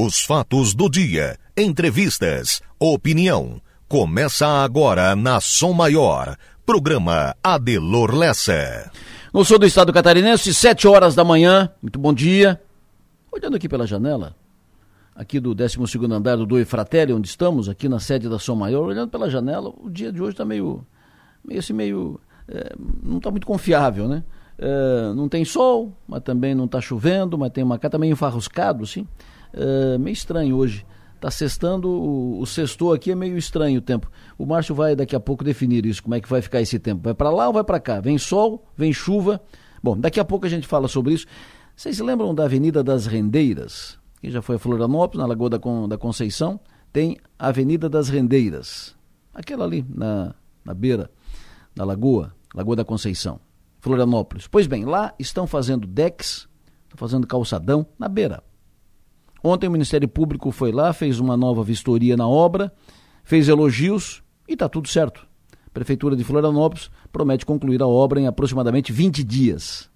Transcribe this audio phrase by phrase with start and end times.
[0.00, 3.60] Os fatos do dia, entrevistas, opinião.
[3.88, 6.36] Começa agora na Som Maior.
[6.64, 8.92] Programa Adelor Lessa.
[9.34, 11.72] No sul do estado catarinense, 7 horas da manhã.
[11.82, 12.62] Muito bom dia.
[13.32, 14.36] Olhando aqui pela janela,
[15.16, 15.76] aqui do 12
[16.12, 19.74] andar do Doi Fratelli, onde estamos, aqui na sede da Som Maior, olhando pela janela,
[19.76, 20.86] o dia de hoje está meio,
[21.44, 22.72] meio assim, meio, é,
[23.02, 24.22] não está muito confiável, né?
[24.60, 28.84] É, não tem sol, mas também não está chovendo, mas tem uma cá também enfarruscado,
[28.84, 29.04] assim.
[29.58, 30.86] É, meio estranho hoje.
[31.16, 34.08] Está sextando, o, o sextou aqui é meio estranho o tempo.
[34.38, 37.02] O Márcio vai daqui a pouco definir isso, como é que vai ficar esse tempo.
[37.02, 38.00] Vai para lá ou vai para cá?
[38.00, 39.40] Vem sol, vem chuva.
[39.82, 41.26] Bom, daqui a pouco a gente fala sobre isso.
[41.74, 43.98] Vocês lembram da Avenida das Rendeiras?
[44.20, 46.60] Que já foi a Florianópolis, na Lagoa da, Con, da Conceição.
[46.92, 48.96] Tem a Avenida das Rendeiras.
[49.34, 50.34] Aquela ali, na,
[50.64, 51.10] na beira
[51.74, 53.40] da lagoa, Lagoa da Conceição.
[53.80, 54.48] Florianópolis.
[54.48, 56.48] Pois bem, lá estão fazendo decks,
[56.84, 58.42] estão fazendo calçadão na beira.
[59.42, 62.72] Ontem o Ministério Público foi lá, fez uma nova vistoria na obra,
[63.22, 65.26] fez elogios e está tudo certo.
[65.66, 69.88] A Prefeitura de Florianópolis promete concluir a obra em aproximadamente 20 dias.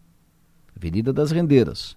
[0.77, 1.97] Avenida das Rendeiras,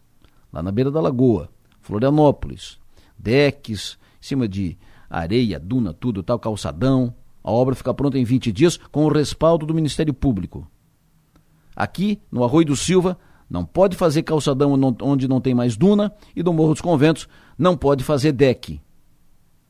[0.52, 1.49] lá na beira da lagoa,
[1.81, 2.79] Florianópolis,
[3.17, 4.77] decks, em cima de
[5.09, 7.13] areia, duna, tudo, tal, calçadão.
[7.43, 10.67] A obra fica pronta em 20 dias com o respaldo do Ministério Público.
[11.75, 13.17] Aqui, no Arroio do Silva,
[13.49, 17.77] não pode fazer calçadão onde não tem mais duna e no Morro dos Conventos não
[17.77, 18.81] pode fazer deck.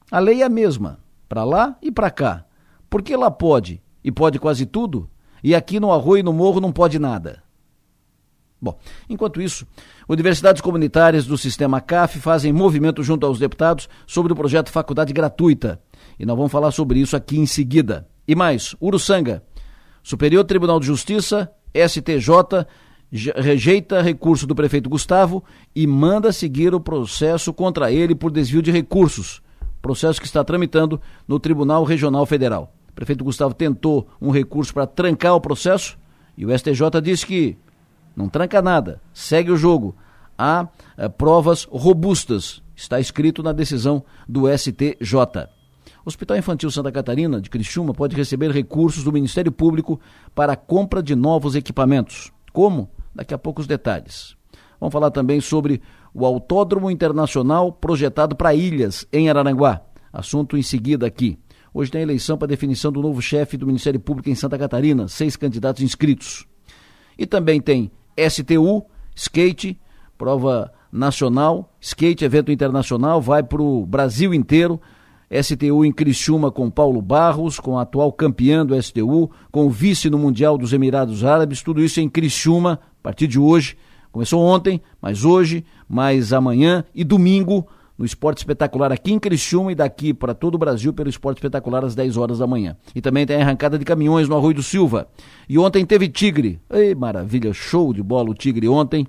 [0.10, 2.46] A lei é a mesma, para lá e para cá.
[2.90, 5.10] Por que lá pode e pode quase tudo
[5.44, 7.44] e aqui no Arroio e no Morro não pode nada?
[8.62, 9.68] Bom, enquanto isso,
[10.08, 15.80] universidades comunitárias do sistema CAF fazem movimento junto aos deputados sobre o projeto Faculdade Gratuita.
[16.18, 18.08] E nós vamos falar sobre isso aqui em seguida.
[18.28, 19.44] E mais, Uruçanga.
[20.02, 22.66] Superior Tribunal de Justiça STJ
[23.12, 25.44] rejeita recurso do prefeito Gustavo
[25.76, 29.42] e manda seguir o processo contra ele por desvio de recursos.
[29.82, 32.74] Processo que está tramitando no Tribunal Regional Federal.
[32.90, 35.98] O prefeito Gustavo tentou um recurso para trancar o processo
[36.38, 37.58] e o STJ disse que
[38.16, 39.96] não tranca nada, segue o jogo.
[40.38, 40.68] Há
[40.98, 45.50] é, provas robustas, está escrito na decisão do STJ.
[46.04, 50.00] O Hospital Infantil Santa Catarina, de Criciúma, pode receber recursos do Ministério Público
[50.34, 52.32] para a compra de novos equipamentos.
[52.52, 52.90] Como?
[53.16, 54.36] Daqui a pouco os detalhes.
[54.80, 55.82] Vamos falar também sobre
[56.14, 59.82] o Autódromo Internacional projetado para ilhas, em Araranguá.
[60.12, 61.40] Assunto em seguida aqui.
[61.74, 65.36] Hoje tem eleição para definição do novo chefe do Ministério Público em Santa Catarina, seis
[65.36, 66.46] candidatos inscritos.
[67.18, 67.92] E também tem
[68.30, 69.80] STU, skate,
[70.18, 74.80] prova nacional, skate, evento internacional, vai para o Brasil inteiro.
[75.32, 80.10] STU em Criciúma com Paulo Barros, com o atual campeão do STU, com o vice
[80.10, 83.78] no Mundial dos Emirados Árabes, tudo isso em Criciúma, a partir de hoje.
[84.12, 89.76] Começou ontem, mas hoje, mais amanhã e domingo no Esporte Espetacular aqui em Criciúma e
[89.76, 92.76] daqui para todo o Brasil pelo Esporte Espetacular às 10 horas da manhã.
[92.94, 95.08] E também tem a arrancada de caminhões no Arroio do Silva.
[95.48, 96.60] E ontem teve Tigre.
[96.70, 99.08] Ei, maravilha, show de bola o Tigre ontem.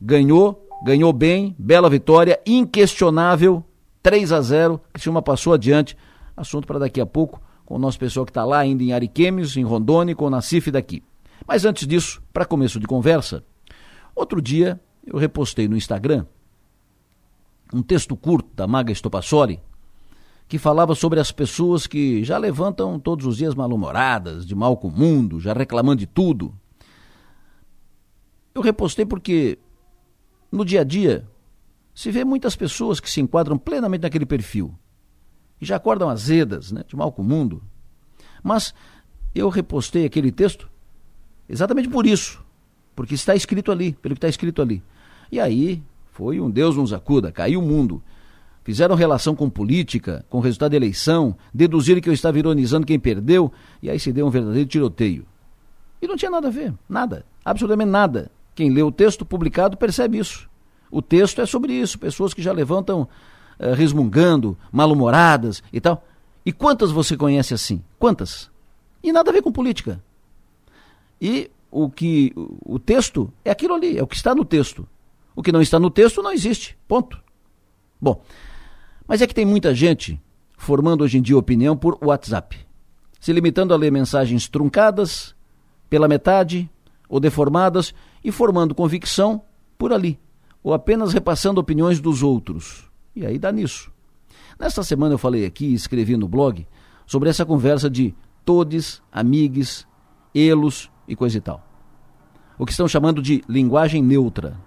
[0.00, 3.64] Ganhou, ganhou bem, bela vitória, inquestionável,
[4.04, 5.96] 3 a 0 Criciúma passou adiante.
[6.36, 9.56] Assunto para daqui a pouco com o nosso pessoal que está lá ainda em Ariquemes,
[9.56, 11.02] em Rondônia, com o Nacif daqui.
[11.46, 13.42] Mas antes disso, para começo de conversa,
[14.14, 16.26] outro dia eu repostei no Instagram
[17.72, 19.60] um texto curto da Maga Estopassoli
[20.46, 24.88] que falava sobre as pessoas que já levantam todos os dias mal-humoradas, de mal com
[24.88, 26.54] o mundo, já reclamando de tudo.
[28.54, 29.58] Eu repostei porque
[30.52, 31.26] no dia a dia
[31.94, 34.74] se vê muitas pessoas que se enquadram plenamente naquele perfil
[35.60, 37.62] e já acordam azedas, né, de mal com o mundo.
[38.42, 38.74] Mas
[39.34, 40.68] eu repostei aquele texto
[41.48, 42.44] exatamente por isso,
[42.94, 44.82] porque está escrito ali, pelo que está escrito ali.
[45.30, 48.02] E aí foi um Deus nos acuda, caiu o mundo.
[48.62, 53.52] Fizeram relação com política, com resultado da eleição, deduziram que eu estava ironizando quem perdeu,
[53.82, 55.26] e aí se deu um verdadeiro tiroteio.
[56.00, 58.30] E não tinha nada a ver, nada, absolutamente nada.
[58.54, 60.48] Quem lê o texto publicado percebe isso.
[60.94, 63.08] O texto é sobre isso, pessoas que já levantam
[63.58, 66.06] uh, resmungando, mal-humoradas e tal.
[66.46, 67.82] E quantas você conhece assim?
[67.98, 68.48] Quantas?
[69.02, 70.00] E nada a ver com política.
[71.20, 72.32] E o que
[72.64, 74.86] o texto é aquilo ali, é o que está no texto.
[75.34, 76.78] O que não está no texto não existe.
[76.86, 77.20] Ponto.
[78.00, 78.22] Bom,
[79.04, 80.22] mas é que tem muita gente
[80.56, 82.56] formando hoje em dia opinião por WhatsApp,
[83.18, 85.34] se limitando a ler mensagens truncadas,
[85.90, 86.70] pela metade
[87.08, 87.92] ou deformadas
[88.22, 89.42] e formando convicção
[89.76, 90.20] por ali,
[90.64, 92.90] ou apenas repassando opiniões dos outros.
[93.14, 93.92] E aí dá nisso.
[94.58, 96.66] Nesta semana eu falei aqui e escrevi no blog
[97.06, 98.14] sobre essa conversa de
[98.46, 99.86] todes, amigues,
[100.34, 101.62] elos e coisa e tal.
[102.58, 104.58] O que estão chamando de linguagem neutra.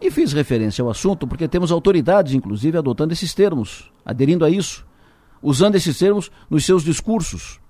[0.00, 4.86] E fiz referência ao assunto porque temos autoridades, inclusive, adotando esses termos, aderindo a isso,
[5.42, 7.60] usando esses termos nos seus discursos.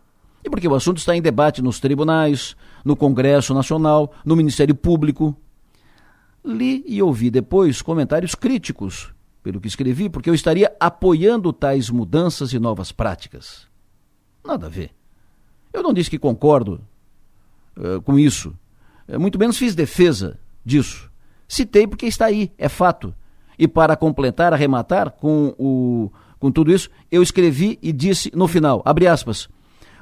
[0.45, 5.37] E porque o assunto está em debate nos tribunais, no Congresso Nacional, no Ministério Público.
[6.45, 12.53] Li e ouvi depois comentários críticos pelo que escrevi, porque eu estaria apoiando tais mudanças
[12.53, 13.67] e novas práticas.
[14.45, 14.91] Nada a ver.
[15.73, 16.81] Eu não disse que concordo
[17.77, 18.55] uh, com isso.
[19.09, 21.11] Uh, muito menos fiz defesa disso.
[21.49, 23.15] Citei porque está aí, é fato.
[23.59, 28.83] E para completar, arrematar com, o, com tudo isso, eu escrevi e disse no final,
[28.85, 29.49] abre aspas,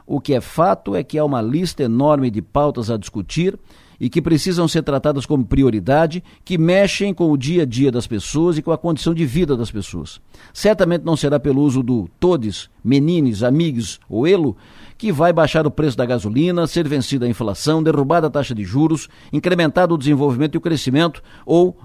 [0.07, 3.59] o que é fato é que há uma lista enorme de pautas a discutir
[4.01, 8.07] e que precisam ser tratadas como prioridade, que mexem com o dia a dia das
[8.07, 10.21] pessoas e com a condição de vida das pessoas.
[10.53, 14.57] Certamente não será pelo uso do todes, menines, amigos ou elo
[14.97, 18.65] que vai baixar o preço da gasolina, ser vencida a inflação, derrubada a taxa de
[18.65, 21.77] juros, incrementado o desenvolvimento e o crescimento ou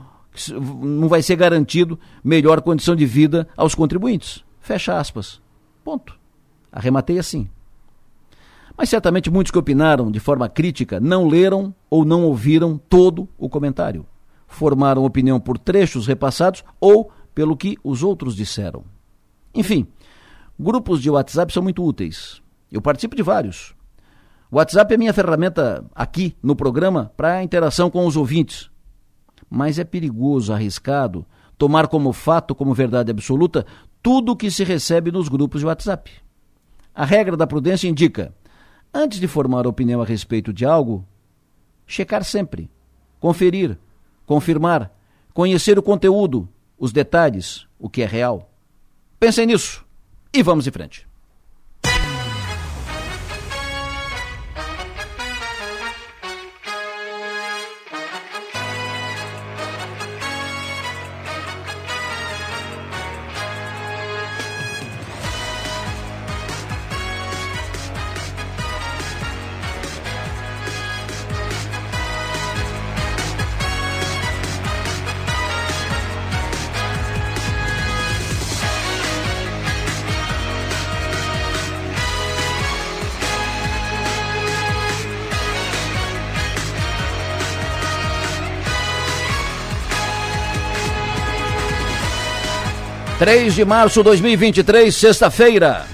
[0.82, 4.44] não vai ser garantido melhor condição de vida aos contribuintes.
[4.60, 5.42] Fecha aspas.
[5.84, 6.18] Ponto.
[6.72, 7.48] Arrematei assim.
[8.78, 13.48] Mas certamente muitos que opinaram de forma crítica não leram ou não ouviram todo o
[13.48, 14.06] comentário.
[14.48, 18.84] Formaram opinião por trechos repassados ou pelo que os outros disseram.
[19.54, 19.88] Enfim,
[20.60, 22.42] grupos de WhatsApp são muito úteis.
[22.72, 23.76] Eu participo de vários.
[24.50, 28.70] O WhatsApp é minha ferramenta aqui no programa para interação com os ouvintes.
[29.50, 31.26] Mas é perigoso, arriscado,
[31.58, 33.66] tomar como fato, como verdade absoluta,
[34.02, 36.12] tudo o que se recebe nos grupos de WhatsApp.
[36.94, 38.34] A regra da prudência indica
[38.94, 41.06] Antes de formar opinião a respeito de algo,
[41.88, 42.70] checar sempre,
[43.20, 43.78] conferir,
[44.26, 44.92] confirmar,
[45.34, 46.48] conhecer o conteúdo,
[46.78, 48.52] os detalhes, o que é real.
[49.20, 49.84] Pensem nisso
[50.32, 51.08] e vamos em frente.
[93.24, 95.86] 3 de março de 2023, sexta-feira.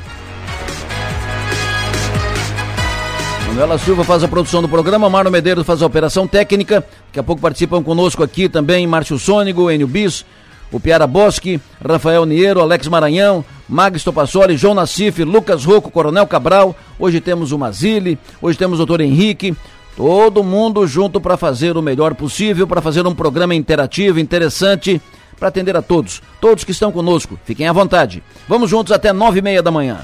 [3.46, 6.84] Manuela Silva faz a produção do programa, Marno Medeiros faz a operação técnica.
[7.06, 10.26] Daqui a pouco participam conosco aqui também Márcio Sônigo, Enio Bis,
[10.72, 16.76] o Piara Bosque, Rafael Niero, Alex Maranhão, Magis Topassoli, João Nassif, Lucas Rocco, Coronel Cabral.
[16.98, 19.56] Hoje temos o Mazili, hoje temos o doutor Henrique.
[19.96, 25.00] Todo mundo junto para fazer o melhor possível, para fazer um programa interativo, interessante
[25.40, 27.40] para atender a todos, todos que estão conosco.
[27.46, 28.22] Fiquem à vontade.
[28.48, 30.02] Vamos juntos até nove e meia da manhã.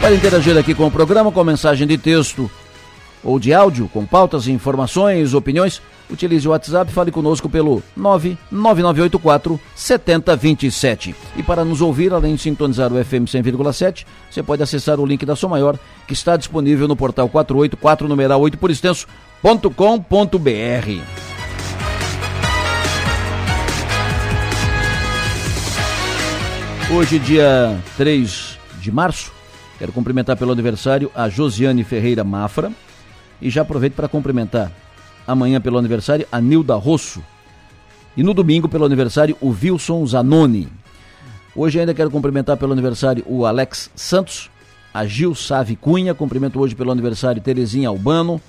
[0.00, 2.50] Para interagir aqui com o programa, com mensagem de texto
[3.24, 5.80] ou de áudio, com pautas, informações, opiniões,
[6.10, 11.14] utilize o WhatsApp fale conosco pelo 99984 7027.
[11.36, 15.24] E para nos ouvir, além de sintonizar o FM 100,7, você pode acessar o link
[15.24, 19.62] da Som Maior, que está disponível no portal 484 numeral 8 por extenso.com.br.
[26.94, 29.32] Hoje, dia 3 de março,
[29.78, 32.70] quero cumprimentar pelo aniversário a Josiane Ferreira Mafra
[33.42, 34.72] e já aproveito para cumprimentar
[35.26, 37.22] amanhã pelo aniversário a Nilda Rosso.
[38.16, 40.68] E no domingo pelo aniversário o Wilson Zanoni.
[41.54, 44.50] Hoje ainda quero cumprimentar pelo aniversário o Alex Santos,
[44.94, 48.40] a Gil Save Cunha, cumprimento hoje pelo aniversário Terezinha Albano,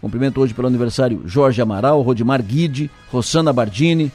[0.00, 4.10] cumprimento hoje pelo aniversário Jorge Amaral, Rodimar Guide, Rossana Bardini,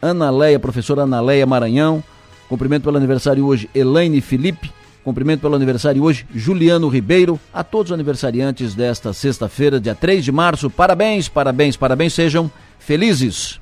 [0.00, 2.02] Ana Leia, professora Ana Leia Maranhão,
[2.48, 4.70] cumprimento pelo aniversário hoje Elaine Felipe,
[5.04, 10.30] Cumprimento pelo aniversário hoje, Juliano Ribeiro, a todos os aniversariantes desta sexta-feira, dia 3 de
[10.30, 10.70] março.
[10.70, 13.60] Parabéns, parabéns, parabéns, sejam felizes.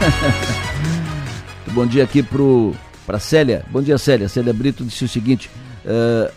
[1.72, 2.72] Bom dia aqui pro
[3.04, 3.64] para Célia.
[3.70, 4.28] Bom dia, Célia.
[4.28, 5.50] Célia Brito disse o seguinte:
[5.84, 6.32] uh,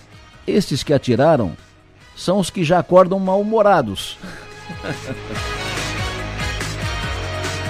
[0.47, 1.55] estes que atiraram
[2.15, 4.17] são os que já acordam mal-humorados.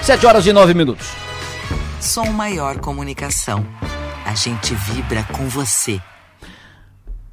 [0.03, 1.13] Sete horas e nove minutos.
[2.01, 3.65] Som Maior Comunicação.
[4.25, 5.97] A gente vibra com você.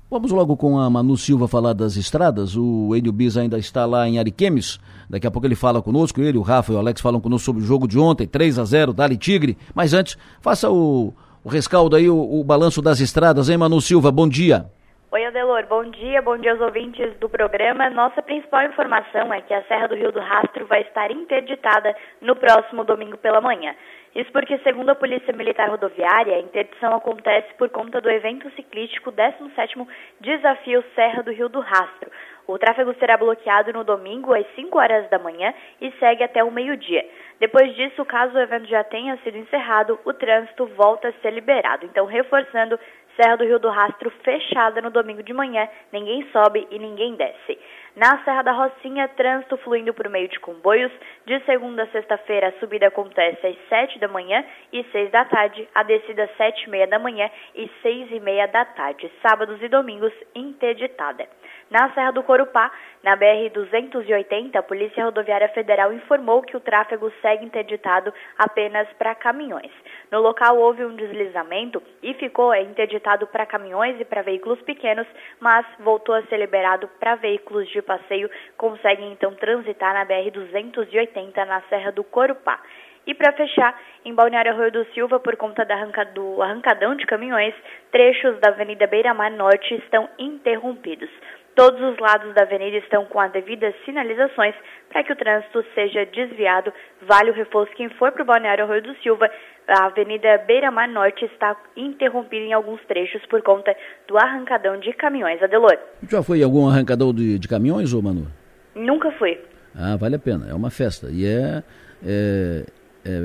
[0.09, 2.57] Vamos logo com a Manu Silva falar das estradas.
[2.57, 4.79] O Enio Bis ainda está lá em Ariquemes.
[5.09, 6.21] Daqui a pouco ele fala conosco.
[6.21, 8.65] Ele, o Rafa e o Alex falam conosco sobre o jogo de ontem, 3 a
[8.65, 9.59] 0 Dali Tigre.
[9.75, 11.13] Mas antes, faça o,
[11.43, 14.13] o rescaldo aí, o, o balanço das estradas, hein, Manu Silva?
[14.13, 14.71] Bom dia.
[15.13, 17.91] Oi, Adelor, bom dia, bom dia aos ouvintes do programa.
[17.91, 22.37] Nossa principal informação é que a Serra do Rio do Rastro vai estar interditada no
[22.37, 23.75] próximo domingo pela manhã.
[24.15, 29.11] Isso porque, segundo a Polícia Militar Rodoviária, a interdição acontece por conta do evento ciclístico
[29.11, 29.85] 17º
[30.21, 32.09] Desafio Serra do Rio do Rastro.
[32.47, 36.51] O tráfego será bloqueado no domingo às 5 horas da manhã e segue até o
[36.51, 37.05] meio-dia.
[37.39, 41.87] Depois disso, caso o evento já tenha sido encerrado, o trânsito volta a ser liberado.
[41.87, 42.79] Então, reforçando,
[43.21, 47.59] Serra do Rio do Rastro fechada no domingo de manhã, ninguém sobe e ninguém desce.
[47.95, 50.91] Na Serra da Rocinha, trânsito fluindo por meio de comboios.
[51.27, 55.69] De segunda a sexta-feira, a subida acontece às 7 da manhã e 6 da tarde,
[55.75, 59.13] a descida às 7 e meia da manhã e 6 e meia da tarde.
[59.21, 61.29] Sábados e domingos, interditada.
[61.71, 62.73] Na Serra do Corupá,
[63.03, 69.71] na BR-280, a Polícia Rodoviária Federal informou que o tráfego segue interditado apenas para caminhões.
[70.11, 75.07] No local houve um deslizamento e ficou interditado para caminhões e para veículos pequenos,
[75.39, 81.61] mas voltou a ser liberado para veículos de passeio, conseguem então transitar na BR-280 na
[81.63, 82.61] Serra do Corupá.
[83.07, 87.55] E para fechar, em Balneário Arroio do Silva, por conta do arrancadão de caminhões,
[87.91, 91.09] trechos da Avenida Beira Mar Norte estão interrompidos.
[91.55, 94.55] Todos os lados da avenida estão com as devidas sinalizações
[94.89, 96.73] para que o trânsito seja desviado.
[97.03, 99.31] Vale o reforço quem for para o Balneário Arroio do Silva.
[99.69, 103.75] A Avenida Beira Mar Norte está interrompida em alguns trechos por conta
[104.09, 105.43] do arrancadão de caminhões.
[105.43, 105.77] Adelor.
[106.09, 108.27] Já foi algum arrancadão de, de caminhões, ô Manu?
[108.75, 109.39] Nunca fui.
[109.75, 110.49] Ah, vale a pena.
[110.49, 111.09] É uma festa.
[111.11, 111.63] E é,
[112.05, 112.65] é,
[113.05, 113.21] é,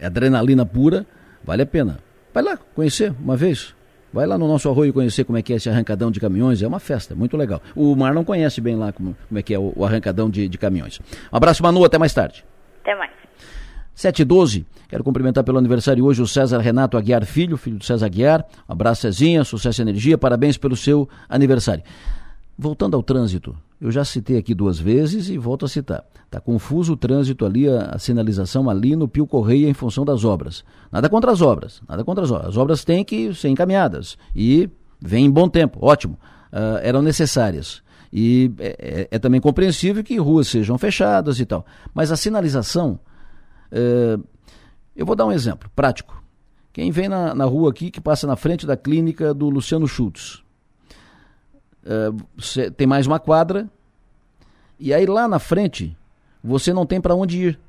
[0.00, 1.04] é adrenalina pura.
[1.42, 1.98] Vale a pena.
[2.32, 3.74] Vai lá conhecer uma vez.
[4.12, 6.66] Vai lá no nosso arroio conhecer como é que é esse arrancadão de caminhões, é
[6.66, 7.60] uma festa, muito legal.
[7.76, 10.48] O Mar não conhece bem lá como, como é que é o, o arrancadão de,
[10.48, 10.98] de, caminhões.
[11.30, 12.44] Um abraço, Manu, até mais tarde.
[12.80, 13.12] Até mais.
[13.98, 17.84] 7 e 12, quero cumprimentar pelo aniversário hoje o César Renato Aguiar Filho, filho do
[17.84, 18.46] César Aguiar.
[18.68, 21.82] Um abraço, Cezinha, sucesso e energia, parabéns pelo seu aniversário.
[22.56, 26.04] Voltando ao trânsito, eu já citei aqui duas vezes e volto a citar.
[26.24, 30.24] Está confuso o trânsito ali, a, a, sinalização ali no Pio Correia em função das
[30.24, 30.62] obras.
[30.92, 32.50] Nada contra as obras, nada contra as obras.
[32.50, 36.16] As obras têm que ser encaminhadas e vem em bom tempo, ótimo.
[36.52, 37.82] Uh, eram necessárias.
[38.12, 41.66] E é, é, é, também compreensível que ruas sejam fechadas e tal.
[41.92, 43.00] Mas a sinalização,
[43.72, 44.24] uh,
[44.94, 46.22] eu vou dar um exemplo prático.
[46.72, 50.42] Quem vem na, na rua aqui, que passa na frente da clínica do Luciano Schultz,
[51.84, 53.68] uh, tem mais uma quadra,
[54.78, 55.96] e aí lá na frente
[56.42, 57.60] você não tem para onde ir.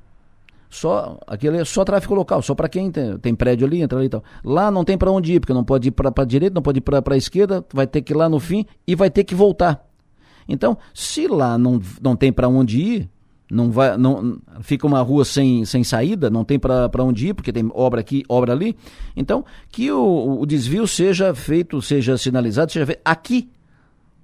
[0.70, 4.06] Só aquele é só tráfego local, só para quem tem, tem, prédio ali, entra ali
[4.06, 4.22] e tal.
[4.44, 6.78] Lá não tem para onde ir, porque não pode ir para a direita, não pode
[6.78, 9.34] ir para a esquerda, vai ter que ir lá no fim e vai ter que
[9.34, 9.84] voltar.
[10.48, 13.10] Então, se lá não, não tem para onde ir,
[13.50, 17.52] não vai, não fica uma rua sem, sem saída, não tem para onde ir, porque
[17.52, 18.76] tem obra aqui, obra ali.
[19.16, 23.50] Então, que o, o desvio seja feito, seja sinalizado, seja feito aqui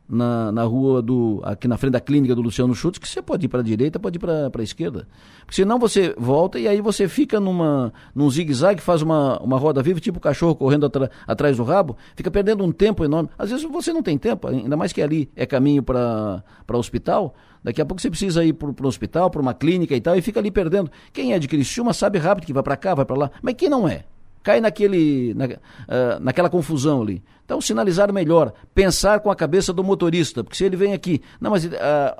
[0.08, 1.40] na, na rua do.
[1.44, 3.98] aqui na frente da clínica do Luciano Schultz, que você pode ir para a direita,
[3.98, 5.06] pode ir para a esquerda.
[5.40, 9.82] Porque senão você volta e aí você fica numa, num zigue-zague, faz uma, uma roda
[9.82, 13.28] viva, tipo o cachorro correndo atra, atrás do rabo, fica perdendo um tempo enorme.
[13.38, 17.34] Às vezes você não tem tempo, ainda mais que ali é caminho para o hospital.
[17.62, 20.22] Daqui a pouco você precisa ir para o hospital, para uma clínica e tal, e
[20.22, 20.90] fica ali perdendo.
[21.12, 23.30] Quem é de Criciúma sabe rápido que vai para cá, vai para lá.
[23.42, 24.04] Mas quem não é?
[24.46, 27.20] Cai naquele, na, uh, naquela confusão ali.
[27.44, 31.50] Então, sinalizar melhor, pensar com a cabeça do motorista, porque se ele vem aqui, não,
[31.50, 31.70] mas uh,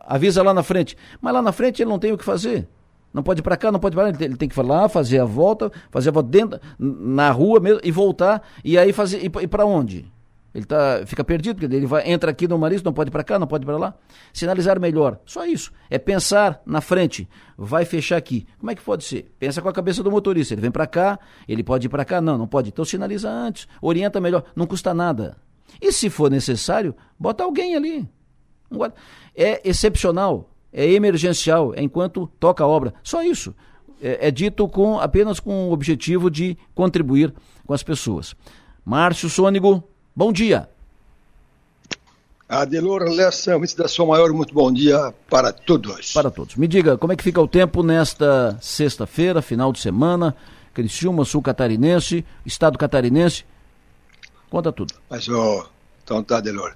[0.09, 2.67] avisa lá na frente, mas lá na frente ele não tem o que fazer.
[3.15, 5.21] Não pode ir para cá, não pode ir para lá, ele tem que falar, fazer
[5.21, 9.47] a volta, fazer a volta dentro, na rua mesmo, e voltar, e aí fazer, e
[9.47, 10.11] para onde?
[10.57, 13.39] Ele tá, fica perdido, porque ele vai, entra aqui no Marisco, não pode para cá,
[13.39, 13.95] não pode para lá.
[14.33, 15.21] Sinalizar melhor.
[15.27, 15.71] Só isso.
[15.91, 17.29] É pensar na frente.
[17.59, 18.47] Vai fechar aqui.
[18.59, 19.31] Como é que pode ser?
[19.39, 20.55] Pensa com a cabeça do motorista.
[20.55, 22.23] Ele vem para cá, ele pode ir para cá?
[22.23, 22.71] Não, não pode.
[22.71, 23.69] Então sinaliza antes.
[23.83, 24.45] Orienta melhor.
[24.57, 25.37] Não custa nada.
[25.79, 28.09] E se for necessário, bota alguém ali.
[29.35, 30.55] É excepcional.
[30.73, 31.75] É emergencial.
[31.75, 32.95] É enquanto toca a obra.
[33.03, 33.55] Só isso.
[34.01, 37.35] É, é dito com apenas com o objetivo de contribuir
[37.67, 38.35] com as pessoas.
[38.83, 39.85] Márcio Sônigo,
[40.17, 40.67] Bom dia.
[42.49, 46.15] Adelor Lessa, da Sua Maior, muito bom dia para todos.
[46.15, 46.57] Para todos.
[46.57, 50.35] Me diga, como é que fica o tempo nesta sexta-feira, final de semana,
[50.73, 53.45] Criciúma, Sul Catarinense, Estado Catarinense?
[54.49, 54.95] Conta tudo.
[55.11, 55.69] Mas, ó,
[56.03, 56.75] então tá, Adelor.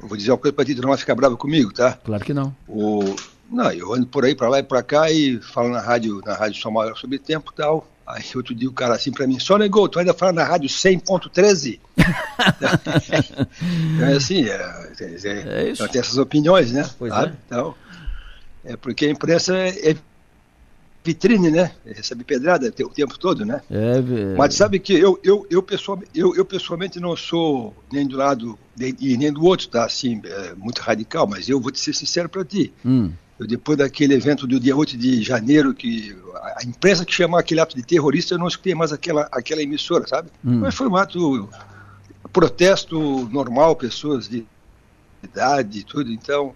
[0.00, 1.94] Eu vou dizer uma coisa para ti, tu não vai ficar bravo comigo, tá?
[2.04, 2.54] Claro que não.
[2.68, 3.16] O...
[3.50, 6.34] Não, eu ando por aí, para lá e para cá e falo na rádio, na
[6.34, 7.88] rádio Sua Maior sobre tempo e tal.
[8.06, 10.68] Aí outro dia o cara assim pra mim, só negou, tu ainda fala na rádio
[10.68, 11.78] 100.13?
[13.96, 15.88] então é assim, é, é, é isso.
[15.88, 16.88] tem essas opiniões, né?
[16.98, 17.32] Pois é.
[17.46, 17.74] Então,
[18.64, 19.96] é porque a imprensa é
[21.04, 21.72] vitrine, né?
[21.84, 23.60] Recebe pedrada o tempo todo, né?
[23.70, 24.36] É, é...
[24.36, 28.58] Mas sabe que eu, eu, eu, pessoalmente, eu, eu pessoalmente não sou nem do lado
[28.78, 29.84] e nem do outro, tá?
[29.84, 32.72] Assim, é, muito radical, mas eu vou te ser sincero para ti.
[32.84, 33.12] Hum.
[33.40, 36.16] Depois daquele evento do dia 8 de janeiro, que
[36.56, 40.06] a imprensa que chamou aquele ato de terrorista, eu não escutei mais aquela, aquela emissora,
[40.06, 40.30] sabe?
[40.44, 40.60] Hum.
[40.60, 41.48] Mas foi um ato,
[42.32, 44.46] protesto normal, pessoas de
[45.22, 46.54] idade e tudo, então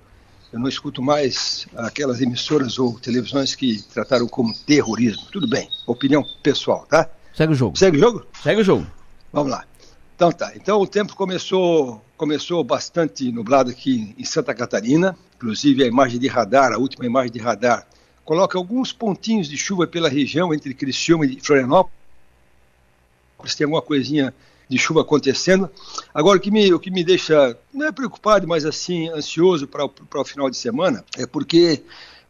[0.53, 5.27] eu não escuto mais aquelas emissoras ou televisões que trataram como terrorismo.
[5.31, 7.09] Tudo bem, opinião pessoal, tá?
[7.35, 7.77] Segue o jogo.
[7.77, 8.27] Segue o jogo?
[8.43, 8.87] Segue o jogo.
[9.33, 9.65] Vamos lá.
[10.15, 10.53] Então tá.
[10.57, 15.17] Então o tempo começou começou bastante nublado aqui em Santa Catarina.
[15.37, 17.87] Inclusive a imagem de radar, a última imagem de radar,
[18.25, 21.95] coloca alguns pontinhos de chuva pela região entre Criciúma e Florianópolis.
[23.57, 24.35] Tem alguma coisinha
[24.69, 25.71] de chuva acontecendo.
[26.13, 29.85] Agora, o que me, o que me deixa, não é preocupado, mas assim, ansioso para
[29.85, 31.83] o final de semana, é porque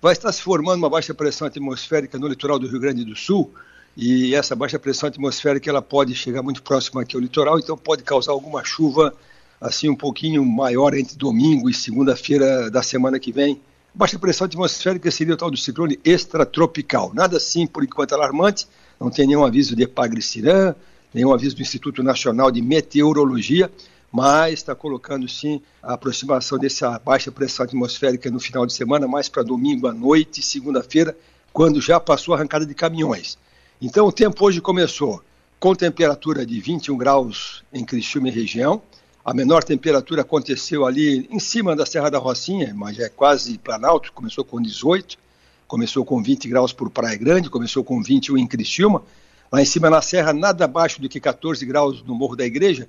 [0.02, 3.54] vai estar se formando uma baixa pressão atmosférica no litoral do Rio Grande do Sul,
[3.96, 8.02] e essa baixa pressão atmosférica ela pode chegar muito próxima aqui ao litoral, então pode
[8.02, 9.14] causar alguma chuva
[9.60, 13.60] assim um pouquinho maior entre domingo e segunda-feira da semana que vem.
[13.94, 17.12] Baixa pressão atmosférica seria o tal do ciclone extratropical.
[17.14, 18.66] Nada assim, por enquanto, alarmante,
[19.00, 20.74] não tem nenhum aviso de Epagre-Cirã,
[21.14, 23.70] nenhum aviso do Instituto Nacional de Meteorologia,
[24.12, 29.28] mas está colocando sim a aproximação dessa baixa pressão atmosférica no final de semana, mais
[29.28, 31.16] para domingo à noite, segunda-feira,
[31.52, 33.38] quando já passou a arrancada de caminhões.
[33.80, 35.22] Então o tempo hoje começou
[35.58, 38.82] com temperatura de 21 graus em Criciúma e região.
[39.26, 44.12] A menor temperatura aconteceu ali em cima da Serra da Rocinha, mas é quase Planalto,
[44.12, 45.18] começou com 18,
[45.66, 49.02] começou com 20 graus por Praia Grande, começou com 21 em Criciúma,
[49.50, 52.88] Lá em cima na serra, nada abaixo do que 14 graus no Morro da Igreja.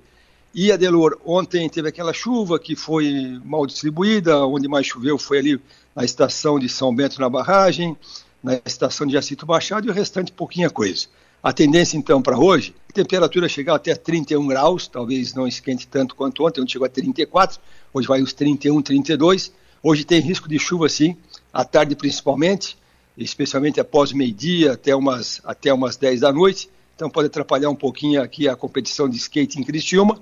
[0.54, 5.62] E Adelor, ontem teve aquela chuva que foi mal distribuída, onde mais choveu foi ali
[5.96, 7.98] na estação de São Bento na barragem,
[8.44, 11.08] na estação de Jacito Machado e o restante pouquinha coisa.
[11.42, 16.16] A tendência então para hoje, a temperatura chegar até 31 graus, talvez não esquente tanto
[16.16, 17.60] quanto ontem, onde chegou a 34,
[17.94, 19.54] hoje vai os 31, 32.
[19.84, 21.16] Hoje tem risco de chuva sim,
[21.54, 22.78] à tarde principalmente,
[23.16, 26.70] especialmente após meio-dia até umas, até umas 10 da noite.
[26.96, 30.20] Então pode atrapalhar um pouquinho aqui a competição de skate em Criciúma.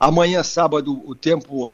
[0.00, 1.72] Amanhã, sábado, o tempo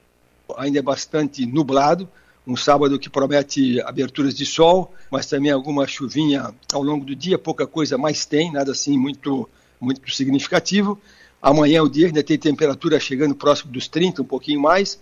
[0.56, 2.08] ainda é bastante nublado.
[2.50, 7.38] Um sábado que promete aberturas de sol, mas também alguma chuvinha ao longo do dia,
[7.38, 9.48] pouca coisa mais tem, nada assim muito,
[9.80, 11.00] muito significativo.
[11.40, 15.00] Amanhã o dia ainda tem temperatura chegando próximo dos 30, um pouquinho mais.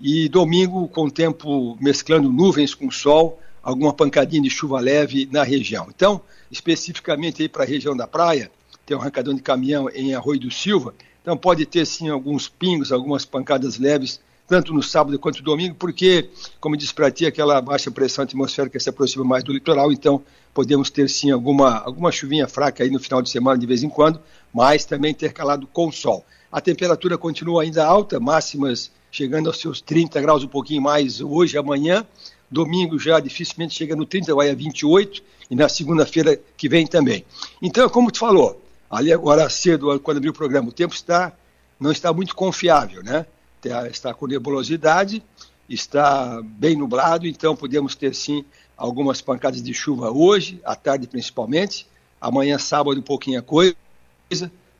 [0.00, 5.88] E domingo, com tempo mesclando nuvens com sol, alguma pancadinha de chuva leve na região.
[5.94, 8.50] Então, especificamente aí para a região da praia,
[8.86, 12.92] tem um arrancadão de caminhão em Arroio do Silva, então pode ter sim alguns pingos,
[12.92, 17.60] algumas pancadas leves, tanto no sábado quanto no domingo, porque, como disse para ti, aquela
[17.60, 20.22] baixa pressão atmosférica se aproxima mais do litoral, então
[20.54, 23.90] podemos ter sim alguma, alguma chuvinha fraca aí no final de semana de vez em
[23.90, 24.18] quando,
[24.52, 26.24] mas também ter calado com sol.
[26.50, 31.58] A temperatura continua ainda alta, máximas chegando aos seus 30 graus, um pouquinho mais hoje,
[31.58, 32.06] amanhã,
[32.50, 37.24] domingo já dificilmente chega no 30, vai a 28, e na segunda-feira que vem também.
[37.60, 41.32] Então, como tu falou, ali agora cedo, quando abriu o programa, o tempo está
[41.78, 43.24] não está muito confiável, né?
[43.90, 45.22] Está com nebulosidade,
[45.68, 48.44] está bem nublado, então podemos ter sim
[48.76, 51.86] algumas pancadas de chuva hoje, à tarde principalmente,
[52.20, 53.74] amanhã sábado um pouquinho a coisa,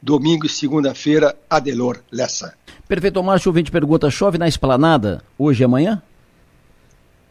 [0.01, 2.55] domingo e segunda-feira, Adelor Lessa.
[2.87, 6.03] Perfeito, Márcio, ouvinte pergunta, chove na esplanada hoje e amanhã?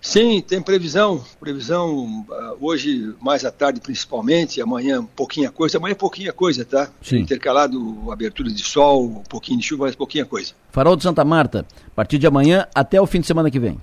[0.07, 1.21] Sim, tem previsão.
[1.37, 5.77] Previsão uh, hoje, mais à tarde principalmente, amanhã pouquinha coisa.
[5.77, 6.89] Amanhã pouquinha coisa, tá?
[7.01, 7.17] Sim.
[7.17, 10.53] Intercalado abertura de sol, um pouquinho de chuva, mas pouquinha coisa.
[10.71, 13.77] Farol de Santa Marta, a partir de amanhã até o fim de semana que vem.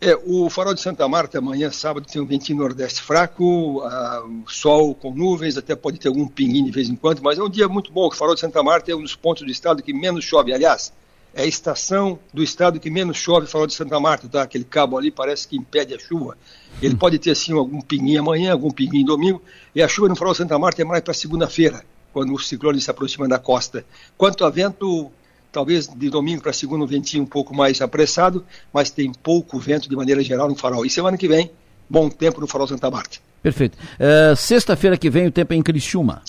[0.00, 4.94] É, o farol de Santa Marta, amanhã, sábado, tem um ventinho nordeste fraco, uh, sol
[4.94, 7.68] com nuvens, até pode ter algum pinguim de vez em quando, mas é um dia
[7.68, 8.06] muito bom.
[8.06, 10.54] O farol de Santa Marta é um dos pontos do estado que menos chove.
[10.54, 10.92] Aliás,
[11.34, 14.42] é a estação do estado que menos chove, falou de Santa Marta, tá?
[14.42, 16.36] Aquele cabo ali parece que impede a chuva.
[16.82, 19.42] Ele pode ter, assim, algum pinguinho amanhã, algum pinguinho domingo,
[19.74, 22.80] e a chuva no farol de Santa Marta é mais para segunda-feira, quando o ciclone
[22.80, 23.84] se aproxima da costa.
[24.16, 25.10] Quanto a vento,
[25.52, 29.88] talvez de domingo para segunda um ventinho um pouco mais apressado, mas tem pouco vento
[29.88, 30.84] de maneira geral no farol.
[30.84, 31.50] E semana que vem,
[31.88, 33.18] bom tempo no farol Santa Marta.
[33.42, 33.78] Perfeito.
[33.98, 36.22] Uh, Sexta-feira que vem o tempo é em Criciúma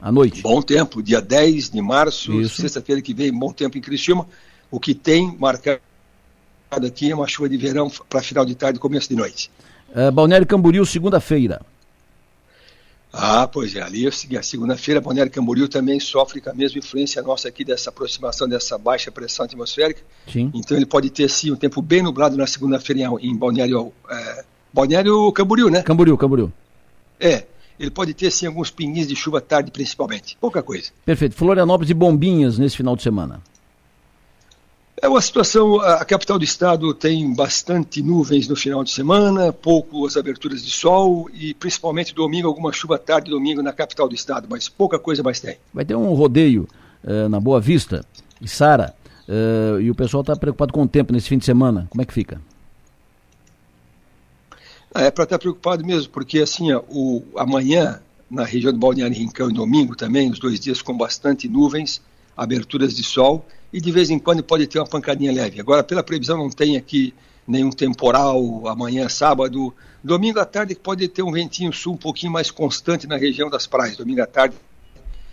[0.00, 0.42] à noite.
[0.42, 4.26] Bom tempo, dia 10 de março, sexta-feira que vem, bom tempo em Criciúma.
[4.70, 5.80] O que tem marcado
[6.86, 9.50] aqui é uma chuva de verão para final de tarde e começo de noite.
[9.94, 11.60] Uh, Balneário Camboriú, segunda-feira.
[13.12, 17.48] Ah, pois é, ali a segunda-feira, Balneário Camboriú também sofre com a mesma influência nossa
[17.48, 20.00] aqui dessa aproximação dessa baixa pressão atmosférica.
[20.32, 20.52] Sim.
[20.54, 24.44] Então ele pode ter sim um tempo bem nublado na segunda-feira em, em Balneário é,
[24.72, 25.82] Balneário Camboriú, né?
[25.82, 26.52] Camboriú, Camboriú.
[27.18, 27.46] É,
[27.80, 30.36] ele pode ter sim alguns pinguins de chuva tarde, principalmente.
[30.38, 30.90] Pouca coisa.
[31.04, 31.34] Perfeito.
[31.34, 33.40] Florianópolis e Bombinhas nesse final de semana.
[35.00, 40.14] É uma situação, a capital do estado tem bastante nuvens no final de semana, poucas
[40.14, 44.68] aberturas de sol e principalmente domingo alguma chuva tarde domingo na capital do estado, mas
[44.68, 45.56] pouca coisa mais tem.
[45.72, 46.68] Vai ter um rodeio
[47.02, 48.04] uh, na Boa Vista
[48.42, 48.94] e Sara
[49.26, 51.86] uh, e o pessoal está preocupado com o tempo nesse fim de semana.
[51.88, 52.38] Como é que fica?
[54.92, 58.00] Ah, é para estar preocupado mesmo, porque assim, o, amanhã
[58.30, 62.00] na região do Balneário Rincão e domingo também, os dois dias com bastante nuvens,
[62.36, 65.60] aberturas de sol e de vez em quando pode ter uma pancadinha leve.
[65.60, 67.14] Agora, pela previsão, não tem aqui
[67.46, 69.74] nenhum temporal amanhã, sábado.
[70.02, 73.66] Domingo à tarde pode ter um ventinho sul um pouquinho mais constante na região das
[73.66, 73.96] praias.
[73.96, 74.56] Domingo à tarde,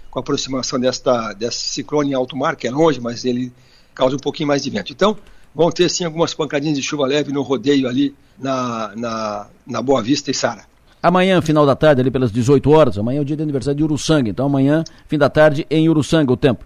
[0.09, 3.51] com a aproximação desta, desse ciclone em alto mar, que é longe, mas ele
[3.93, 4.91] causa um pouquinho mais de vento.
[4.91, 5.17] Então,
[5.57, 10.03] vão ter sim algumas pancadinhas de chuva leve no rodeio ali na, na, na Boa
[10.03, 10.61] Vista e Sara.
[11.01, 13.83] Amanhã, final da tarde, ali pelas 18 horas, amanhã é o dia de aniversário de
[13.83, 16.63] Uruçanga, então amanhã, fim da tarde, em Uruçanga, o tempo.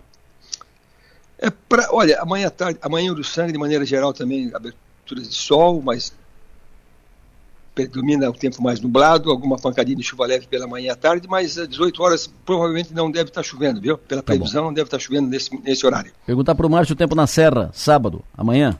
[1.37, 5.35] É pra, olha, amanhã à tarde, amanhã o sangue, de maneira geral, também aberturas de
[5.35, 6.13] sol, mas
[7.73, 11.57] predomina o tempo mais nublado, alguma pancadinha de chuva leve pela manhã à tarde, mas
[11.57, 13.97] às 18 horas provavelmente não deve estar chovendo, viu?
[13.97, 16.11] Pela tá previsão, não deve estar chovendo nesse, nesse horário.
[16.25, 18.79] Perguntar para o Márcio o tempo na Serra, sábado, amanhã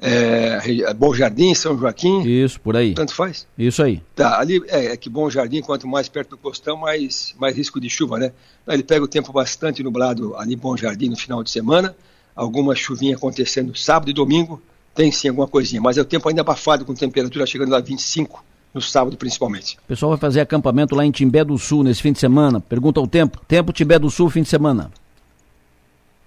[0.00, 2.22] é, Bom Jardim, São Joaquim.
[2.22, 2.94] Isso, por aí.
[2.94, 3.46] Tanto faz?
[3.56, 4.02] Isso aí.
[4.14, 7.78] Tá, ali é, é, que Bom Jardim, quanto mais perto do costão, mais, mais risco
[7.78, 8.32] de chuva, né?
[8.66, 11.94] Ele pega o tempo bastante nublado ali em Bom Jardim no final de semana,
[12.34, 14.62] alguma chuvinha acontecendo sábado e domingo,
[14.94, 18.44] tem sim alguma coisinha, mas é o tempo ainda abafado, com temperatura chegando a 25
[18.72, 19.76] no sábado principalmente.
[19.84, 22.60] O pessoal vai fazer acampamento lá em Timbé do Sul nesse fim de semana.
[22.60, 23.40] Pergunta o tempo.
[23.48, 24.90] Tempo Timbé do Sul, fim de semana.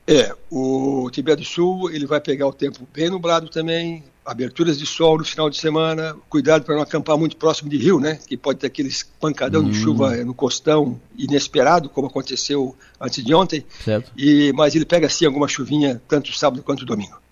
[0.06, 4.86] É, o Tibete do Sul ele vai pegar o tempo bem nublado também, aberturas de
[4.86, 8.20] sol no final de semana, cuidado para não acampar muito próximo de rio, né?
[8.28, 9.70] Que pode ter aqueles pancadão hum.
[9.70, 13.66] de chuva no costão inesperado, como aconteceu antes de ontem.
[13.84, 14.12] Certo.
[14.18, 17.23] E, mas ele pega sim alguma chuvinha, tanto sábado quanto domingo.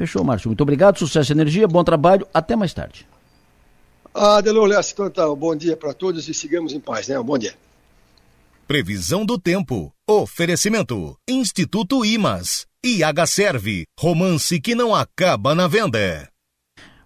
[0.00, 0.48] Fechou, Márcio.
[0.48, 3.06] Muito obrigado, sucesso e energia, bom trabalho, até mais tarde.
[4.14, 7.20] Ah, Delor Lessa, então tá, um bom dia para todos e sigamos em paz, né?
[7.20, 7.52] Um bom dia.
[8.66, 9.92] Previsão do tempo.
[10.08, 11.18] Oferecimento.
[11.28, 12.64] Instituto Imas.
[12.82, 13.84] IH Serve.
[13.98, 16.30] Romance que não acaba na venda.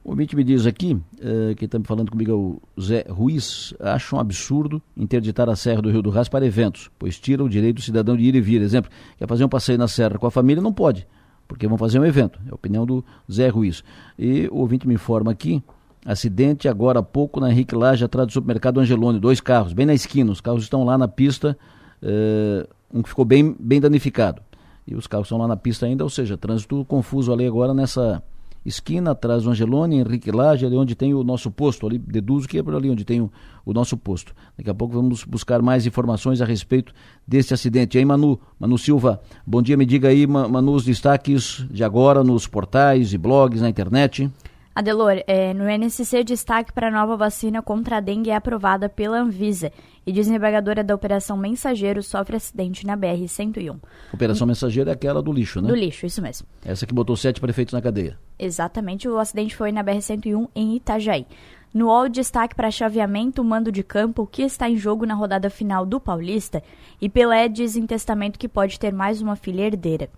[0.05, 3.75] O ouvinte me diz aqui, uh, quem está me falando comigo é o Zé Ruiz,
[3.81, 7.49] acha um absurdo interditar a Serra do Rio do Ras para eventos, pois tira o
[7.49, 8.63] direito do cidadão de ir e vir.
[8.63, 11.09] Exemplo, quer fazer um passeio na Serra com a família, não pode,
[11.55, 12.39] porque vão fazer um evento.
[12.47, 13.83] É a opinião do Zé Ruiz.
[14.19, 15.63] E o ouvinte me informa aqui
[16.05, 19.19] Acidente agora há pouco na Henrique Laje, atrás do supermercado Angelone.
[19.19, 20.31] Dois carros, bem na esquina.
[20.31, 21.57] Os carros estão lá na pista,
[22.03, 24.43] uh, um que ficou bem, bem danificado.
[24.87, 28.23] E os carros estão lá na pista ainda, ou seja, trânsito confuso ali agora nessa
[28.65, 31.87] esquina, atrás do Angelone, Henrique Laje, ali onde tem o nosso posto.
[31.87, 33.31] Ali, deduzo que é por ali onde tem o,
[33.65, 34.35] o nosso posto.
[34.57, 36.93] Daqui a pouco vamos buscar mais informações a respeito
[37.27, 37.97] desse acidente.
[37.97, 42.25] E aí, Manu, Manu Silva, bom dia, me diga aí, Manu, os destaques de agora
[42.25, 44.31] nos portais e blogs, na internet.
[44.75, 49.21] Adelor, é, no NSC, destaque para a nova vacina contra a dengue é aprovada pela
[49.21, 49.71] Anvisa
[50.05, 53.79] e desembargadora da Operação Mensageiro sofre acidente na BR-101.
[54.13, 55.69] Operação Mensageiro é aquela do lixo, né?
[55.69, 56.49] Do lixo, isso mesmo.
[56.65, 58.19] Essa que botou sete prefeitos na cadeia.
[58.37, 61.25] Exatamente, o acidente foi na BR-101 em Itajaí.
[61.73, 65.87] No UOL, destaque para chaveamento, mando de campo, que está em jogo na rodada final
[65.87, 66.61] do Paulista,
[67.01, 70.11] e Pelé diz em testamento que pode ter mais uma filha herdeira.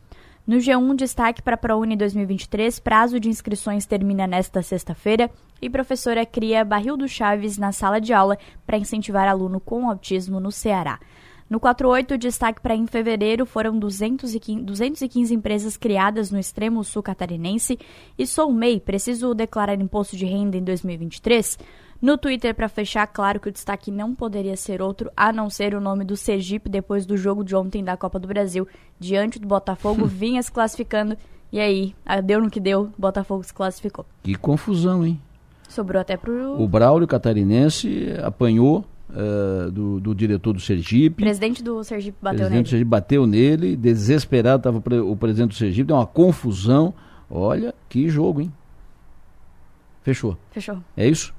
[0.46, 5.28] No G1, destaque para a ProUni 2023, prazo de inscrições termina nesta sexta-feira
[5.60, 10.38] e professora cria barril do Chaves na sala de aula para incentivar aluno com autismo
[10.38, 11.00] no Ceará.
[11.50, 17.76] No 48, destaque para em fevereiro foram 215, 215 empresas criadas no extremo sul catarinense
[18.16, 21.58] e sou MEI, preciso declarar imposto de renda em 2023?
[22.00, 25.74] No Twitter, para fechar, claro que o destaque não poderia ser outro a não ser
[25.74, 28.68] o nome do Sergipe depois do jogo de ontem da Copa do Brasil.
[28.98, 31.16] Diante do Botafogo, vinha se classificando
[31.52, 34.04] e aí, deu no que deu, Botafogo se classificou.
[34.22, 35.20] Que confusão, hein?
[35.68, 36.60] Sobrou até pro.
[36.60, 41.22] O Braulio Catarinense apanhou uh, do, do, diretor do Sergipe.
[41.22, 42.62] Presidente do Sergipe bateu presidente nele.
[42.62, 46.94] Do Sergipe bateu nele, desesperado estava o presidente do Sergipe, deu uma confusão.
[47.28, 48.52] Olha, que jogo, hein?
[50.02, 50.36] Fechou.
[50.52, 50.78] Fechou.
[50.96, 51.34] É isso?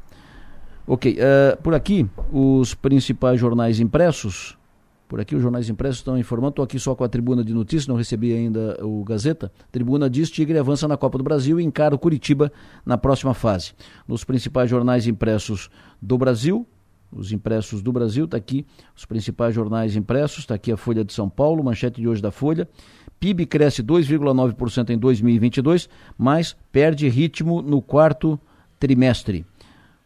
[0.90, 4.58] Ok, uh, por aqui, os principais jornais impressos,
[5.06, 7.88] por aqui os jornais impressos estão informando, estou aqui só com a tribuna de notícias,
[7.88, 9.52] não recebi ainda o Gazeta.
[9.70, 12.50] Tribuna diz Tigre avança na Copa do Brasil e encara o Curitiba
[12.86, 13.74] na próxima fase.
[14.08, 15.70] Nos principais jornais impressos
[16.02, 16.66] do Brasil,
[17.12, 21.12] os impressos do Brasil, está aqui os principais jornais impressos, está aqui a Folha de
[21.12, 22.66] São Paulo, manchete de hoje da Folha.
[23.20, 28.40] PIB cresce 2,9% em 2022, mas perde ritmo no quarto
[28.80, 29.46] trimestre.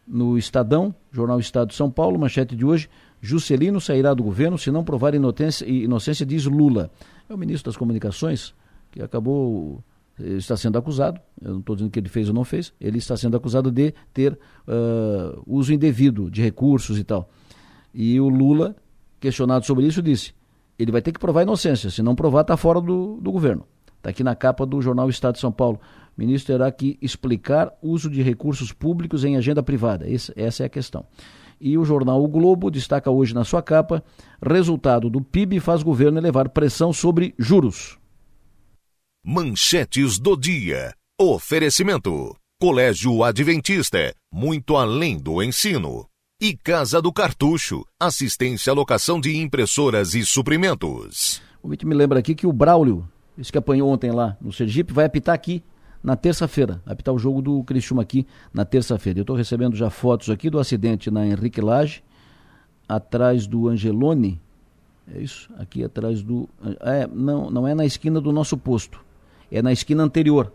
[0.06, 2.88] No Estadão, Jornal Estado de São Paulo, manchete de hoje,
[3.20, 6.90] Juscelino sairá do governo se não provar inocência, inocência diz Lula.
[7.28, 8.54] É o ministro das Comunicações
[8.90, 9.82] que acabou
[10.18, 13.16] está sendo acusado, eu não estou dizendo que ele fez ou não fez, ele está
[13.16, 14.38] sendo acusado de ter
[14.68, 17.28] uh, uso indevido de recursos e tal.
[17.94, 18.76] E o Lula,
[19.18, 20.34] questionado sobre isso, disse:
[20.78, 23.64] ele vai ter que provar inocência, se não provar, está fora do, do governo.
[23.98, 25.80] Está aqui na capa do jornal Estado de São Paulo.
[26.16, 30.08] O ministro terá que explicar uso de recursos públicos em agenda privada.
[30.08, 31.06] Esse, essa é a questão.
[31.60, 34.02] E o jornal O Globo destaca hoje na sua capa:
[34.44, 37.98] resultado do PIB faz governo elevar pressão sobre juros.
[39.24, 40.92] Manchetes do dia.
[41.20, 46.06] Oferecimento: Colégio Adventista, muito além do ensino.
[46.40, 51.40] E Casa do Cartucho, assistência à locação de impressoras e suprimentos.
[51.62, 54.92] O Vitor me lembra aqui que o Braulio, esse que apanhou ontem lá no Sergipe,
[54.92, 55.62] vai apitar aqui
[56.02, 59.20] na terça-feira, apitar o jogo do Criciúma aqui na terça-feira.
[59.20, 62.02] Eu estou recebendo já fotos aqui do acidente na Henrique Lage,
[62.88, 64.40] atrás do Angelone,
[65.12, 65.50] é isso?
[65.58, 66.48] Aqui atrás do.
[66.80, 69.00] É, não, não é na esquina do nosso posto
[69.52, 70.52] é na esquina anterior.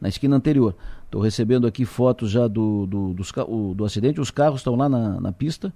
[0.00, 0.76] Na esquina anterior.
[1.04, 3.32] Estou recebendo aqui fotos já do, do, dos,
[3.74, 5.72] do acidente, os carros estão lá na, na pista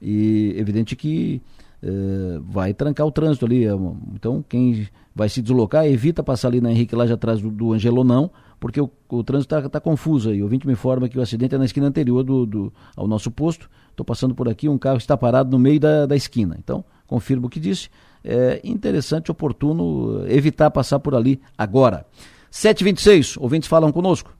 [0.00, 1.42] e evidente que
[1.82, 3.66] é, vai trancar o trânsito ali.
[3.66, 3.72] É
[4.14, 7.72] então, quem vai se deslocar, evita passar ali na Henrique lá já atrás do, do
[7.72, 10.40] Angelo não, porque o, o trânsito está tá confuso aí.
[10.40, 13.30] O ouvinte me informa que o acidente é na esquina anterior do, do ao nosso
[13.30, 13.68] posto.
[13.90, 16.56] Estou passando por aqui, um carro está parado no meio da, da esquina.
[16.58, 17.88] Então, confirmo o que disse
[18.24, 22.06] é interessante, oportuno evitar passar por ali agora.
[22.52, 24.34] 7h26, ouvintes falam conosco.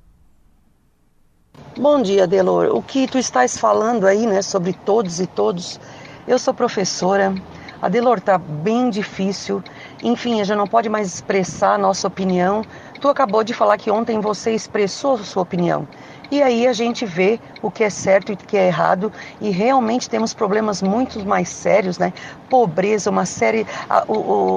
[1.78, 2.74] Bom dia, Delor.
[2.74, 5.80] O que tu estás falando aí, né, sobre todos e todos,
[6.26, 7.34] eu sou professora,
[7.80, 9.62] a Delor está bem difícil,
[10.02, 12.62] enfim, a gente não pode mais expressar a nossa opinião.
[13.00, 15.88] Tu acabou de falar que ontem você expressou sua opinião.
[16.30, 19.50] E aí a gente vê o que é certo e o que é errado e
[19.50, 22.12] realmente temos problemas muito mais sérios, né?
[22.48, 24.04] Pobreza, uma série, a,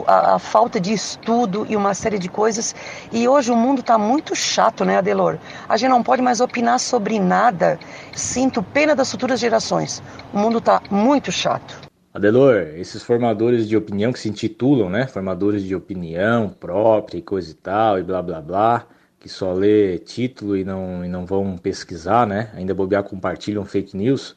[0.08, 2.76] a, a falta de estudo e uma série de coisas.
[3.12, 5.40] E hoje o mundo está muito chato, né, Adelor?
[5.68, 7.80] A gente não pode mais opinar sobre nada.
[8.14, 10.04] Sinto pena das futuras gerações.
[10.32, 11.82] O mundo está muito chato.
[12.14, 15.08] Adelor, esses formadores de opinião que se intitulam, né?
[15.08, 18.86] Formadores de opinião própria e coisa e tal, e blá blá blá
[19.24, 22.52] que só lê título e não, e não vão pesquisar, né?
[22.56, 24.36] Ainda bobear compartilham fake news.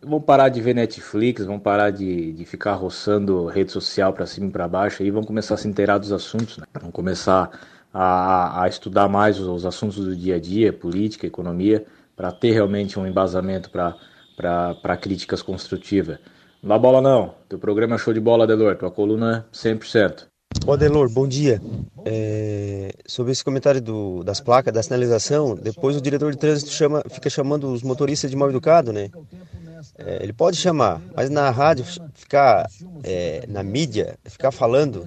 [0.00, 4.46] Vão parar de ver Netflix, vão parar de, de ficar roçando rede social para cima
[4.46, 6.64] e para baixo e vão começar a se inteirar dos assuntos, né?
[6.80, 7.50] Vão começar
[7.92, 11.84] a, a estudar mais os, os, assuntos do dia a dia, política, economia,
[12.16, 16.18] para ter realmente um embasamento para críticas construtivas.
[16.62, 20.31] Não dá bola não, teu programa é show de bola, Delor, tua coluna 100%.
[20.64, 21.60] Ô Adelor, bom dia.
[22.04, 27.02] É, sobre esse comentário do, das placas, da sinalização, depois o diretor de trânsito chama,
[27.10, 29.10] fica chamando os motoristas de mal educado, né?
[29.98, 31.84] É, ele pode chamar, mas na rádio,
[32.14, 32.68] ficar
[33.02, 35.04] é, na mídia, ficar falando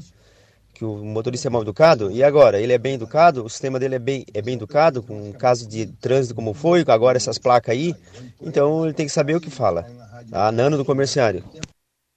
[0.73, 2.59] que o motorista é mal educado, e agora?
[2.59, 5.67] Ele é bem educado, o sistema dele é bem, é bem educado, com um caso
[5.67, 7.95] de trânsito como foi, agora essas placas aí,
[8.41, 9.85] então ele tem que saber o que fala.
[10.31, 11.43] A Nano do comerciário.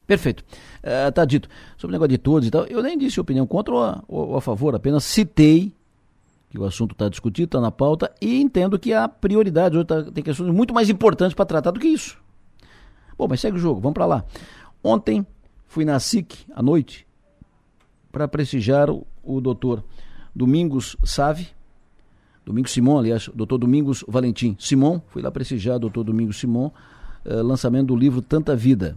[0.08, 0.42] Perfeito.
[1.06, 1.50] Está é, dito.
[1.76, 4.36] Sobre o negócio de todos e tal, eu nem disse opinião contra ou a, ou
[4.36, 5.70] a favor, apenas citei
[6.48, 10.02] que o assunto está discutido, está na pauta, e entendo que há prioridade, hoje tá,
[10.04, 12.16] tem questões muito mais importantes para tratar do que isso.
[13.18, 14.24] Bom, mas segue o jogo, vamos para lá.
[14.82, 15.26] Ontem
[15.66, 17.06] fui na SIC à noite
[18.10, 19.84] para prestigiar o, o doutor
[20.34, 21.48] Domingos Save,
[22.46, 26.70] Domingos Simon, aliás, doutor Domingos Valentim Simon, fui lá prestigiar o doutor Domingos Simon,
[27.26, 28.96] uh, lançamento do livro Tanta Vida,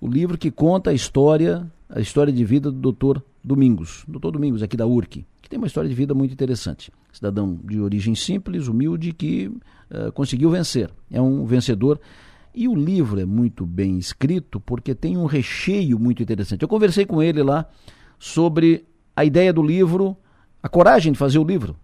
[0.00, 3.20] o livro que conta a história, a história de vida do Dr.
[3.42, 4.30] Domingos, Dr.
[4.30, 6.92] Domingos aqui da URC, que tem uma história de vida muito interessante.
[7.12, 10.90] Cidadão de origem simples, humilde, que uh, conseguiu vencer.
[11.10, 11.98] É um vencedor.
[12.54, 16.62] E o livro é muito bem escrito porque tem um recheio muito interessante.
[16.62, 17.66] Eu conversei com ele lá
[18.18, 18.84] sobre
[19.16, 20.16] a ideia do livro,
[20.62, 21.76] a coragem de fazer o livro.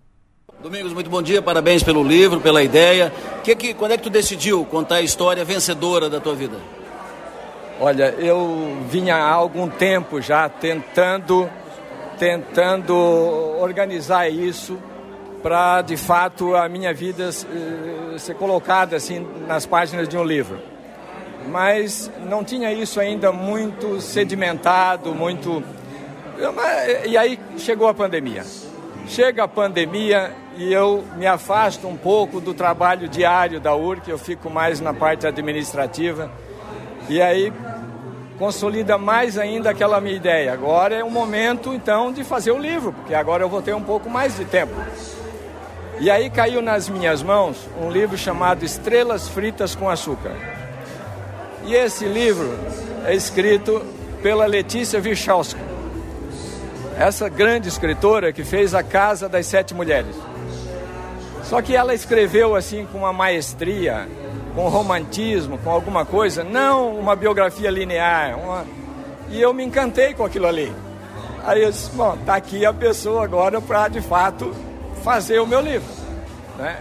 [0.62, 3.12] Domingos, muito bom dia, parabéns pelo livro, pela ideia.
[3.42, 6.56] Que que, quando é que tu decidiu contar a história vencedora da tua vida?
[7.80, 11.50] Olha, eu vinha há algum tempo já tentando,
[12.18, 12.94] tentando
[13.60, 14.78] organizar isso
[15.42, 20.58] para de fato a minha vida eh, ser colocada assim nas páginas de um livro.
[21.48, 25.62] Mas não tinha isso ainda muito sedimentado, muito.
[27.06, 28.44] E aí chegou a pandemia.
[29.08, 34.16] Chega a pandemia e eu me afasto um pouco do trabalho diário da URC, eu
[34.16, 36.30] fico mais na parte administrativa
[37.08, 37.52] e aí
[38.38, 40.52] consolida mais ainda aquela minha ideia.
[40.52, 43.82] Agora é o momento então de fazer o livro, porque agora eu vou ter um
[43.82, 44.74] pouco mais de tempo.
[46.00, 50.32] E aí caiu nas minhas mãos um livro chamado Estrelas Fritas com Açúcar.
[51.64, 52.58] E esse livro
[53.06, 53.80] é escrito
[54.22, 55.60] pela Letícia Vichowska,
[56.98, 60.16] essa grande escritora que fez A Casa das Sete Mulheres.
[61.44, 64.08] Só que ela escreveu assim com uma maestria,
[64.54, 68.38] com romantismo, com alguma coisa, não uma biografia linear.
[68.38, 68.64] Uma...
[69.30, 70.72] E eu me encantei com aquilo ali.
[71.44, 74.54] Aí eu disse, bom, tá aqui a pessoa agora para de fato
[75.02, 75.88] fazer o meu livro.
[76.56, 76.78] Né?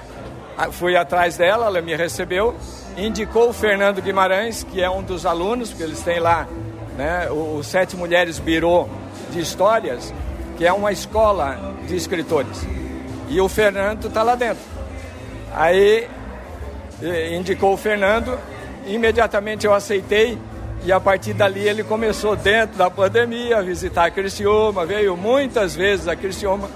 [0.72, 2.56] Fui atrás dela, ela me recebeu,
[2.96, 6.48] indicou o Fernando Guimarães, que é um dos alunos, porque eles têm lá
[6.96, 8.88] né, o, o Sete Mulheres Birô
[9.32, 10.14] de Histórias,
[10.58, 12.66] que é uma escola de escritores.
[13.30, 14.64] E o Fernando está lá dentro.
[15.56, 16.08] Aí
[17.36, 18.38] indicou o Fernando,
[18.86, 20.38] imediatamente eu aceitei
[20.86, 25.76] e a partir dali ele começou dentro da pandemia a visitar a Criciúma, veio muitas
[25.76, 26.70] vezes a Criciúma,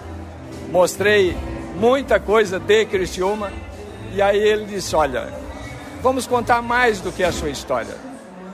[0.69, 1.35] mostrei
[1.75, 3.51] muita coisa de Criciúma
[4.13, 5.27] e aí ele disse, olha,
[6.01, 7.95] vamos contar mais do que a sua história.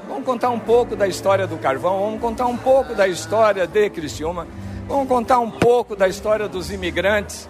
[0.08, 3.90] Vamos contar um pouco da história do carvão, vamos contar um pouco da história de
[3.90, 4.48] Criciúma,
[4.88, 7.50] vamos contar um pouco da história dos imigrantes,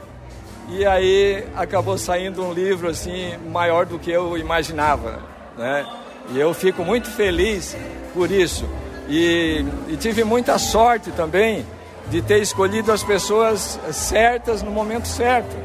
[0.69, 5.19] e aí acabou saindo um livro assim maior do que eu imaginava,
[5.57, 5.85] né?
[6.31, 7.75] E eu fico muito feliz
[8.13, 8.65] por isso.
[9.09, 11.65] E, e tive muita sorte também
[12.09, 15.55] de ter escolhido as pessoas certas no momento certo,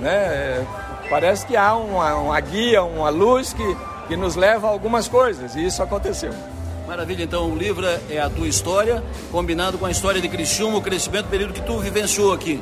[0.00, 0.66] né?
[1.10, 3.76] Parece que há uma, uma guia, uma luz que,
[4.08, 6.32] que nos leva a algumas coisas e isso aconteceu.
[6.88, 10.80] Maravilha, então o livro é a tua história, combinado com a história de Criciúma, o
[10.80, 12.58] crescimento, o período que tu vivenciou aqui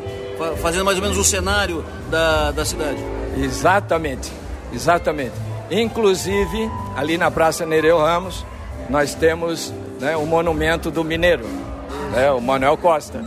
[0.61, 2.99] fazendo mais ou menos o cenário da, da cidade.
[3.37, 4.33] Exatamente,
[4.73, 5.31] exatamente.
[5.71, 8.45] Inclusive, ali na Praça Nereu Ramos,
[8.91, 11.47] nós temos né, o monumento do mineiro,
[12.13, 13.25] né, o Manuel Costa.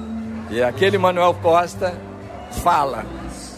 [0.50, 1.94] E aquele Manuel Costa
[2.62, 3.06] fala.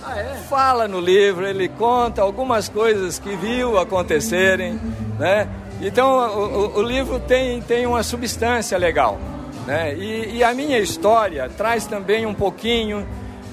[0.05, 0.35] Ah, é?
[0.47, 4.79] Fala no livro, ele conta algumas coisas que viu acontecerem,
[5.17, 5.49] né?
[5.81, 9.17] Então o, o, o livro tem, tem uma substância legal.
[9.65, 9.95] Né?
[9.95, 13.05] E, e, a minha história traz também um pouquinho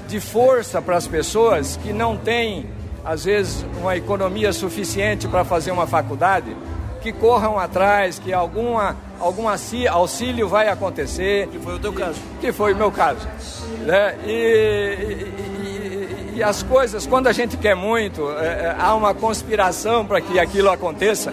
[0.07, 2.67] de força para as pessoas que não têm,
[3.05, 6.57] às vezes, uma economia suficiente para fazer uma faculdade,
[7.03, 9.45] que corram atrás, que alguma, algum
[9.91, 11.47] auxílio vai acontecer.
[11.49, 12.21] Que foi o teu caso.
[12.41, 13.29] Que foi o meu caso.
[13.87, 14.17] Né?
[14.27, 20.07] E, e, e as coisas, quando a gente quer muito, é, é há uma conspiração
[20.07, 21.33] para que aquilo aconteça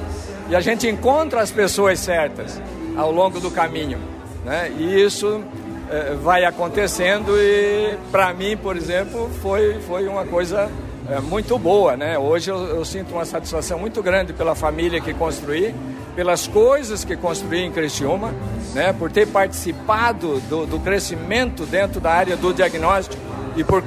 [0.50, 2.62] e a gente encontra as pessoas certas
[2.96, 3.98] ao longo do caminho.
[4.44, 4.72] Né?
[4.78, 5.44] E isso
[5.90, 10.70] é, vai acontecendo e para mim, por exemplo, foi, foi uma coisa
[11.10, 12.18] é, muito boa, né?
[12.18, 15.74] Hoje eu, eu, sinto uma satisfação muito grande pela família que construí,
[16.16, 18.34] pelas coisas que construí em Criciúma,
[18.74, 18.92] né?
[18.94, 23.22] Por ter participado do, do crescimento dentro da área do diagnóstico
[23.56, 23.84] e por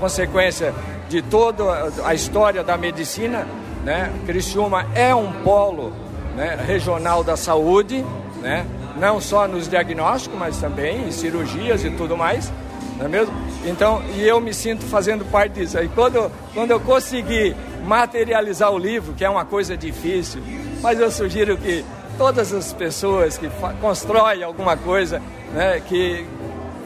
[0.00, 0.72] consequência
[1.08, 1.64] de toda
[2.04, 3.46] a história da medicina,
[3.84, 4.12] né?
[4.26, 5.92] Criciúma é um polo
[6.36, 8.04] né, regional da saúde,
[8.40, 8.66] né?
[8.96, 12.52] não só nos diagnósticos, mas também em cirurgias e tudo mais,
[12.98, 13.34] não é mesmo?
[13.64, 15.78] Então, e eu me sinto fazendo parte disso.
[15.78, 20.42] Aí quando, quando eu conseguir materializar o livro, que é uma coisa difícil,
[20.80, 21.84] mas eu sugiro que
[22.18, 23.48] todas as pessoas que
[23.80, 26.26] constroem alguma coisa, né, que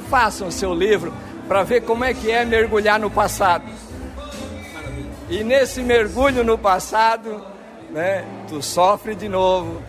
[0.08, 1.12] façam o seu livro
[1.48, 3.64] para ver como é que é mergulhar no passado.
[5.28, 7.44] E nesse mergulho no passado,
[7.90, 9.82] né, tu sofre de novo,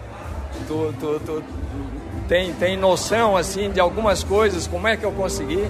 [0.67, 1.43] tu, tu, tu,
[2.27, 5.69] tem, tem noção assim de algumas coisas, como é que eu consegui,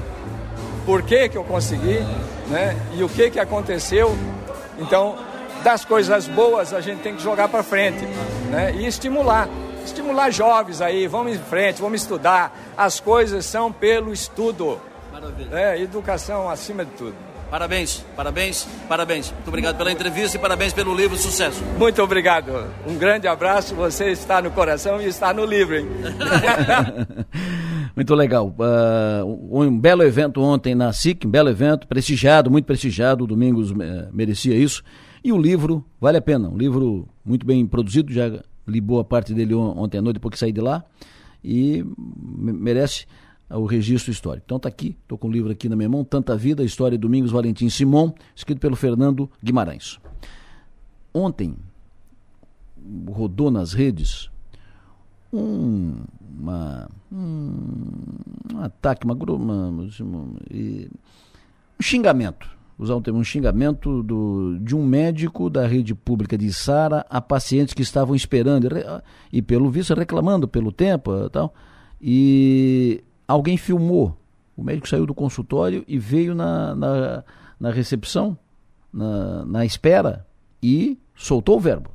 [0.86, 2.00] por que, que eu consegui,
[2.48, 2.76] né?
[2.96, 4.16] E o que, que aconteceu.
[4.80, 5.18] Então,
[5.64, 8.06] das coisas boas a gente tem que jogar para frente,
[8.50, 8.74] né?
[8.78, 9.50] E estimular.
[9.86, 12.58] Estimular jovens aí, vamos em frente, vamos estudar.
[12.78, 14.80] As coisas são pelo estudo.
[15.12, 15.58] Maravilha.
[15.58, 17.27] É, educação acima de tudo.
[17.50, 19.32] Parabéns, parabéns, parabéns.
[19.32, 21.18] Muito obrigado pela entrevista e parabéns pelo livro.
[21.18, 21.64] Sucesso.
[21.80, 22.52] Muito obrigado.
[22.86, 23.74] Um grande abraço.
[23.76, 25.88] Você está no coração e está no livro, hein?
[27.96, 28.54] muito legal.
[28.60, 33.24] Uh, um belo evento ontem na SIC, um belo evento, prestigiado, muito prestigiado.
[33.24, 33.76] O Domingos uh,
[34.12, 34.84] merecia isso.
[35.24, 36.50] E o livro, vale a pena.
[36.50, 38.12] Um livro muito bem produzido.
[38.12, 38.30] Já
[38.68, 40.84] li boa parte dele ontem à noite, depois que saí de lá.
[41.42, 41.86] E
[42.42, 43.06] merece
[43.50, 44.44] o registro histórico.
[44.46, 47.02] Então está aqui, estou com o livro aqui na minha mão, Tanta Vida, História de
[47.02, 50.00] Domingos Valentim Simon, escrito pelo Fernando Guimarães.
[51.14, 51.56] Ontem
[53.10, 54.30] rodou nas redes
[55.32, 55.96] um,
[56.38, 57.92] uma, um,
[58.54, 60.38] um ataque, uma, uma, um
[61.82, 67.06] xingamento, usar um termo, um xingamento do, de um médico da rede pública de Sara
[67.10, 68.68] a pacientes que estavam esperando
[69.32, 71.54] e, pelo visto, reclamando pelo tempo e tal.
[72.00, 74.18] E alguém filmou.
[74.56, 77.24] O médico saiu do consultório e veio na, na,
[77.60, 78.38] na recepção
[78.92, 80.26] na, na espera
[80.62, 81.92] e soltou o verbo.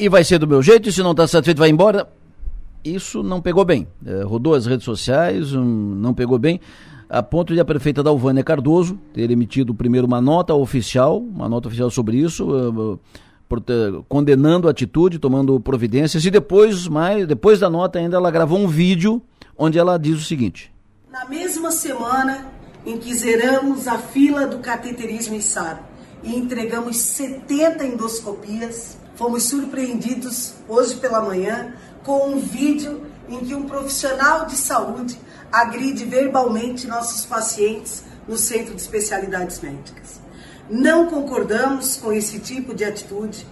[0.00, 2.08] E vai ser do meu jeito, e se não está satisfeito, vai embora.
[2.82, 3.86] Isso não pegou bem.
[4.04, 6.58] É, rodou as redes sociais, um, não pegou bem,
[7.08, 11.68] a ponto de a prefeita Dalvânia Cardoso ter emitido primeiro uma nota oficial, uma nota
[11.68, 17.68] oficial sobre isso, uh, uh, condenando a atitude, tomando providências, e depois, mais, depois da
[17.68, 19.20] nota ainda, ela gravou um vídeo
[19.58, 20.72] onde ela diz o seguinte.
[21.10, 22.46] Na mesma semana
[22.86, 25.82] em que zeramos a fila do cateterismo em SAR
[26.22, 33.64] e entregamos 70 endoscopias, fomos surpreendidos hoje pela manhã com um vídeo em que um
[33.66, 35.20] profissional de saúde
[35.52, 40.18] agride verbalmente nossos pacientes no centro de especialidades médicas.
[40.70, 43.46] Não concordamos com esse tipo de atitude.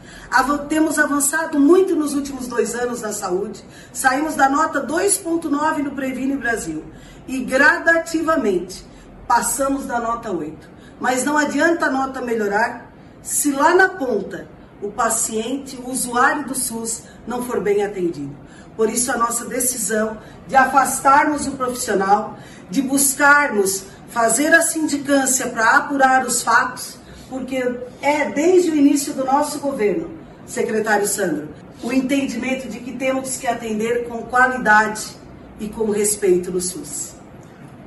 [0.70, 3.62] Temos avançado muito nos últimos dois anos na saúde.
[3.92, 6.82] Saímos da nota 2,9 no Previne Brasil
[7.26, 8.86] e gradativamente
[9.26, 10.66] passamos da nota 8.
[10.98, 12.90] Mas não adianta a nota melhorar
[13.22, 18.34] se lá na ponta o paciente, o usuário do SUS, não for bem atendido.
[18.76, 22.38] Por isso, a nossa decisão de afastarmos o profissional,
[22.70, 26.96] de buscarmos fazer a sindicância para apurar os fatos,
[27.28, 27.56] porque
[28.00, 30.10] é desde o início do nosso governo,
[30.46, 31.48] secretário Sandro,
[31.82, 35.16] o entendimento de que temos que atender com qualidade
[35.60, 37.17] e com respeito no SUS.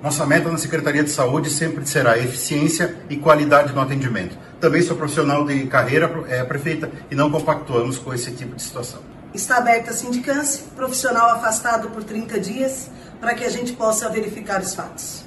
[0.01, 4.35] Nossa meta na Secretaria de Saúde sempre será eficiência e qualidade no atendimento.
[4.59, 8.99] Também sou profissional de carreira, é, prefeita, e não compactuamos com esse tipo de situação.
[9.31, 12.89] Está aberta a sindicância, profissional afastado por 30 dias,
[13.19, 15.23] para que a gente possa verificar os fatos.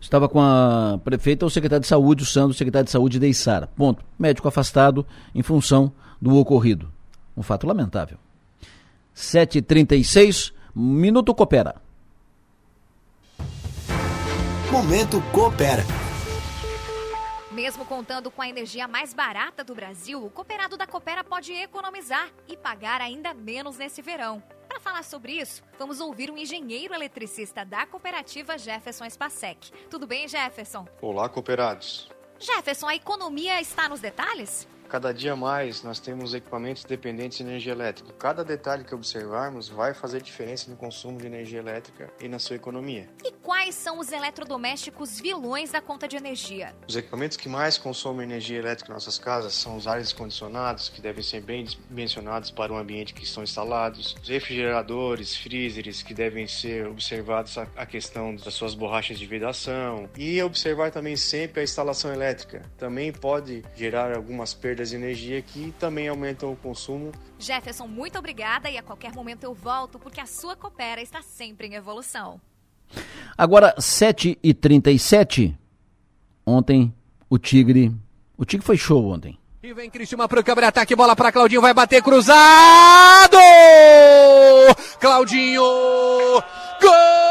[0.00, 3.28] Estava com a prefeita, o secretário de saúde, o Sandro, o secretário de saúde de
[3.28, 3.68] Içara.
[3.68, 4.04] Ponto.
[4.18, 6.92] Médico afastado em função do ocorrido.
[7.36, 8.18] Um fato lamentável.
[9.14, 11.81] 7h36, Minuto Coopera.
[14.72, 15.82] Momento Coopera.
[17.50, 22.30] Mesmo contando com a energia mais barata do Brasil, o cooperado da Coopera pode economizar
[22.48, 24.42] e pagar ainda menos nesse verão.
[24.66, 29.70] Para falar sobre isso, vamos ouvir um engenheiro eletricista da cooperativa Jefferson Spacek.
[29.90, 30.88] Tudo bem, Jefferson?
[31.02, 32.08] Olá, cooperados.
[32.38, 34.66] Jefferson, a economia está nos detalhes?
[34.92, 38.12] Cada dia mais nós temos equipamentos dependentes de energia elétrica.
[38.18, 42.56] Cada detalhe que observarmos vai fazer diferença no consumo de energia elétrica e na sua
[42.56, 43.08] economia.
[43.24, 46.74] E quais são os eletrodomésticos vilões da conta de energia?
[46.86, 51.00] Os equipamentos que mais consomem energia elétrica em nossas casas são os ares condicionados, que
[51.00, 56.46] devem ser bem dimensionados para o ambiente que estão instalados, os refrigeradores, freezers, que devem
[56.46, 62.12] ser observados a questão das suas borrachas de vedação e observar também sempre a instalação
[62.12, 62.62] elétrica.
[62.76, 67.12] Também pode gerar algumas perdas de energia que também aumentam o consumo.
[67.38, 71.66] Jefferson, muito obrigada e a qualquer momento eu volto porque a sua Coopera está sempre
[71.66, 72.40] em evolução.
[73.36, 75.54] Agora, 7h37.
[76.44, 76.92] Ontem,
[77.30, 77.94] o Tigre.
[78.36, 79.38] O Tigre foi show ontem.
[79.62, 83.38] E vem Cristiano para o câmera-ataque, bola para Claudinho, vai bater cruzado!
[84.98, 85.62] Claudinho!
[86.80, 87.21] Gol!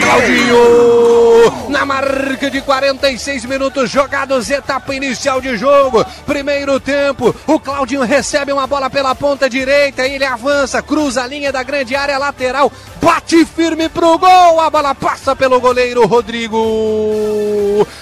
[0.00, 1.68] Claudinho!
[1.68, 7.34] Na marca de 46 minutos jogados, etapa inicial de jogo, primeiro tempo.
[7.46, 11.96] O Claudinho recebe uma bola pela ponta direita, ele avança, cruza a linha da grande
[11.96, 12.70] área lateral,
[13.04, 16.56] bate firme pro gol, a bola passa pelo goleiro Rodrigo.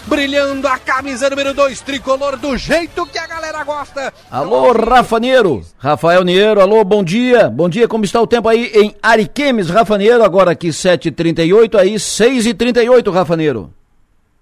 [0.06, 4.12] Brilhando a camisa número 2, tricolor do jeito que a galera gosta.
[4.30, 7.50] Alô, Rafa Neiro, Rafael Neiro, alô, bom dia.
[7.50, 11.94] Bom dia, como está o tempo aí em Ariquemes, Rafa Neiro, agora aqui 7h38, aí
[11.94, 13.74] 6h38, Rafa Neiro.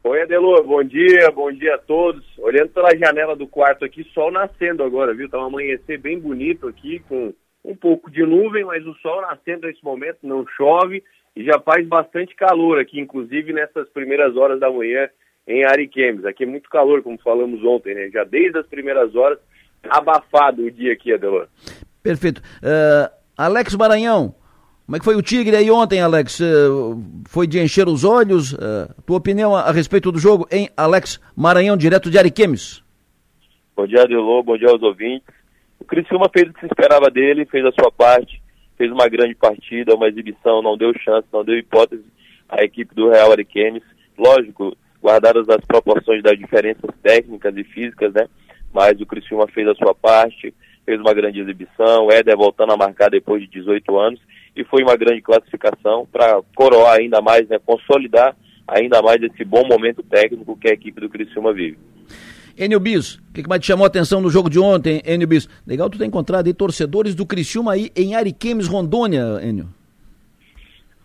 [0.04, 2.22] Oi, Adelor, bom dia, bom dia a todos.
[2.38, 5.28] Olhando pela janela do quarto aqui, sol nascendo agora, viu?
[5.28, 7.32] Tá um amanhecer bem bonito aqui, com
[7.64, 11.02] um pouco de nuvem, mas o sol nascendo nesse momento, não chove
[11.36, 15.08] e já faz bastante calor aqui, inclusive nessas primeiras horas da manhã
[15.46, 16.24] em Ariquemes.
[16.24, 18.10] Aqui é muito calor, como falamos ontem, né?
[18.10, 19.38] Já desde as primeiras horas,
[19.88, 21.48] abafado o dia aqui, Adelor.
[22.02, 22.40] Perfeito.
[22.62, 24.34] Uh, Alex Maranhão,
[24.86, 26.40] Como é que foi o Tigre aí ontem, Alex?
[26.40, 28.52] Uh, foi de encher os olhos?
[28.52, 32.82] Uh, tua opinião a, a, respeito do jogo em Alex Maranhão, direto de Ariquemes?
[33.76, 35.39] Bom dia, Adelô, bom dia aos ouvintes.
[35.90, 38.40] Criciúma fez o que se esperava dele, fez a sua parte,
[38.78, 42.04] fez uma grande partida, uma exibição, não deu chance, não deu hipótese
[42.48, 43.82] à equipe do Real Ariquemes.
[44.16, 48.28] Lógico, guardadas as proporções das diferenças técnicas e físicas, né?
[48.72, 50.54] Mas o Criciúma fez a sua parte,
[50.86, 54.20] fez uma grande exibição, o Éder voltando a marcar depois de 18 anos
[54.54, 58.36] e foi uma grande classificação para coroar ainda mais, né, consolidar
[58.68, 61.78] ainda mais esse bom momento técnico que a equipe do Criciúma vive.
[62.60, 65.26] Enio Bis, o que, que mais te chamou a atenção no jogo de ontem, Enio
[65.26, 65.48] Bis?
[65.66, 69.66] Legal tu ter encontrado aí torcedores do Criciúma aí em Ariquemes, Rondônia, Enio.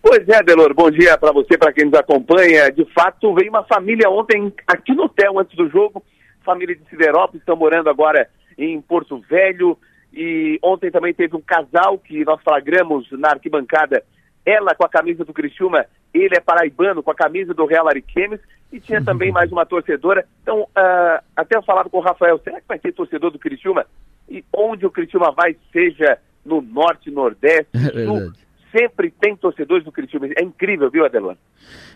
[0.01, 2.69] Pois é, Delor, bom dia para você, para quem nos acompanha.
[2.69, 6.03] De fato, veio uma família ontem aqui no hotel antes do jogo,
[6.43, 8.27] família de Siderópolis, estão morando agora
[8.57, 9.77] em Porto Velho,
[10.13, 14.03] e ontem também teve um casal que nós flagramos na arquibancada,
[14.45, 18.41] ela com a camisa do Criciúma, ele é paraibano com a camisa do Real Ariquemes,
[18.71, 20.25] e tinha também mais uma torcedora.
[20.41, 23.85] Então, uh, até eu falava com o Rafael, será que vai ter torcedor do Criciúma?
[24.29, 28.31] E onde o Criciúma vai, seja no norte, nordeste, é sul,
[28.75, 30.27] sempre tem torcedores do Criciúma.
[30.37, 31.37] É incrível, viu, Adelano?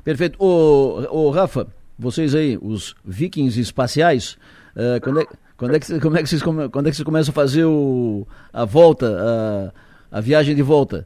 [0.03, 0.41] Perfeito.
[0.41, 1.67] Ô, ô, Rafa,
[1.97, 4.37] vocês aí, os vikings espaciais,
[4.75, 5.25] uh, quando é
[5.59, 8.25] quando é que, como é que vocês, quando é que vocês começam a fazer o,
[8.53, 9.73] a volta,
[10.11, 11.05] a, a viagem de volta?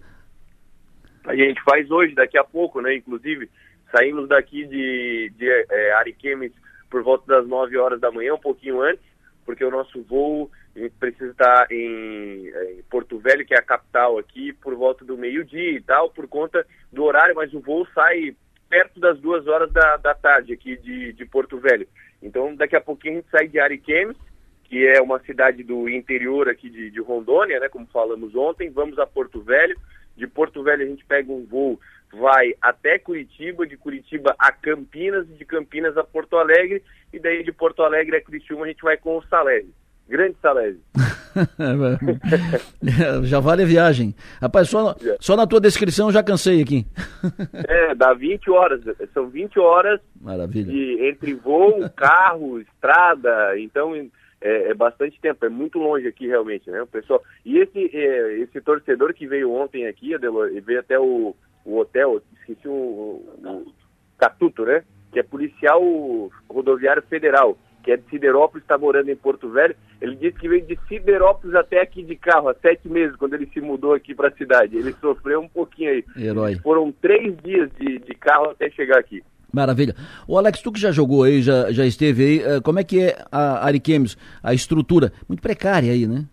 [1.25, 2.95] A gente faz hoje, daqui a pouco, né?
[2.95, 3.49] Inclusive,
[3.93, 6.51] saímos daqui de, de é, Ariquemes
[6.89, 9.03] por volta das 9 horas da manhã, um pouquinho antes,
[9.45, 10.49] porque o nosso voo
[10.99, 15.17] precisa estar em, é, em, Porto Velho, que é a capital aqui, por volta do
[15.17, 18.35] meio-dia e tal, por conta do horário, mas o voo sai
[18.69, 21.87] perto das duas horas da, da tarde aqui de, de Porto Velho.
[22.21, 24.17] Então, daqui a pouquinho a gente sai de Ariquemes,
[24.63, 28.71] que é uma cidade do interior aqui de, de Rondônia, né, como falamos ontem.
[28.71, 29.77] Vamos a Porto Velho.
[30.17, 31.79] De Porto Velho a gente pega um voo,
[32.13, 37.51] vai até Curitiba, de Curitiba a Campinas, de Campinas a Porto Alegre, e daí de
[37.51, 39.73] Porto Alegre a Curitiba a gente vai com o Salésio.
[40.07, 40.81] Grande Salésio.
[43.23, 44.13] já vale a viagem.
[44.41, 46.85] Rapaz, só, só na tua descrição já cansei aqui.
[47.67, 48.81] é, dá 20 horas.
[49.13, 50.71] São 20 horas Maravilha.
[50.71, 53.59] De, entre voo, carro, estrada.
[53.59, 53.95] Então,
[54.41, 56.81] é, é, bastante tempo, é muito longe aqui realmente, né?
[56.81, 57.23] O pessoal.
[57.45, 61.33] E esse, é, esse torcedor que veio ontem aqui, Adelor, e veio até o,
[61.65, 63.73] o hotel, esqueci o, o,
[64.17, 64.83] Catuto, né?
[65.11, 65.81] Que é policial
[66.49, 69.75] rodoviário federal, que é de Siderópolis, está morando em Porto Velho.
[70.01, 73.49] Ele disse que veio de Siderópolis até aqui de carro, há sete meses, quando ele
[73.53, 74.77] se mudou aqui para a cidade.
[74.77, 76.05] Ele sofreu um pouquinho aí.
[76.17, 76.55] Herói.
[76.59, 79.23] Foram três dias de, de carro até chegar aqui.
[79.51, 79.95] Maravilha.
[80.27, 83.01] O Alex, tu que já jogou aí, já, já esteve aí, eh, como é que
[83.01, 85.13] é a Ariquemes, a estrutura?
[85.29, 86.25] Muito precária aí, né?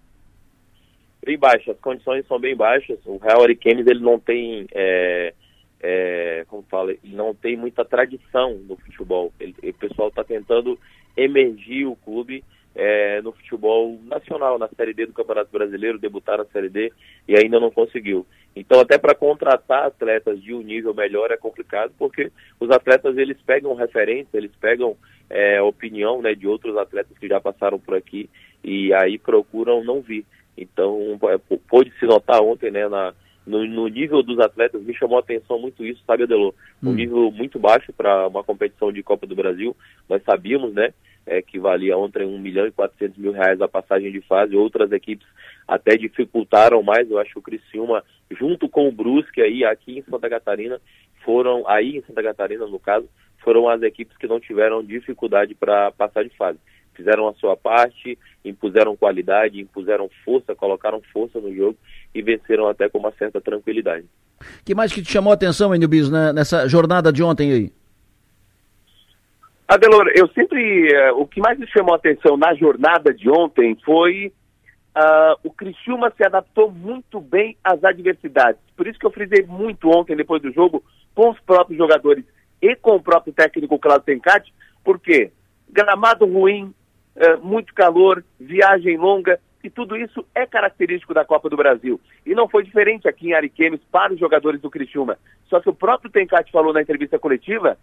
[1.25, 2.99] Bem baixa, as condições são bem baixas.
[3.05, 5.35] O Real Ariquemes, ele não tem, é,
[5.81, 9.33] é, como fala, não tem muita tradição no futebol.
[9.39, 10.79] Ele, o pessoal está tentando
[11.17, 12.43] emergir o clube
[12.75, 16.93] é, no futebol nacional, na Série D do Campeonato Brasileiro, debutar na Série D
[17.29, 18.27] e ainda não conseguiu.
[18.55, 23.37] Então, até para contratar atletas de um nível melhor é complicado, porque os atletas eles
[23.45, 24.97] pegam referência, eles pegam
[25.29, 28.29] é, opinião né, de outros atletas que já passaram por aqui
[28.63, 30.25] e aí procuram não vir.
[30.61, 31.39] Então, é,
[31.69, 33.15] pôde se notar ontem né, na,
[33.47, 36.55] no, no, nível dos atletas, me chamou a atenção muito isso, sabe, Adelô?
[36.83, 36.95] Um hum.
[36.95, 39.75] nível muito baixo para uma competição de Copa do Brasil.
[40.09, 40.93] Nós sabíamos, né,
[41.27, 44.57] é, que valia ontem 1 milhão e 400 mil reais a passagem de fase.
[44.57, 45.27] Outras equipes
[45.67, 47.11] até dificultaram mais.
[47.11, 50.81] Eu acho que o Criciúma, junto com o Brusque aí, aqui em Santa Catarina,
[51.25, 53.09] foram, aí em Santa Catarina, no caso,
[53.39, 56.59] foram as equipes que não tiveram dificuldade para passar de fase.
[57.01, 61.79] Fizeram a sua parte, impuseram qualidade, impuseram força, colocaram força no jogo
[62.15, 64.05] e venceram até com uma certa tranquilidade.
[64.67, 67.73] que mais que te chamou a atenção, Enio Bis, né, nessa jornada de ontem aí?
[69.67, 70.89] Adelor, eu sempre.
[70.93, 74.31] Uh, o que mais me chamou a atenção na jornada de ontem foi
[74.95, 78.61] uh, o Criciúma se adaptou muito bem às adversidades.
[78.77, 80.85] Por isso que eu frisei muito ontem, depois do jogo,
[81.15, 82.27] com os próprios jogadores
[82.61, 84.53] e com o próprio técnico Claudio Tencati,
[84.85, 85.31] porque
[85.71, 86.75] gramado ruim,
[87.21, 92.01] uh, muito calor, viagem longa, e tudo isso é característico da Copa do Brasil.
[92.25, 95.19] E não foi diferente aqui em Ariquemes para os jogadores do Criciúma.
[95.49, 97.77] Só que o próprio Tencati falou na entrevista coletiva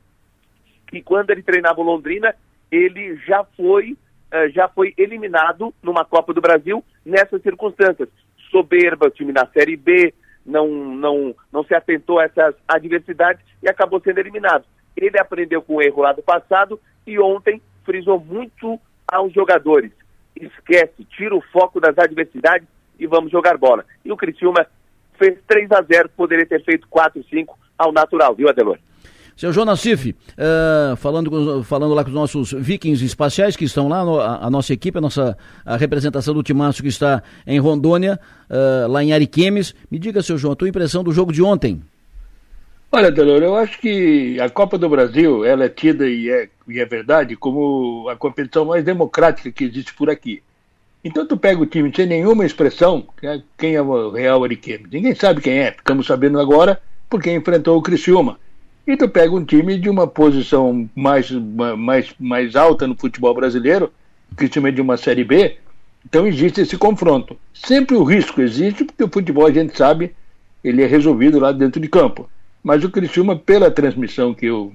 [0.87, 2.33] que quando ele treinava o Londrina,
[2.71, 8.09] ele já foi, uh, já foi eliminado numa Copa do Brasil nessas circunstâncias.
[8.49, 10.13] Soberba, time na Série B,
[10.45, 14.65] não, não, não se atentou a essas adversidades e acabou sendo eliminado.
[14.95, 18.79] Ele aprendeu com o erro lá do passado e ontem frisou muito
[19.11, 19.91] aos jogadores.
[20.35, 22.67] Esquece, tira o foco das adversidades
[22.99, 23.85] e vamos jogar bola.
[24.03, 24.65] E o Criciúma
[25.17, 28.77] fez 3 a 0 poderia ter feito 4, 5 ao natural, viu, Adelor?
[29.35, 33.87] Seu Jonas Cif, uh, falando, com, falando lá com os nossos vikings espaciais que estão
[33.87, 37.59] lá, no, a, a, nossa equipe, a nossa a representação do Timaço que está em
[37.59, 39.75] Rondônia, uh, lá em Ariquemes.
[39.91, 41.83] Me diga, seu João, a tua impressão do jogo de ontem.
[42.89, 46.79] Olha, Delor, eu acho que a Copa do Brasil, ela é tida, e é, e
[46.79, 50.41] é verdade, como a competição mais democrática que existe por aqui.
[51.03, 54.89] Então tu pega o time sem nenhuma expressão, é quem é o Real Ariquemes?
[54.89, 58.39] Ninguém sabe quem é, ficamos sabendo agora porque enfrentou o Criciúma.
[58.85, 63.91] E tu pega um time de uma posição mais, mais, mais alta no futebol brasileiro,
[64.37, 65.57] que time de uma Série B,
[66.05, 67.37] então existe esse confronto.
[67.53, 70.15] Sempre o risco existe, porque o futebol, a gente sabe,
[70.63, 72.29] ele é resolvido lá dentro de campo.
[72.67, 74.73] Mas o Criciúma, pela transmissão que eu,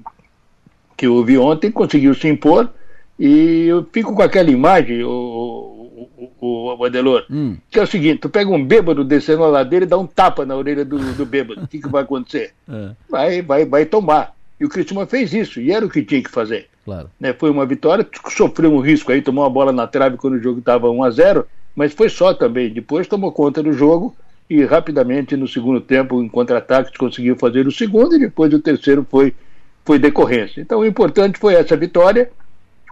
[0.96, 2.70] que eu ouvi ontem, conseguiu se impor,
[3.18, 6.08] e eu fico com aquela imagem, o,
[6.40, 7.54] o, o Adelor, hum.
[7.70, 10.46] que é o seguinte: tu pega um bêbado descendo a ladeira e dá um tapa
[10.46, 11.64] na orelha do, do bêbado.
[11.64, 12.54] O que, que vai acontecer?
[12.66, 12.92] É.
[13.10, 14.34] Vai, vai, vai tomar.
[14.58, 16.68] E o Cristiano fez isso, e era o que tinha que fazer.
[16.86, 17.10] Claro.
[17.20, 20.42] Né, foi uma vitória, sofreu um risco aí, tomou a bola na trave quando o
[20.42, 22.72] jogo estava 1 a 0 mas foi só também.
[22.72, 24.16] Depois tomou conta do jogo
[24.52, 29.06] e rapidamente no segundo tempo, em contra-ataques, conseguiu fazer o segundo e depois o terceiro
[29.10, 29.34] foi,
[29.82, 30.60] foi decorrência.
[30.60, 32.30] Então o importante foi essa vitória,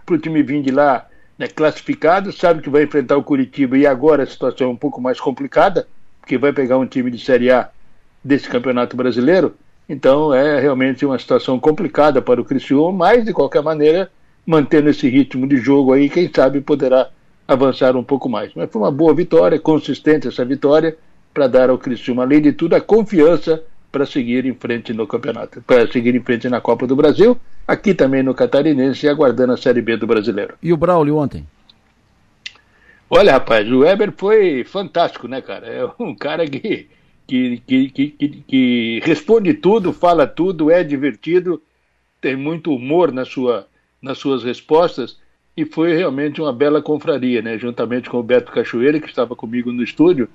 [0.03, 1.05] para o time vir de lá
[1.37, 4.99] né, classificado, sabe que vai enfrentar o Curitiba e agora a situação é um pouco
[4.99, 5.87] mais complicada,
[6.19, 7.69] porque vai pegar um time de Série A
[8.23, 9.53] desse Campeonato Brasileiro.
[9.87, 14.09] Então é realmente uma situação complicada para o Criciúma, mas de qualquer maneira,
[14.43, 17.09] mantendo esse ritmo de jogo aí, quem sabe poderá
[17.47, 18.51] avançar um pouco mais.
[18.55, 20.97] Mas foi uma boa vitória, consistente essa vitória,
[21.33, 25.61] para dar ao Criciúma, além de tudo, a confiança para seguir em frente no campeonato,
[25.61, 29.81] para seguir em frente na Copa do Brasil, aqui também no Catarinense, aguardando a Série
[29.81, 30.55] B do Brasileiro.
[30.63, 31.45] E o Braulio ontem?
[33.09, 35.67] Olha, rapaz, o Weber foi fantástico, né, cara?
[35.67, 36.87] É um cara que,
[37.27, 38.09] que, que, que,
[38.47, 41.61] que responde tudo, fala tudo, é divertido,
[42.21, 43.67] tem muito humor na sua,
[44.01, 45.19] nas suas respostas
[45.57, 47.57] e foi realmente uma bela confraria, né?
[47.57, 50.29] Juntamente com o Beto Cachoeira, que estava comigo no estúdio,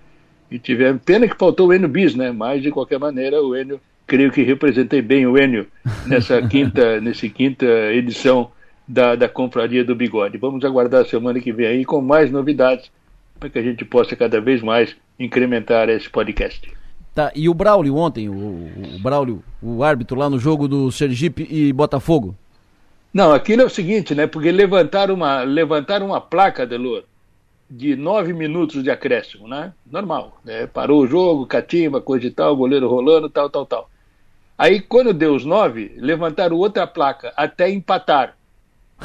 [0.50, 2.30] e tivemos pena que faltou o Enio Bis, né?
[2.30, 5.66] Mas de qualquer maneira o Enio, creio que representei bem o Enio
[6.06, 8.50] nessa quinta, nessa quinta edição
[8.86, 10.38] da, da Confraria do Bigode.
[10.38, 12.90] Vamos aguardar a semana que vem aí com mais novidades
[13.38, 16.72] para que a gente possa cada vez mais incrementar esse podcast.
[17.14, 21.46] Tá, e o Braulio ontem, o, o Braulio, o árbitro lá no jogo do Sergipe
[21.50, 22.34] e Botafogo?
[23.12, 24.26] Não, aquilo é o seguinte, né?
[24.26, 27.04] Porque levantaram uma, levantaram uma placa, Delor,
[27.68, 29.72] de nove minutos de acréscimo, né?
[29.90, 30.40] Normal.
[30.44, 30.66] Né?
[30.66, 33.90] Parou o jogo, catimba, coisa e tal, goleiro rolando, tal, tal, tal.
[34.56, 38.36] Aí, quando deu os nove, levantaram outra placa, até empatar.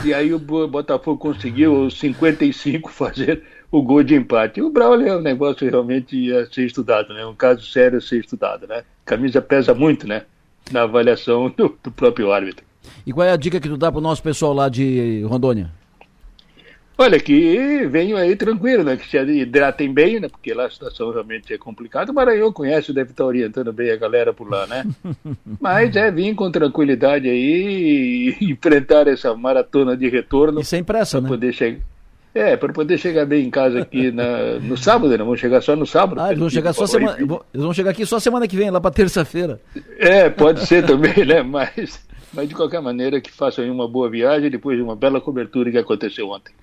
[0.06, 4.62] E aí o Botafogo conseguiu os 55 fazer o gol de empate.
[4.62, 7.26] O Braulio é um negócio realmente a ser estudado, né?
[7.26, 8.84] Um caso sério a ser estudado, né?
[9.04, 10.24] Camisa pesa muito, né?
[10.72, 12.66] Na avaliação do, do próprio árbitro.
[13.06, 15.70] E qual é a dica que tu dá para o nosso pessoal lá de Rondônia?
[17.02, 18.96] Olha, que venham aí tranquilo, né?
[18.96, 20.30] Que se hidratem bem, né?
[20.30, 22.12] Porque lá a situação realmente é complicada.
[22.12, 24.86] O Maranhão conhece, deve estar orientando bem a galera por lá, né?
[25.60, 30.62] Mas é vir com tranquilidade aí e enfrentar essa maratona de retorno.
[30.62, 31.28] E sem pressa, né?
[31.28, 31.80] Poder chegar.
[32.36, 35.18] É, para poder chegar bem em casa aqui na, no sábado, né?
[35.18, 36.22] Vamos chegar só no sábado.
[36.22, 37.18] Ah, eles vão chegar só semana.
[37.18, 39.60] Eles vão chegar aqui só semana que vem, lá para terça-feira.
[39.98, 41.42] É, pode ser também, né?
[41.52, 42.00] Mas,
[42.32, 45.72] mas de qualquer maneira que façam aí uma boa viagem depois de uma bela cobertura
[45.72, 46.54] que aconteceu ontem.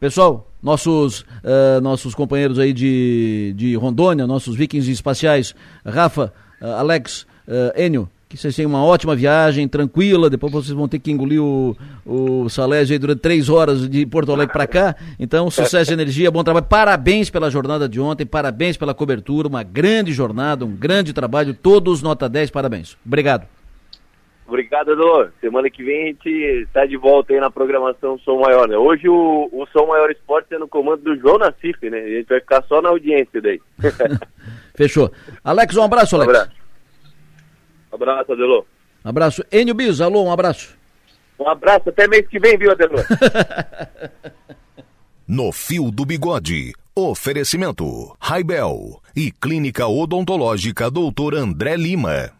[0.00, 6.32] Pessoal, nossos, uh, nossos companheiros aí de, de Rondônia, nossos vikings espaciais, Rafa,
[6.62, 11.00] uh, Alex, uh, Enio, que vocês tenham uma ótima viagem, tranquila, depois vocês vão ter
[11.00, 11.76] que engolir o,
[12.06, 14.94] o Salésio aí durante três horas de Porto Alegre para cá.
[15.18, 16.66] Então, sucesso energia, bom trabalho.
[16.66, 22.02] Parabéns pela jornada de ontem, parabéns pela cobertura, uma grande jornada, um grande trabalho, todos
[22.02, 22.96] nota 10, parabéns.
[23.04, 23.48] Obrigado.
[24.48, 25.30] Obrigado, Edu.
[25.42, 26.30] Semana que vem a gente
[26.62, 28.78] está de volta aí na programação Som Maior, né?
[28.78, 31.98] Hoje o, o Som Maior Esporte é no comando do João Nassif, né?
[31.98, 33.60] A gente vai ficar só na audiência daí.
[34.74, 35.12] Fechou.
[35.44, 36.32] Alex, um abraço, Alex.
[36.32, 36.56] Um abraço.
[37.92, 38.66] Um abraço, Adelô.
[39.04, 39.44] Abraço.
[39.52, 40.78] Enio Bis, alô, um abraço.
[41.38, 42.96] Um abraço, até mês que vem, viu, Adelô?
[45.28, 46.72] no Fio do Bigode.
[46.96, 52.30] Oferecimento: Raibel e Clínica Odontológica Doutor André Lima.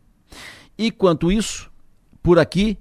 [0.78, 1.68] E quanto isso,
[2.28, 2.76] por aqui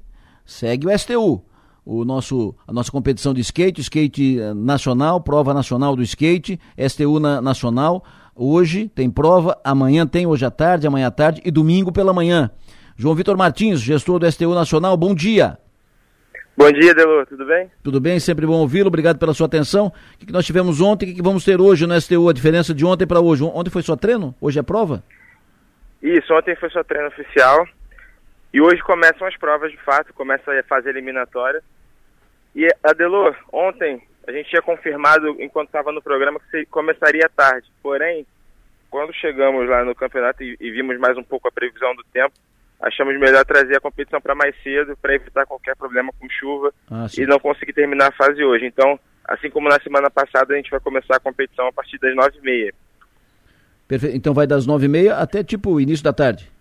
[0.46, 1.42] segue o STU,
[1.86, 7.18] o nosso, a nossa competição de skate, skate eh, nacional, prova nacional do skate, STU
[7.18, 8.04] na, nacional.
[8.36, 12.52] Hoje tem prova, amanhã tem, hoje à tarde, amanhã à tarde e domingo pela manhã.
[12.98, 15.58] João Vitor Martins, gestor do STU Nacional, bom dia.
[16.58, 17.72] Bom dia, Delô, tudo bem?
[17.82, 19.94] Tudo bem, sempre bom ouvi-lo, obrigado pela sua atenção.
[20.22, 22.84] O que nós tivemos ontem, o que vamos ter hoje no STU, a diferença de
[22.84, 23.46] ontem para hoje?
[23.46, 24.36] Ontem foi só treino?
[24.42, 25.02] Hoje é prova?
[26.04, 27.66] Isso, ontem foi só treino oficial.
[28.58, 31.62] E hoje começam as provas de fato, começa a fase eliminatória.
[32.56, 37.72] E Adelor, ontem a gente tinha confirmado, enquanto estava no programa, que começaria tarde.
[37.84, 38.26] Porém,
[38.90, 42.34] quando chegamos lá no campeonato e, e, vimos mais um pouco a previsão do tempo,
[42.82, 47.06] achamos melhor trazer a competição para mais cedo, para evitar qualquer problema com chuva Ah,
[47.16, 48.66] e não conseguir terminar a fase hoje.
[48.66, 52.16] Então, assim como na semana passada, a gente vai começar a competição a partir das
[52.16, 52.74] nove e meia.
[53.88, 54.18] Perfeito.
[54.18, 56.57] Então vai das nove e meia até tipo o início da tarde.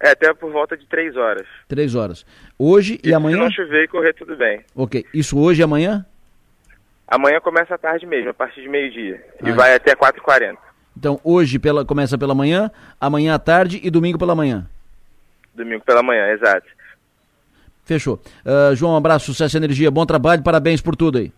[0.00, 1.46] É, até por volta de três horas.
[1.66, 2.24] Três horas.
[2.58, 3.36] Hoje e Se amanhã?
[3.38, 4.60] não chover e correr tudo bem.
[4.74, 5.04] Ok.
[5.12, 6.06] Isso hoje e amanhã?
[7.06, 9.24] Amanhã começa a tarde mesmo, a partir de meio-dia.
[9.44, 9.54] E Ah.
[9.54, 10.56] vai até 4h40.
[10.96, 12.70] Então hoje pela, começa pela manhã,
[13.00, 14.66] amanhã à tarde e domingo pela manhã.
[15.54, 16.66] Domingo pela manhã, exato.
[17.84, 18.20] Fechou.
[18.44, 21.32] Ah, João, um abraço, sucesso e energia, bom trabalho, parabéns por tudo aí.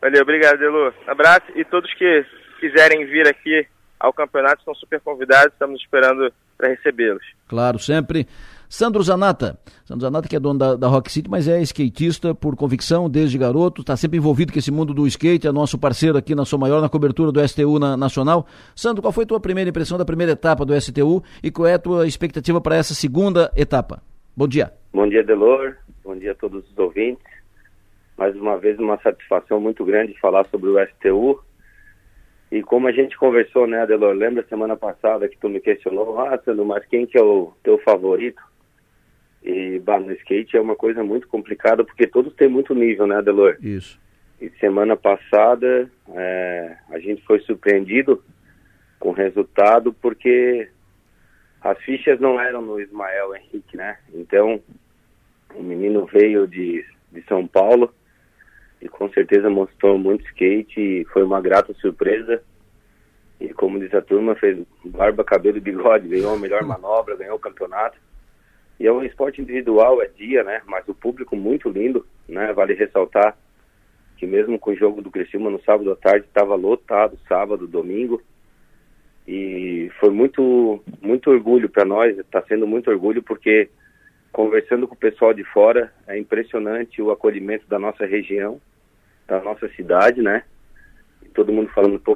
[0.00, 0.92] Valeu, obrigado, Delu.
[1.06, 2.24] Abraço e todos que
[2.60, 3.66] quiserem vir aqui
[3.98, 7.22] ao campeonato estão super convidados, estamos esperando para recebê-los.
[7.48, 8.26] Claro, sempre.
[8.68, 9.58] Sandro Zanata.
[9.84, 13.38] Sandro Zanata que é dono da, da Rock City, mas é skatista por convicção desde
[13.38, 16.58] garoto, está sempre envolvido com esse mundo do skate, é nosso parceiro aqui na Sua
[16.58, 18.46] Maior, na cobertura do STU na, Nacional.
[18.74, 21.74] Sandro, qual foi a tua primeira impressão da primeira etapa do STU e qual é
[21.74, 24.02] a tua expectativa para essa segunda etapa?
[24.36, 24.72] Bom dia.
[24.92, 25.76] Bom dia, Delor.
[26.04, 27.24] Bom dia a todos os ouvintes.
[28.18, 31.40] Mais uma vez, uma satisfação muito grande falar sobre o STU.
[32.56, 34.14] E como a gente conversou, né, Delor?
[34.14, 37.76] Lembra semana passada que tu me questionou, ah, Sandro, mas quem que é o teu
[37.80, 38.42] favorito?
[39.44, 43.20] E, bah, no skate é uma coisa muito complicada, porque todos têm muito nível, né,
[43.20, 43.58] Delor?
[43.60, 44.00] Isso.
[44.40, 48.24] E semana passada é, a gente foi surpreendido
[48.98, 50.66] com o resultado, porque
[51.60, 53.98] as fichas não eram no Ismael Henrique, né?
[54.14, 54.62] Então,
[55.54, 56.82] o menino veio de,
[57.12, 57.92] de São Paulo
[58.80, 62.42] e com certeza mostrou muito skate e foi uma grata surpresa.
[63.40, 67.36] E como diz a turma, fez barba, cabelo e bigode, ganhou a melhor manobra, ganhou
[67.36, 67.98] o campeonato.
[68.78, 70.62] E é um esporte individual, é dia, né?
[70.66, 72.52] Mas o público muito lindo, né?
[72.52, 73.36] Vale ressaltar
[74.16, 78.22] que mesmo com o jogo do Criciúma no sábado à tarde, estava lotado sábado, domingo.
[79.28, 83.68] E foi muito, muito orgulho para nós, está sendo muito orgulho porque
[84.36, 88.60] conversando com o pessoal de fora, é impressionante o acolhimento da nossa região,
[89.26, 90.42] da nossa cidade, né?
[91.32, 92.14] Todo mundo falando, pô,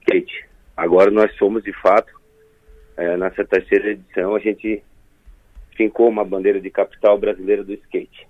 [0.00, 0.48] skate.
[0.76, 2.12] Agora nós somos de fato,
[2.96, 4.82] é, nessa terceira edição, a gente
[5.76, 8.26] fincou uma bandeira de capital brasileira do skate.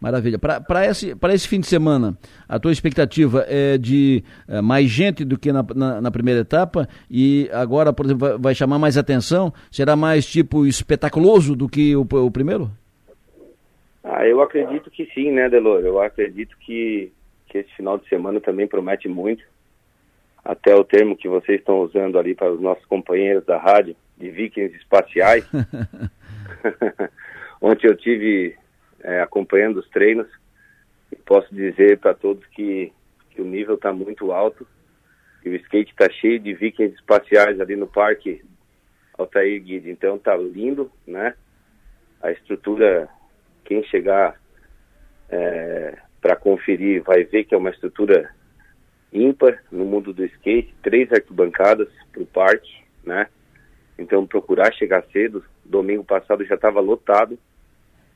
[0.00, 0.38] Maravilha.
[0.38, 2.16] Para esse, esse fim de semana,
[2.46, 6.86] a tua expectativa é de é, mais gente do que na, na, na, primeira etapa
[7.10, 9.52] e agora, por exemplo, vai, vai, chamar mais atenção?
[9.70, 12.70] Será mais tipo espetaculoso do que o, o, primeiro?
[14.04, 15.80] Ah, eu acredito que sim, né, Delor?
[15.80, 17.10] Eu acredito que,
[17.48, 19.42] que esse final de semana também promete muito.
[20.44, 24.30] Até o termo que vocês estão usando ali para os nossos companheiros da rádio, de
[24.30, 25.44] vikings espaciais.
[27.60, 28.54] Ontem eu tive
[29.06, 30.26] é, acompanhando os treinos
[31.12, 32.92] e posso dizer para todos que,
[33.30, 34.66] que o nível está muito alto
[35.44, 38.44] e o skate está cheio de vikings espaciais ali no parque
[39.16, 39.88] Altair Guide.
[39.88, 41.34] Então tá lindo, né?
[42.20, 43.08] A estrutura,
[43.64, 44.40] quem chegar
[45.30, 48.34] é, para conferir vai ver que é uma estrutura
[49.12, 53.28] ímpar no mundo do skate, três arquibancadas para o parque, né?
[53.96, 55.44] Então procurar chegar cedo.
[55.64, 57.38] Domingo passado já estava lotado.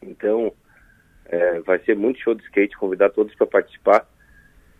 [0.02, 0.52] Então
[1.30, 4.06] é, vai ser muito show de skate, convidar todos para participar.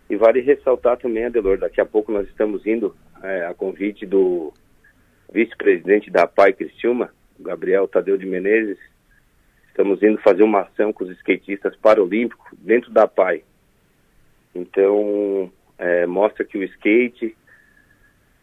[0.09, 2.93] E vale ressaltar também, Adelor, daqui a pouco nós estamos indo
[3.23, 4.53] é, a convite do
[5.31, 8.77] vice-presidente da PAI Criciúma, Gabriel Tadeu de Menezes.
[9.69, 13.43] Estamos indo fazer uma ação com os skatistas paralímpicos dentro da PAI.
[14.53, 17.33] Então, é, mostra que o skate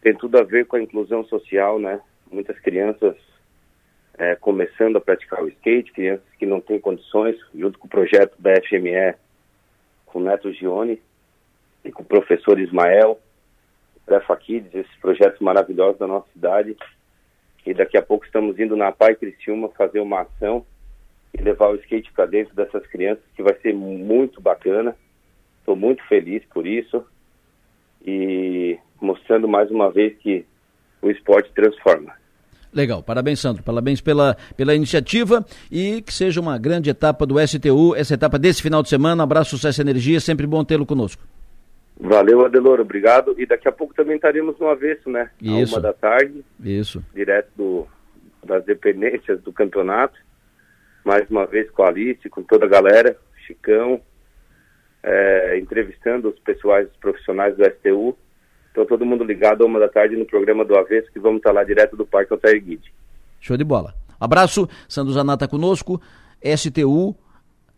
[0.01, 2.01] tem tudo a ver com a inclusão social, né?
[2.31, 3.15] Muitas crianças
[4.19, 8.35] é, começando a praticar o skate, crianças que não têm condições, junto com o projeto
[8.37, 9.15] da FME,
[10.05, 11.01] com o Neto Gione
[11.85, 13.17] e com o professor Ismael,
[14.05, 16.75] Prefa Kids, esses projetos maravilhosos da nossa cidade.
[17.65, 20.65] E daqui a pouco estamos indo na Pai Criciúma fazer uma ação
[21.33, 24.97] e levar o skate para dentro dessas crianças, que vai ser muito bacana.
[25.59, 27.05] Estou muito feliz por isso
[28.05, 30.45] e mostrando mais uma vez que
[31.01, 32.18] o esporte transforma.
[32.73, 33.63] Legal, parabéns, Sandro.
[33.63, 38.61] Parabéns pela, pela iniciativa e que seja uma grande etapa do STU, essa etapa desse
[38.61, 39.23] final de semana.
[39.23, 41.23] Abraço, sucesso e energia, sempre bom tê-lo conosco.
[41.99, 43.35] Valeu, Adelor, obrigado.
[43.37, 45.29] E daqui a pouco também estaremos no avesso, né?
[45.41, 45.75] Isso.
[45.75, 46.45] uma da tarde.
[46.63, 47.03] Isso.
[47.13, 47.87] Direto do,
[48.45, 50.17] das dependências do campeonato.
[51.03, 53.99] Mais uma vez com a Alice, com toda a galera, Chicão,
[55.01, 58.15] é, entrevistando os pessoais, os profissionais do STU
[58.71, 61.51] Então todo mundo ligado a uma da tarde no programa do Avesso, que vamos estar
[61.51, 62.93] lá direto do Parque Altair Guide.
[63.39, 63.93] Show de bola.
[64.19, 66.01] Abraço, Sandro Zanata conosco,
[66.43, 67.15] STU,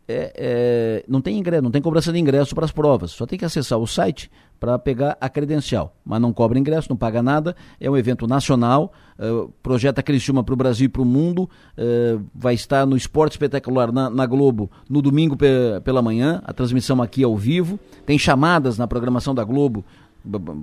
[0.08, 3.38] é, é, não tem ingresso, não tem cobrança de ingresso para as provas, só tem
[3.38, 4.30] que acessar o site
[4.60, 8.92] para pegar a credencial, mas não cobra ingresso, não paga nada, é um evento nacional,
[9.18, 13.34] uh, projeta Criciúma para o Brasil e para o mundo, uh, vai estar no Esporte
[13.34, 15.48] Espetacular na, na Globo no domingo pe
[15.84, 19.84] pela manhã, a transmissão aqui ao vivo, tem chamadas na programação da Globo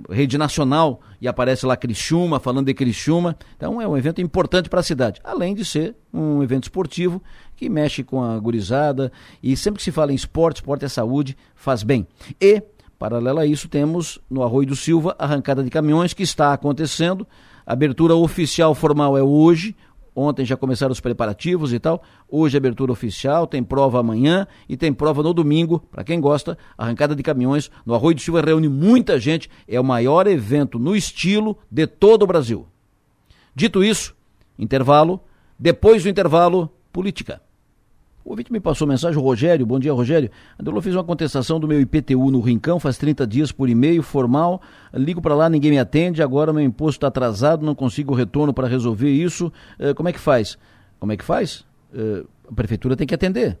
[0.09, 3.35] rede nacional e aparece lá Criciúma, falando de Criciúma.
[3.55, 7.21] Então é um evento importante para a cidade, além de ser um evento esportivo
[7.55, 9.11] que mexe com a gurizada
[9.43, 12.07] e sempre que se fala em esporte, esporte é saúde, faz bem.
[12.39, 12.61] E,
[12.97, 17.27] paralelo a isso, temos no Arroio do Silva arrancada de caminhões que está acontecendo.
[17.65, 19.75] A abertura oficial formal é hoje,
[20.19, 22.03] Ontem já começaram os preparativos e tal.
[22.27, 25.79] Hoje abertura oficial, tem prova amanhã e tem prova no domingo.
[25.89, 29.49] Para quem gosta, arrancada de caminhões no Arroio do Silva reúne muita gente.
[29.65, 32.67] É o maior evento no estilo de todo o Brasil.
[33.55, 34.13] Dito isso,
[34.57, 35.21] intervalo.
[35.57, 37.41] Depois do intervalo, política.
[38.23, 40.29] O ouvinte me passou mensagem, Rogério, bom dia Rogério.
[40.57, 44.61] Adelô fez uma contestação do meu IPTU no Rincão, faz 30 dias por e-mail, formal.
[44.93, 48.67] Ligo para lá, ninguém me atende, agora meu imposto está atrasado, não consigo retorno para
[48.67, 49.51] resolver isso.
[49.79, 50.57] Uh, como é que faz?
[50.99, 51.65] Como é que faz?
[51.93, 53.57] Uh, a prefeitura tem que atender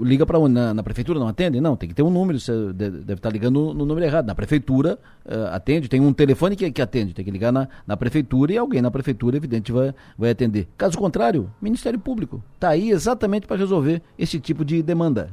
[0.00, 1.60] liga para na, na prefeitura não atende?
[1.60, 4.26] Não tem que ter um número você deve, estar ligando no, número errado.
[4.26, 7.96] Na prefeitura uh, atende tem um telefone que, que atende tem que ligar na, na
[7.96, 10.68] prefeitura e alguém na prefeitura evidente vai vai atender.
[10.76, 15.30] Caso contrário Ministério Público está aí exatamente para resolver esse tipo de demanda.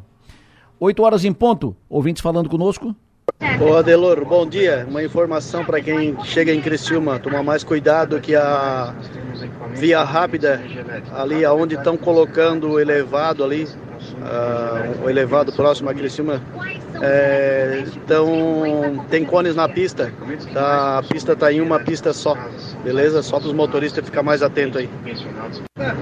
[0.79, 2.95] Oito horas em ponto ouvintes falando conosco.
[3.61, 4.85] Ô Adelor, bom dia.
[4.89, 8.93] Uma informação para quem chega em Criciúma, tomar mais cuidado que a
[9.75, 10.61] via rápida
[11.13, 13.67] ali aonde estão colocando o elevado ali,
[14.19, 16.41] uh, elevado próximo a Criciúma.
[17.01, 20.11] É, então, tem cones na pista,
[20.53, 22.35] tá, a pista está em uma pista só,
[22.83, 23.21] beleza?
[23.23, 24.89] Só para os motoristas ficar mais atentos aí.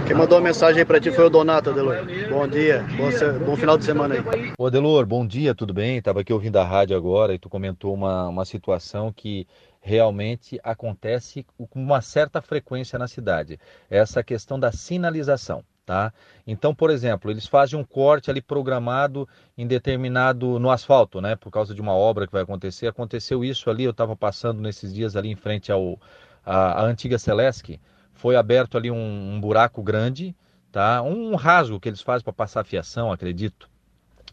[0.07, 1.97] Quem mandou a mensagem para ti foi o Donato, Adelor.
[2.29, 3.09] Bom dia, bom,
[3.45, 4.53] bom, final de semana aí.
[4.57, 5.97] Ô Adelor, bom dia, tudo bem?
[5.97, 9.47] Estava aqui ouvindo a rádio agora e tu comentou uma, uma situação que
[9.79, 13.59] realmente acontece com uma certa frequência na cidade.
[13.89, 15.63] Essa questão da sinalização.
[15.87, 16.11] Tá?
[16.45, 19.25] Então, por exemplo, eles fazem um corte ali programado
[19.57, 21.37] em determinado no asfalto, né?
[21.37, 22.87] Por causa de uma obra que vai acontecer.
[22.87, 25.97] Aconteceu isso ali, eu estava passando nesses dias ali em frente ao
[26.45, 27.79] a, a antiga Celesc.
[28.11, 30.35] Foi aberto ali um, um, buraco grande,
[30.73, 31.01] tá?
[31.01, 33.69] Um rasgo que eles fazem para passar fiação, acredito.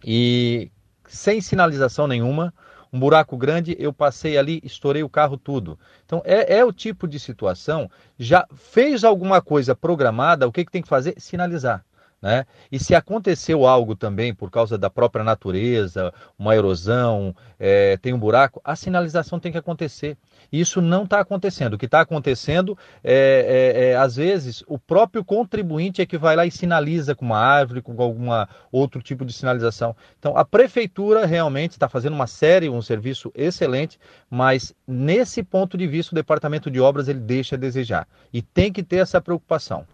[0.05, 0.72] E
[1.07, 2.52] sem sinalização nenhuma,
[2.95, 5.76] um buraco grande, eu passei ali, estourei o carro tudo.
[6.07, 10.70] Então é, é o tipo de situação, já fez alguma coisa programada, o que, que
[10.70, 11.16] tem que fazer?
[11.18, 11.84] Sinalizar.
[12.24, 12.46] Né?
[12.72, 18.18] E se aconteceu algo também por causa da própria natureza, uma erosão, é, tem um
[18.18, 20.16] buraco, a sinalização tem que acontecer.
[20.50, 21.74] Isso não está acontecendo.
[21.74, 26.34] O que está acontecendo é, é, é, às vezes, o próprio contribuinte é que vai
[26.34, 28.30] lá e sinaliza com uma árvore, com algum
[28.72, 29.94] outro tipo de sinalização.
[30.18, 33.98] Então, a prefeitura realmente está fazendo uma série, um serviço excelente,
[34.30, 38.08] mas nesse ponto de vista, o departamento de obras ele deixa a desejar.
[38.32, 39.84] E tem que ter essa preocupação.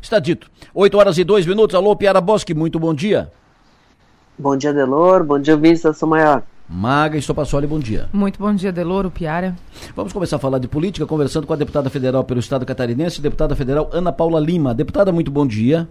[0.00, 0.50] Está dito.
[0.74, 1.74] 8 horas e 2 minutos.
[1.74, 3.30] Alô, Piara Bosque, muito bom dia.
[4.38, 5.24] Bom dia, Delor.
[5.24, 5.56] Bom dia,
[5.94, 6.42] São Maior.
[6.68, 8.08] Maga Estopassoli, bom dia.
[8.12, 9.54] Muito bom dia, Deloro, Piara.
[9.94, 13.54] Vamos começar a falar de política, conversando com a deputada federal pelo Estado catarinense, deputada
[13.54, 14.74] federal Ana Paula Lima.
[14.74, 15.88] Deputada, muito bom dia.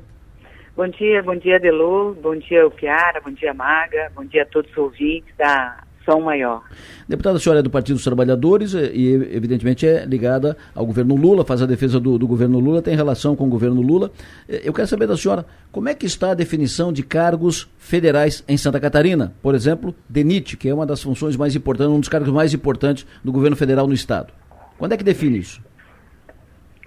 [0.75, 4.69] Bom dia, bom dia, Delor, bom dia, Piara, bom dia, Maga, bom dia a todos
[4.69, 6.63] os ouvintes da som maior.
[7.07, 11.43] Deputada, a senhora é do Partido dos Trabalhadores e, evidentemente, é ligada ao governo Lula,
[11.43, 14.11] faz a defesa do, do, governo Lula, tem relação com o governo Lula.
[14.47, 18.57] Eu quero saber da senhora, como é que está a definição de cargos federais em
[18.57, 19.33] Santa Catarina?
[19.41, 23.05] Por exemplo, DENIT, que é uma das funções mais importantes, um dos cargos mais importantes
[23.23, 24.31] do governo federal no Estado.
[24.77, 25.61] Quando é que define isso?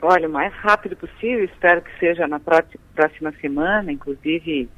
[0.01, 4.69] Olha, o mais rápido possível, espero que seja na próxima semana, inclusive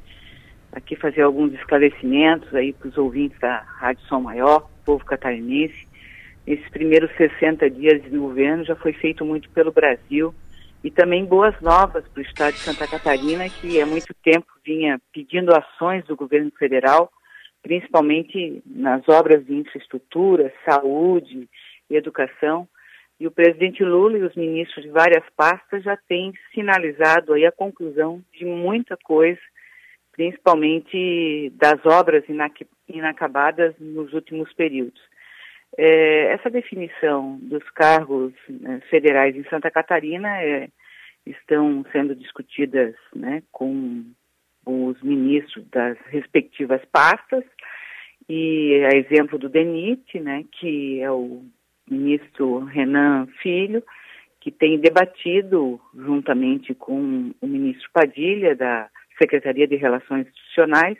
[0.71, 5.87] aqui fazer alguns esclarecimentos aí para os ouvintes da Rádio Som Maior, povo catarinense.
[6.47, 10.33] Nesses primeiros 60 dias de governo já foi feito muito pelo Brasil
[10.83, 14.99] e também boas novas para o estado de Santa Catarina, que há muito tempo vinha
[15.13, 17.11] pedindo ações do governo federal,
[17.61, 21.47] principalmente nas obras de infraestrutura, saúde
[21.89, 22.67] e educação.
[23.19, 27.51] E o presidente Lula e os ministros de várias pastas já têm sinalizado aí a
[27.51, 29.39] conclusão de muita coisa
[30.11, 32.23] principalmente das obras
[32.87, 35.01] inacabadas nos últimos períodos.
[35.77, 40.67] É, essa definição dos cargos né, federais em Santa Catarina é,
[41.25, 44.03] estão sendo discutidas né, com
[44.65, 47.43] os ministros das respectivas pastas,
[48.29, 51.43] e a exemplo do DENIT, né, que é o
[51.89, 53.83] ministro Renan Filho,
[54.39, 58.89] que tem debatido juntamente com o ministro Padilha, da
[59.21, 60.97] Secretaria de Relações Institucionais,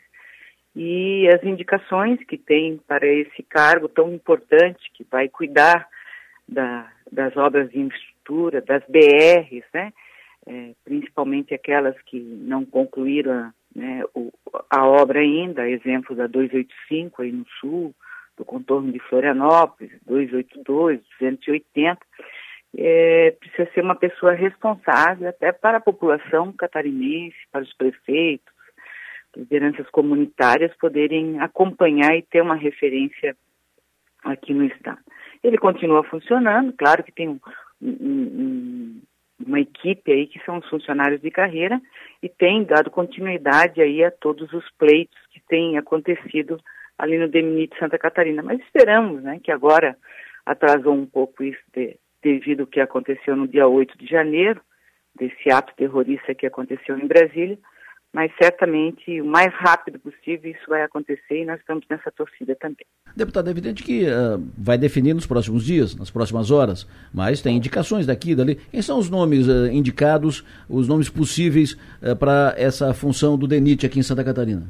[0.76, 5.88] e as indicações que tem para esse cargo tão importante, que vai cuidar
[6.48, 9.92] da, das obras de infraestrutura, das BRs, né?
[10.48, 14.32] É, principalmente aquelas que não concluíram né, o,
[14.70, 17.94] a obra ainda, exemplo da 285 aí no sul,
[18.36, 22.00] do contorno de Florianópolis, 282, 280,
[22.78, 28.54] é, precisa ser uma pessoa responsável até para a população catarinense, para os prefeitos,
[29.36, 33.36] lideranças comunitárias poderem acompanhar e ter uma referência
[34.24, 35.00] aqui no estado.
[35.44, 37.40] Ele continua funcionando, claro que tem um,
[37.82, 39.02] um,
[39.46, 41.82] uma equipe aí que são os funcionários de carreira
[42.22, 46.60] e tem dado continuidade aí a todos os pleitos que têm acontecido
[46.98, 48.44] ali no DMNIT Santa Catarina.
[48.44, 49.98] Mas esperamos, né, que agora
[50.46, 54.62] atrasou um pouco isso de, devido ao que aconteceu no dia 8 de janeiro,
[55.18, 57.58] desse ato terrorista que aconteceu em Brasília,
[58.14, 62.86] mas certamente o mais rápido possível isso vai acontecer e nós estamos nessa torcida também.
[63.16, 67.56] Deputado, é evidente que uh, vai definir nos próximos dias, nas próximas horas, mas tem
[67.56, 68.56] indicações daqui e dali.
[68.56, 73.86] Quem são os nomes uh, indicados, os nomes possíveis uh, para essa função do DENIT
[73.86, 74.68] aqui em Santa Catarina?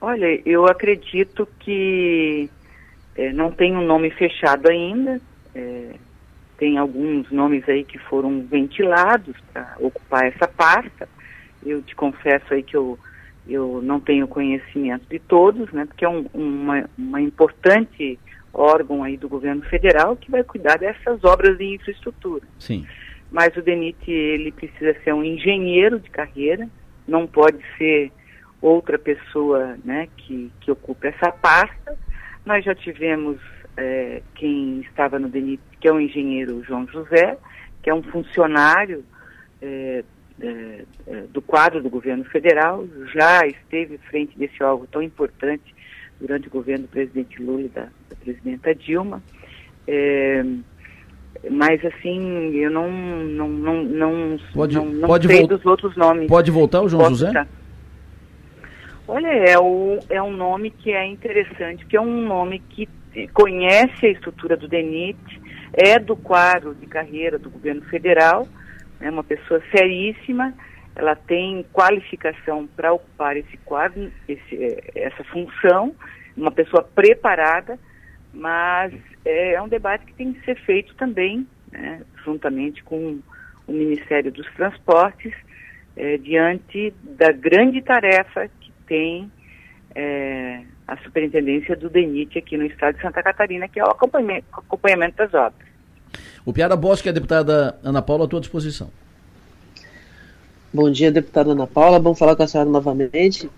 [0.00, 2.50] Olha, eu acredito que
[3.16, 5.18] eh, não tem um nome fechado ainda.
[5.54, 5.94] Eh,
[6.64, 11.06] tem alguns nomes aí que foram ventilados para ocupar essa pasta
[11.64, 12.98] eu te confesso aí que eu,
[13.46, 18.18] eu não tenho conhecimento de todos, né, porque é um, uma, uma importante
[18.52, 22.46] órgão aí do governo federal que vai cuidar dessas obras de infraestrutura.
[22.58, 22.86] Sim.
[23.30, 26.66] Mas o DENIT, ele precisa ser um engenheiro de carreira,
[27.06, 28.10] não pode ser
[28.60, 31.98] outra pessoa né, que, que ocupe essa pasta.
[32.46, 33.38] Nós já tivemos
[33.76, 37.36] é, quem estava no DENIT, que é o engenheiro João José,
[37.82, 39.04] que é um funcionário
[39.60, 40.02] é,
[40.40, 40.84] é,
[41.30, 45.74] do quadro do governo federal, já esteve frente desse alvo tão importante
[46.18, 49.22] durante o governo do presidente Lula e da, da presidenta Dilma.
[49.86, 50.42] É,
[51.50, 56.28] mas assim, eu não não não não, pode, não, não pode sei dos outros nomes.
[56.28, 57.46] Pode voltar o João José?
[59.06, 62.88] Olha, é, o, é um nome que é interessante, que é um nome que
[63.34, 65.43] conhece a estrutura do DENIT,
[65.76, 68.46] é do quadro de carreira do governo federal,
[69.00, 70.54] é uma pessoa seríssima,
[70.96, 75.94] ela tem qualificação para ocupar esse quadro, esse, é, essa função,
[76.36, 77.78] uma pessoa preparada,
[78.32, 78.92] mas
[79.24, 83.18] é, é, um debate que tem que ser feito também, né, juntamente com
[83.66, 85.32] o Ministério dos Transportes,
[85.96, 89.30] é, diante da grande tarefa que tem
[89.94, 94.46] é, a superintendência do DENIT aqui no estado de Santa Catarina, que é o acompanhamento,
[94.52, 95.68] acompanhamento das obras.
[96.44, 98.90] O Piara Bosque, a deputada Ana Paula, à tua disposição.
[100.72, 101.98] Bom dia, deputada Ana Paula.
[101.98, 103.48] Vamos falar com a senhora novamente.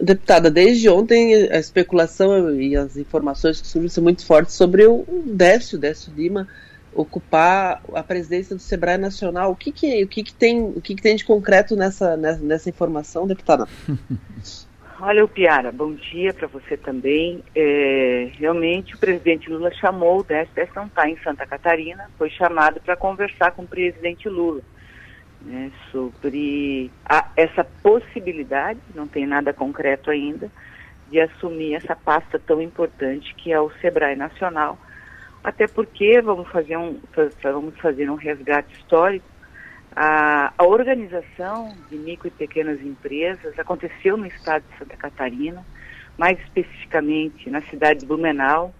[0.00, 5.04] Deputada, desde ontem a especulação e as informações que surgem são muito fortes sobre o
[5.26, 6.46] Décio, Décio Lima,
[6.94, 9.50] ocupar a presidência do Sebrae Nacional.
[9.50, 12.40] O que, que, o que, que, tem, o que, que tem de concreto nessa, nessa,
[12.40, 13.66] nessa informação, deputada?
[15.02, 17.42] Olha, o Piara, bom dia para você também.
[17.56, 22.82] É, realmente o presidente Lula chamou o Décio não está em Santa Catarina, foi chamado
[22.82, 24.60] para conversar com o presidente Lula
[25.40, 30.50] né, sobre a, essa possibilidade, não tem nada concreto ainda,
[31.10, 34.76] de assumir essa pasta tão importante que é o Sebrae Nacional.
[35.42, 37.00] Até porque vamos fazer um,
[37.42, 39.29] vamos fazer um resgate histórico
[39.94, 45.64] a, a, organização de micro e pequenas empresas aconteceu no estado de Santa Catarina,
[46.16, 48.74] mais especificamente na cidade de Blumenau,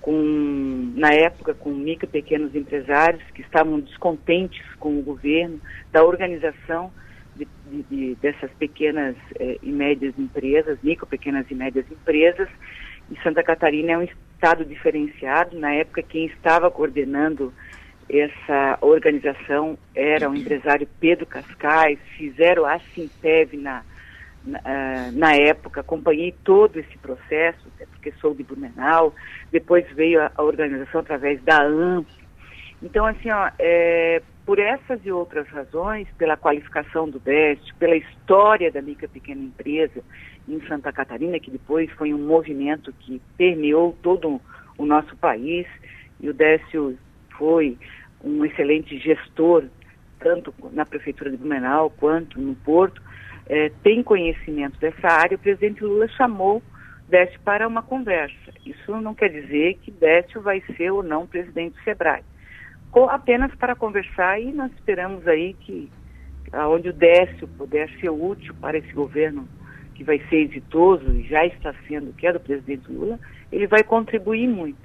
[0.00, 5.60] com, na época com micro e pequenos empresários que estavam descontentes com o governo,
[5.92, 6.90] da organização
[7.36, 12.48] de, de, de, dessas pequenas eh, e médias empresas, micro, pequenas e médias empresas.
[13.10, 15.58] E Santa Catarina é um estado diferenciado.
[15.58, 17.52] Na época, quem estava coordenando
[18.12, 23.82] essa organização era o empresário Pedro Cascais, fizeram a Simpev na,
[24.44, 29.14] na, ah, na, época, acompanhei todo esse processo, porque sou de Blumenau,
[29.52, 32.08] depois veio a, a organização através da AMP.
[32.82, 38.72] Então, assim, ó, é, por essas e outras razões, pela qualificação do BEST, pela história
[38.72, 40.02] da micro pequena empresa
[40.48, 44.40] em Santa Catarina, que depois foi um movimento que permeou todo
[44.76, 45.66] o nosso país,
[46.18, 46.98] e o Décio
[47.40, 47.78] foi
[48.22, 49.64] um excelente gestor,
[50.18, 53.00] tanto na Prefeitura de Blumenau quanto no Porto,
[53.46, 55.36] é, tem conhecimento dessa área.
[55.36, 56.62] O presidente Lula chamou
[57.08, 58.52] Décio para uma conversa.
[58.64, 62.22] Isso não quer dizer que Décio vai ser ou não presidente do SEBRAE.
[63.08, 65.90] Apenas para conversar e nós esperamos aí que
[66.52, 69.48] aonde o Décio puder ser útil para esse governo
[69.94, 73.18] que vai ser exitoso e já está sendo, que é do presidente Lula,
[73.52, 74.78] ele vai contribuir muito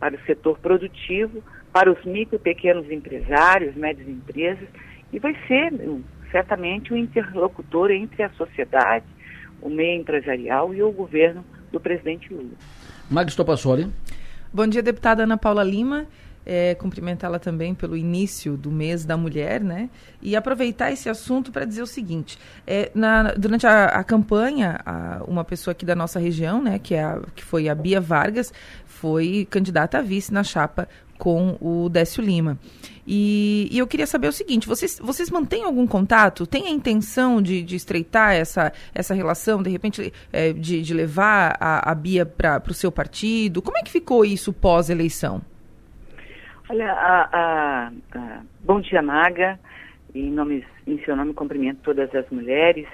[0.00, 1.42] para o setor produtivo,
[1.76, 4.66] para os micro e pequenos empresários, médias empresas,
[5.12, 5.74] e vai ser
[6.32, 9.04] certamente um interlocutor entre a sociedade,
[9.60, 12.52] o meio empresarial e o governo do presidente Lula.
[13.10, 13.92] Magis Topassoli.
[14.50, 16.06] Bom dia, deputada Ana Paula Lima.
[16.48, 19.90] É, cumprimentá-la também pelo início do mês da mulher, né?
[20.22, 25.24] E aproveitar esse assunto para dizer o seguinte: é, na, durante a, a campanha, a,
[25.26, 28.52] uma pessoa aqui da nossa região, né, que, é a, que foi a Bia Vargas,
[28.84, 32.58] foi candidata a vice na chapa com o Décio Lima.
[33.06, 36.46] E, e, eu queria saber o seguinte: vocês, vocês mantêm algum contato?
[36.46, 41.56] Tem a intenção de, de estreitar essa, essa relação, de repente, é, de, de levar
[41.60, 43.62] a, a Bia para o seu partido?
[43.62, 45.40] Como é que ficou isso pós-eleição?
[46.68, 49.58] Olha, a, a, a, bom dia, Maga.
[50.12, 52.88] Em, nome, em seu nome, cumprimento todas as mulheres,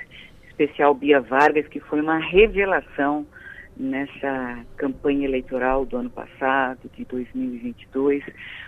[0.49, 3.27] especial Bia Vargas, que foi uma revelação
[3.77, 8.23] nessa campanha eleitoral do ano passado, de 2022,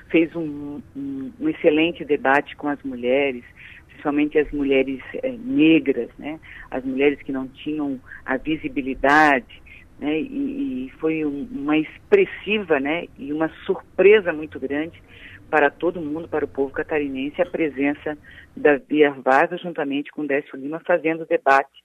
[0.09, 3.45] fez um, um, um excelente debate com as mulheres,
[3.89, 6.41] principalmente as mulheres é, negras, né?
[6.71, 9.63] as mulheres que não tinham a visibilidade,
[9.99, 10.21] né?
[10.21, 13.07] e, e foi um, uma expressiva né?
[13.19, 15.03] e uma surpresa muito grande
[15.51, 18.19] para todo mundo, para o povo catarinense, a presença
[18.57, 21.84] da Bia Vargas juntamente com Décio Lima fazendo debate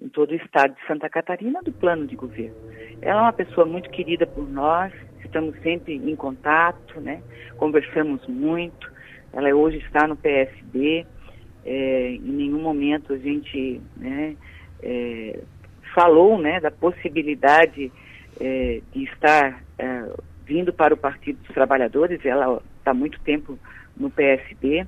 [0.00, 2.56] em todo o estado de Santa Catarina do plano de governo.
[3.02, 4.92] Ela é uma pessoa muito querida por nós,
[5.24, 7.22] estamos sempre em contato, né?
[7.56, 8.90] conversamos muito.
[9.32, 11.04] Ela hoje está no PSD,
[11.64, 14.36] é, em nenhum momento a gente né,
[14.82, 15.40] é,
[15.94, 17.92] falou né, da possibilidade
[18.40, 20.12] é, de estar é,
[20.46, 23.58] vindo para o Partido dos Trabalhadores, ela está muito tempo
[23.96, 24.86] no PSD,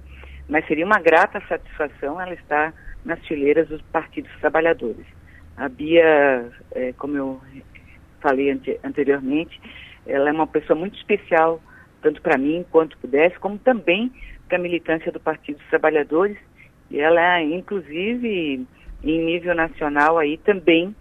[0.48, 2.72] mas seria uma grata satisfação ela estar
[3.04, 5.06] nas fileiras dos partidos trabalhadores.
[5.56, 7.40] A Bia, é, como eu
[8.20, 9.60] falei ante, anteriormente,
[10.06, 11.60] ela é uma pessoa muito especial,
[12.02, 14.12] tanto para mim quanto pudesse, como também
[14.48, 16.36] para a militância do Partido dos Trabalhadores.
[16.90, 18.66] E ela, inclusive,
[19.02, 20.94] em nível nacional aí também,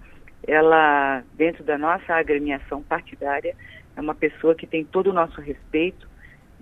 [0.47, 3.56] ela, dentro da nossa agremiação partidária,
[3.95, 6.08] é uma pessoa que tem todo o nosso respeito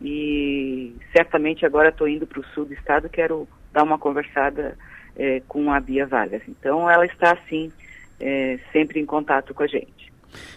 [0.02, 4.78] e certamente agora estou indo para o sul do estado, quero dar uma conversada
[5.18, 6.42] é, com a Bia Vargas.
[6.48, 7.72] Então, ela está, sim,
[8.20, 10.08] é, sempre em contato com a gente.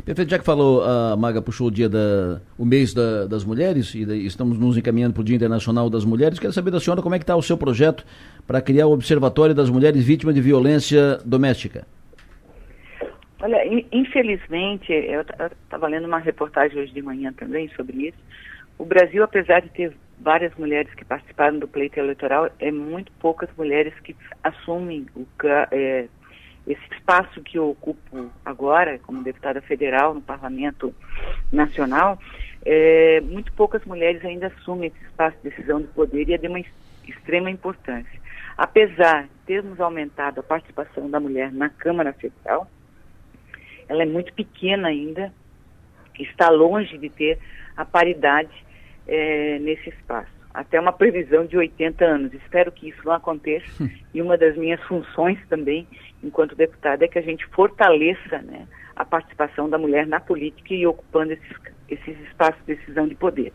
[0.04, 3.94] Perfeito, já que falou, a Maga puxou o dia da, o mês da, das mulheres
[3.94, 6.38] e estamos nos encaminhando para o Dia Internacional das Mulheres.
[6.38, 8.04] Quero saber da senhora como é que está o seu projeto
[8.46, 11.86] para criar o Observatório das Mulheres Vítimas de Violência Doméstica.
[13.42, 13.58] Olha,
[13.90, 18.18] infelizmente, eu estava lendo uma reportagem hoje de manhã também sobre isso.
[18.76, 23.49] O Brasil, apesar de ter várias mulheres que participaram do pleito eleitoral, é muito poucas
[23.57, 25.27] mulheres que assumem o,
[25.71, 26.07] é,
[26.66, 30.95] esse espaço que eu ocupo agora, como deputada federal no Parlamento
[31.51, 32.18] Nacional.
[32.64, 36.47] É, muito poucas mulheres ainda assumem esse espaço de decisão de poder e é de
[36.47, 36.61] uma
[37.09, 38.21] extrema importância.
[38.57, 42.71] Apesar de termos aumentado a participação da mulher na Câmara Federal,
[43.89, 45.33] ela é muito pequena ainda,
[46.18, 47.39] está longe de ter
[47.75, 48.53] a paridade
[49.11, 50.30] é, nesse espaço.
[50.54, 52.32] Até uma previsão de 80 anos.
[52.32, 53.66] Espero que isso não aconteça.
[54.14, 55.87] e uma das minhas funções também,
[56.22, 60.87] enquanto deputada, é que a gente fortaleça né, a participação da mulher na política e
[60.87, 61.57] ocupando esses,
[61.88, 63.53] esses espaços de decisão de poder.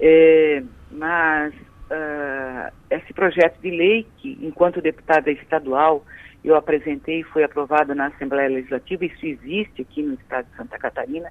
[0.00, 6.04] É, mas uh, esse projeto de lei, que enquanto deputada estadual
[6.44, 10.76] eu apresentei e foi aprovado na Assembleia Legislativa, isso existe aqui no estado de Santa
[10.76, 11.30] Catarina,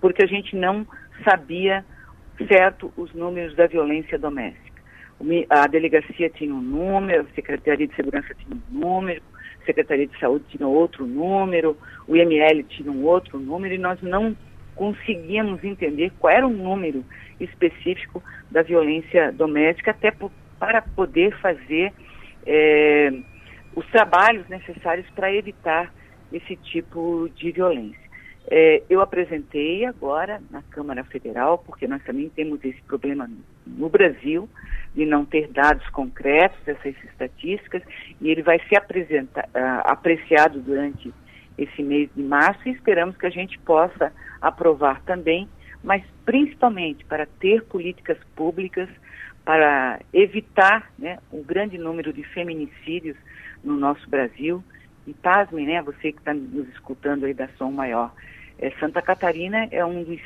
[0.00, 0.86] porque a gente não
[1.28, 1.84] sabia
[2.46, 4.72] certo os números da violência doméstica.
[5.48, 9.22] A delegacia tinha um número, a Secretaria de Segurança tinha um número,
[9.60, 11.76] a Secretaria de Saúde tinha outro número,
[12.08, 14.36] o IML tinha um outro número, e nós não
[14.74, 17.04] conseguíamos entender qual era o número
[17.38, 20.12] específico da violência doméstica, até
[20.58, 21.92] para poder fazer
[22.44, 23.12] é,
[23.76, 25.92] os trabalhos necessários para evitar
[26.32, 28.01] esse tipo de violência.
[28.50, 33.30] É, eu apresentei agora na Câmara Federal, porque nós também temos esse problema
[33.66, 34.48] no Brasil,
[34.94, 37.82] de não ter dados concretos dessas estatísticas,
[38.20, 41.12] e ele vai ser apresenta, uh, apreciado durante
[41.56, 45.48] esse mês de março e esperamos que a gente possa aprovar também,
[45.82, 48.88] mas principalmente para ter políticas públicas
[49.44, 53.16] para evitar né, um grande número de feminicídios
[53.62, 54.62] no nosso Brasil.
[55.06, 58.12] E pasmem, né, você que está nos escutando aí da Som Maior,
[58.58, 60.20] É, Santa Catarina é um dos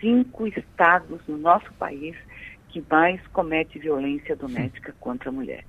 [0.00, 2.16] cinco estados no nosso país
[2.70, 5.64] que mais comete violência doméstica contra a mulher.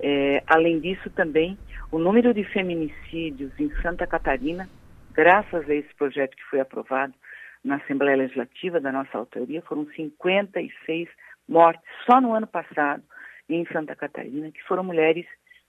[0.00, 1.56] É, além disso, também,
[1.92, 4.68] o número de feminicídios em Santa Catarina,
[5.12, 7.14] graças a esse projeto que foi aprovado
[7.62, 11.08] na Assembleia Legislativa da nossa autoria, foram 56
[11.48, 13.02] mortes só no ano passado
[13.48, 15.26] em Santa Catarina, que foram mulheres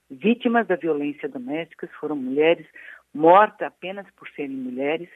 [0.09, 2.65] vítimas da violência doméstica, foram mulheres
[3.13, 5.09] mortas apenas por serem mulheres,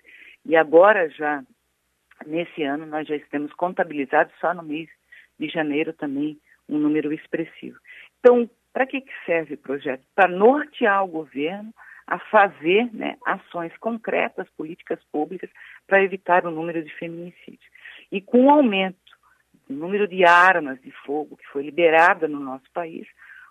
[0.45, 1.43] e agora já,
[2.25, 4.89] nesse ano, nós já estamos contabilizados só no mês
[5.37, 7.77] de janeiro também um número expressivo.
[8.19, 10.03] Então, para que, serve o projeto?
[10.15, 11.73] Para nortear o governo
[12.07, 15.49] a fazer né, ações concretas, políticas públicas,
[15.85, 17.69] para evitar o número de feminicídios.
[18.11, 18.97] E com o aumento
[19.67, 23.07] do número de armas de fogo que foi liberada no nosso país,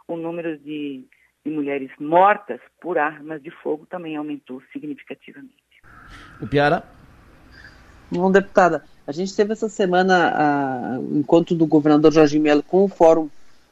[0.09, 1.05] o número de,
[1.49, 5.53] de mulheres mortas por armas de fogo também aumentou significativamente.
[6.41, 6.85] O Piara?
[8.11, 12.85] Bom, deputada, a gente teve essa semana a, o encontro do governador Jorge Melo com
[12.85, 13.29] o Fórum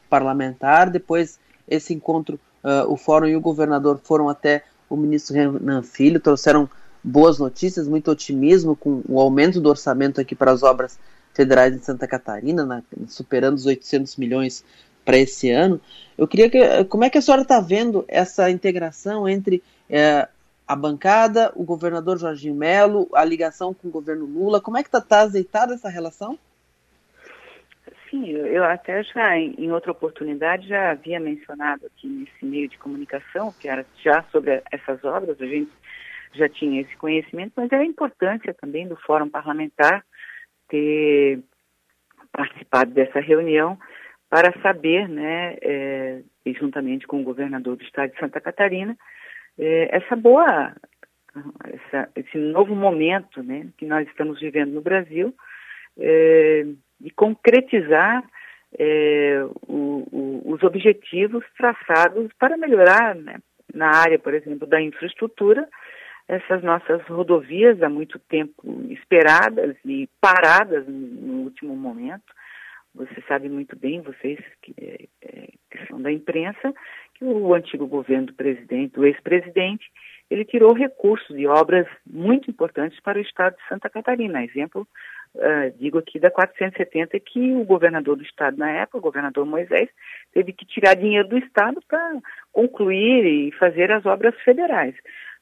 [0.08, 0.90] Parlamentar.
[0.90, 1.38] Depois,
[1.68, 6.68] esse encontro, uh, o Fórum e o governador foram até o ministro Renan Filho, trouxeram
[7.02, 10.98] boas notícias, muito otimismo com o aumento do orçamento aqui para as obras
[11.34, 14.64] federais em Santa Catarina, na, superando os 800 milhões
[15.06, 15.80] para esse ano.
[16.18, 20.28] Eu queria que, como é que a senhora está vendo essa integração entre eh,
[20.66, 24.60] a bancada, o governador Jorginho Melo, a ligação com o governo Lula.
[24.60, 26.36] Como é que está tá azeitada essa relação?
[28.10, 33.52] Sim, eu até já, em outra oportunidade, já havia mencionado aqui nesse meio de comunicação,
[33.60, 35.70] que era já sobre essas obras, a gente
[36.32, 40.04] já tinha esse conhecimento, mas é a importância também do Fórum Parlamentar
[40.68, 41.40] ter
[42.32, 43.78] participado dessa reunião
[44.28, 46.20] para saber, né, é,
[46.58, 48.96] juntamente com o governador do estado de Santa Catarina,
[49.58, 50.74] é, essa boa,
[51.64, 55.34] essa, esse novo momento né, que nós estamos vivendo no Brasil,
[55.98, 56.66] é,
[57.00, 58.24] de concretizar
[58.78, 63.38] é, o, o, os objetivos traçados para melhorar né,
[63.72, 65.68] na área, por exemplo, da infraestrutura,
[66.28, 68.52] essas nossas rodovias há muito tempo
[68.90, 72.24] esperadas e paradas no último momento.
[72.96, 75.06] Você sabe muito bem, vocês que, é,
[75.70, 76.74] que são da imprensa,
[77.14, 79.84] que o antigo governo do presidente, do ex-presidente,
[80.30, 84.42] ele tirou recursos de obras muito importantes para o estado de Santa Catarina.
[84.42, 84.86] Exemplo,
[85.34, 89.88] uh, digo aqui da 470, que o governador do estado na época, o governador Moisés,
[90.32, 92.18] teve que tirar dinheiro do estado para
[92.52, 94.94] concluir e fazer as obras federais.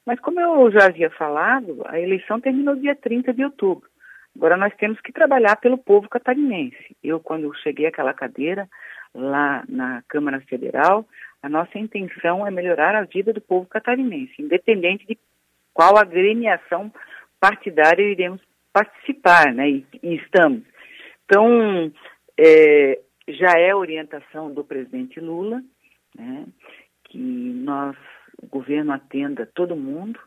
[0.04, 3.88] Mas como eu já havia falado, a eleição terminou dia 30 de outubro.
[4.36, 6.96] Agora nós temos que trabalhar pelo povo catarinense.
[7.02, 8.68] Eu, quando cheguei àquela cadeira
[9.14, 11.06] lá na Câmara Federal,
[11.42, 15.16] a nossa intenção é melhorar a vida do povo catarinense, independente de
[15.72, 16.92] qual agremiação
[17.38, 18.40] partidária iremos
[18.72, 19.68] participar, né?
[19.68, 20.62] E, e estamos.
[21.24, 21.92] Então,
[22.38, 22.98] é,
[23.28, 25.62] já é orientação do presidente Lula,
[26.14, 26.46] né?
[27.04, 27.96] Que nós,
[28.42, 30.18] o governo atenda todo mundo,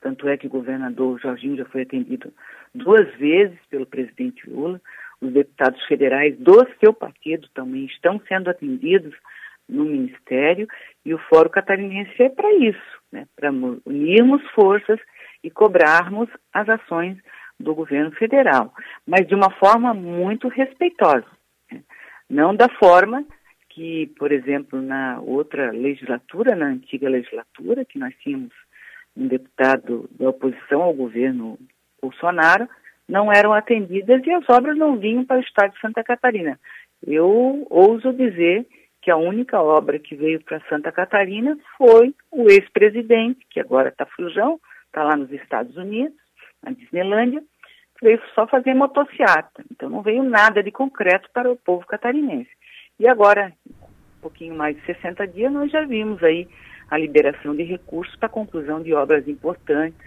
[0.00, 2.32] tanto é que o governador Jorginho já foi atendido
[2.74, 4.80] duas vezes pelo presidente Lula.
[5.20, 9.14] Os deputados federais do seu partido também estão sendo atendidos
[9.68, 10.66] no Ministério
[11.04, 13.50] e o Fórum Catarinense é para isso, né, para
[13.84, 14.98] unirmos forças
[15.42, 17.18] e cobrarmos as ações
[17.58, 18.72] do governo federal,
[19.06, 21.26] mas de uma forma muito respeitosa,
[21.70, 21.82] né?
[22.30, 23.24] não da forma
[23.68, 28.52] que, por exemplo, na outra legislatura, na antiga legislatura, que nós tínhamos
[29.18, 31.58] um deputado da oposição ao governo
[32.00, 32.68] Bolsonaro,
[33.08, 36.58] não eram atendidas e as obras não vinham para o estado de Santa Catarina.
[37.04, 38.66] Eu ouso dizer
[39.02, 44.06] que a única obra que veio para Santa Catarina foi o ex-presidente, que agora está
[44.06, 46.16] fujão, está lá nos Estados Unidos,
[46.62, 47.42] na Disneylândia,
[48.02, 49.64] veio só fazer motociata.
[49.72, 52.50] Então não veio nada de concreto para o povo catarinense.
[53.00, 56.48] E agora, um pouquinho mais de 60 dias, nós já vimos aí
[56.90, 60.00] a liberação de recursos para conclusão de obras importantes,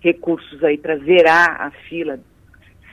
[0.00, 2.18] recursos aí para zerar a fila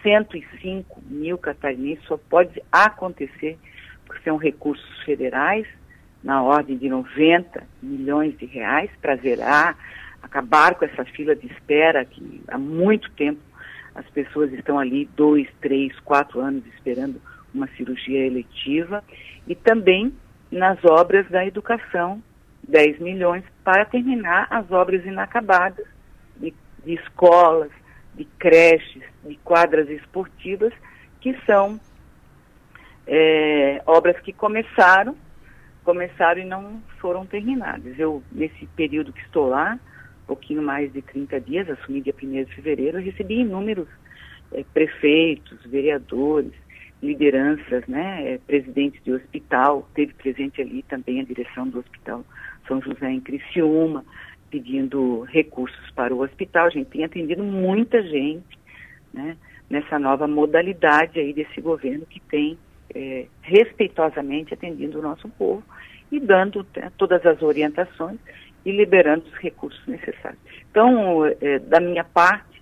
[0.01, 3.57] 105 mil catarinenses, só pode acontecer
[4.05, 5.65] porque são recursos federais,
[6.23, 9.77] na ordem de 90 milhões de reais, para zerar,
[10.21, 13.41] acabar com essa fila de espera que há muito tempo
[13.95, 17.21] as pessoas estão ali dois, três, quatro anos esperando
[17.53, 19.03] uma cirurgia eletiva
[19.47, 20.13] e também
[20.51, 22.21] nas obras da educação,
[22.67, 25.85] 10 milhões para terminar as obras inacabadas
[26.37, 26.53] de,
[26.85, 27.71] de escolas,
[28.15, 30.73] de creches, de quadras esportivas
[31.19, 31.79] que são
[33.07, 35.15] é, obras que começaram,
[35.83, 37.97] começaram e não foram terminadas.
[37.97, 39.79] Eu, nesse período que estou lá,
[40.25, 43.87] pouquinho mais de 30 dias, assumi dia 1 de fevereiro, recebi inúmeros
[44.51, 46.53] é, prefeitos, vereadores,
[47.01, 52.23] lideranças, né, é, presidente de hospital, teve presente ali também a direção do Hospital
[52.67, 54.05] São José em Criciúma,
[54.49, 56.67] pedindo recursos para o hospital.
[56.67, 58.57] A gente tem atendido muita gente,
[59.13, 59.35] né,
[59.69, 62.57] nessa nova modalidade aí desse governo que tem
[62.93, 65.63] é, respeitosamente atendido o nosso povo
[66.11, 68.19] e dando né, todas as orientações
[68.65, 70.39] e liberando os recursos necessários.
[70.69, 72.61] Então, é, da minha parte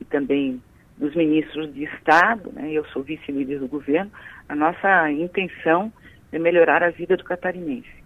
[0.00, 0.62] e também
[0.96, 4.10] dos ministros de Estado, né, eu sou vice-líder do governo,
[4.48, 5.92] a nossa intenção
[6.30, 8.01] é melhorar a vida do catarinense.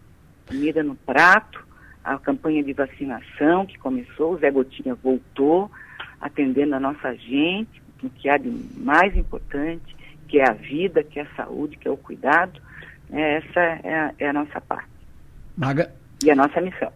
[0.46, 1.64] Comida no prato,
[2.04, 5.70] a campanha de vacinação que começou, o Zé Gotinha voltou,
[6.20, 9.96] atendendo a nossa gente, o que há de mais importante,
[10.28, 12.60] que é a vida, que é a saúde, que é o cuidado.
[13.08, 14.88] Né, essa é a, é a nossa parte.
[15.56, 15.92] Maga.
[16.24, 16.92] E a nossa missão.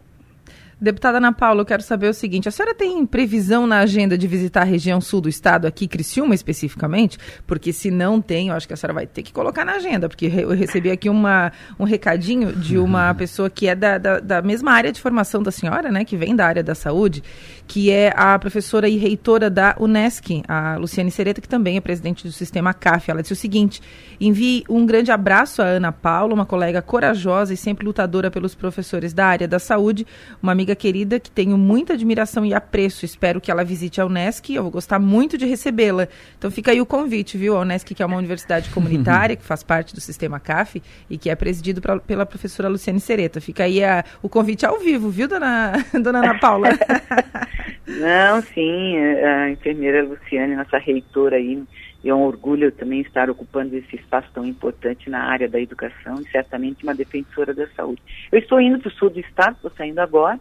[0.81, 4.25] Deputada Ana Paula, eu quero saber o seguinte: a senhora tem previsão na agenda de
[4.27, 7.19] visitar a região sul do estado, aqui, Criciúma especificamente?
[7.45, 10.09] Porque se não tem, eu acho que a senhora vai ter que colocar na agenda,
[10.09, 13.15] porque eu recebi aqui uma, um recadinho de uma uhum.
[13.15, 16.35] pessoa que é da, da, da, mesma área de formação da senhora, né, que vem
[16.35, 17.23] da área da saúde,
[17.67, 22.23] que é a professora e reitora da Unesc, a Luciane Sereta, que também é presidente
[22.23, 23.09] do sistema CAF.
[23.09, 23.81] Ela disse o seguinte:
[24.19, 29.13] envie um grande abraço a Ana Paula, uma colega corajosa e sempre lutadora pelos professores
[29.13, 30.05] da área da saúde,
[30.41, 33.05] uma amiga querida que tenho muita admiração e apreço.
[33.05, 34.53] Espero que ela visite a Unesc.
[34.53, 36.07] Eu vou gostar muito de recebê-la.
[36.37, 37.57] Então fica aí o convite, viu?
[37.57, 41.29] A Unesc, que é uma universidade comunitária, que faz parte do sistema CAF e que
[41.29, 43.39] é presidido pra, pela professora Luciane Sereta.
[43.39, 46.69] Fica aí a, o convite ao vivo, viu, dona, dona Ana Paula?
[47.87, 51.63] Não, sim, a enfermeira Luciane, nossa reitora aí,
[52.03, 56.19] e é um orgulho também estar ocupando esse espaço tão importante na área da educação
[56.21, 58.01] e certamente uma defensora da saúde.
[58.31, 60.39] Eu estou indo para o sul do estado, estou saindo agora,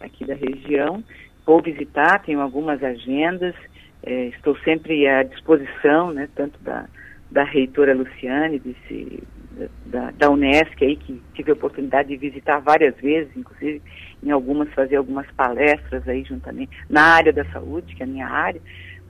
[0.00, 1.02] aqui da região,
[1.44, 3.54] vou visitar, tenho algumas agendas,
[4.02, 6.86] é, estou sempre à disposição, né, tanto da,
[7.30, 9.22] da reitora Luciane, desse,
[9.86, 13.82] da, da Unesc aí, que tive a oportunidade de visitar várias vezes, inclusive
[14.22, 18.28] em algumas fazer algumas palestras aí juntamente na área da saúde, que é a minha
[18.28, 18.60] área,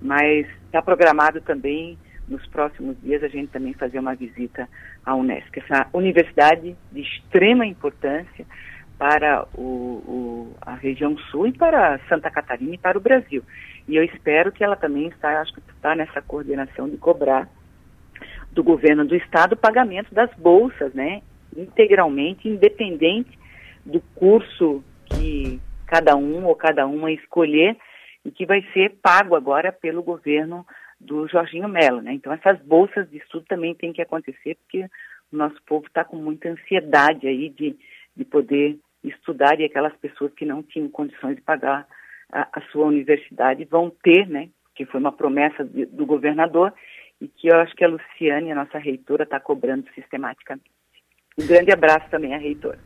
[0.01, 4.69] mas está programado também nos próximos dias a gente também fazer uma visita
[5.05, 8.47] à Unesco, essa universidade de extrema importância
[8.97, 13.43] para o, o, a região sul e para Santa Catarina e para o Brasil.
[13.89, 17.49] E eu espero que ela também está, acho que está nessa coordenação de cobrar
[18.53, 21.23] do governo do estado o pagamento das bolsas, né,
[21.57, 23.39] integralmente, independente
[23.85, 27.77] do curso que cada um ou cada uma escolher,
[28.25, 30.67] e que vai ser pago agora pelo governo
[31.01, 32.13] do Jorginho Mello, né?
[32.13, 34.85] Então essas bolsas de estudo também tem que acontecer porque
[35.33, 37.77] o nosso povo está com muita ansiedade aí de,
[38.15, 41.87] de poder estudar e aquelas pessoas que não tinham condições de pagar
[42.31, 44.51] a, a sua universidade vão ter, né?
[44.75, 46.73] Que foi uma promessa de, do governador
[47.21, 50.71] e que eu acho que a Luciane, a nossa reitora, está cobrando sistematicamente.
[51.39, 52.79] Um grande abraço também à reitora.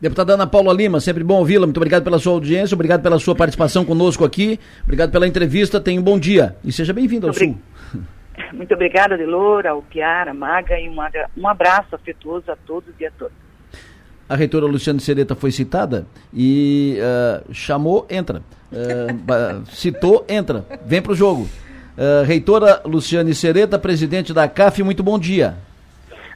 [0.00, 1.66] Deputada Ana Paula Lima, sempre bom ouvi-la.
[1.66, 5.80] Muito obrigado pela sua audiência, obrigado pela sua participação conosco aqui, obrigado pela entrevista.
[5.80, 7.56] Tenha um bom dia e seja bem-vindo ao Sul.
[8.52, 10.96] Muito obrigada, Delora, ao Piara, Maga, e um,
[11.36, 13.44] um abraço afetuoso a todos e a todas.
[14.28, 18.42] A reitora Luciane Sereta foi citada e uh, chamou, entra.
[18.74, 20.64] Uh, citou, entra.
[20.84, 21.48] Vem para o jogo.
[21.96, 25.54] Uh, reitora Luciane Sereta, presidente da CAF, muito bom dia.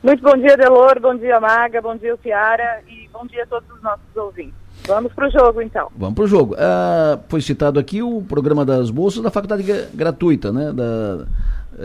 [0.01, 3.69] Muito bom dia, Delor, bom dia, Maga, bom dia, Piara, e bom dia a todos
[3.71, 4.55] os nossos ouvintes.
[4.87, 5.91] Vamos para o jogo, então.
[5.97, 6.55] Vamos para o jogo.
[6.57, 10.73] Ah, foi citado aqui o programa das bolsas da faculdade gratuita, né?
[10.73, 11.27] Da,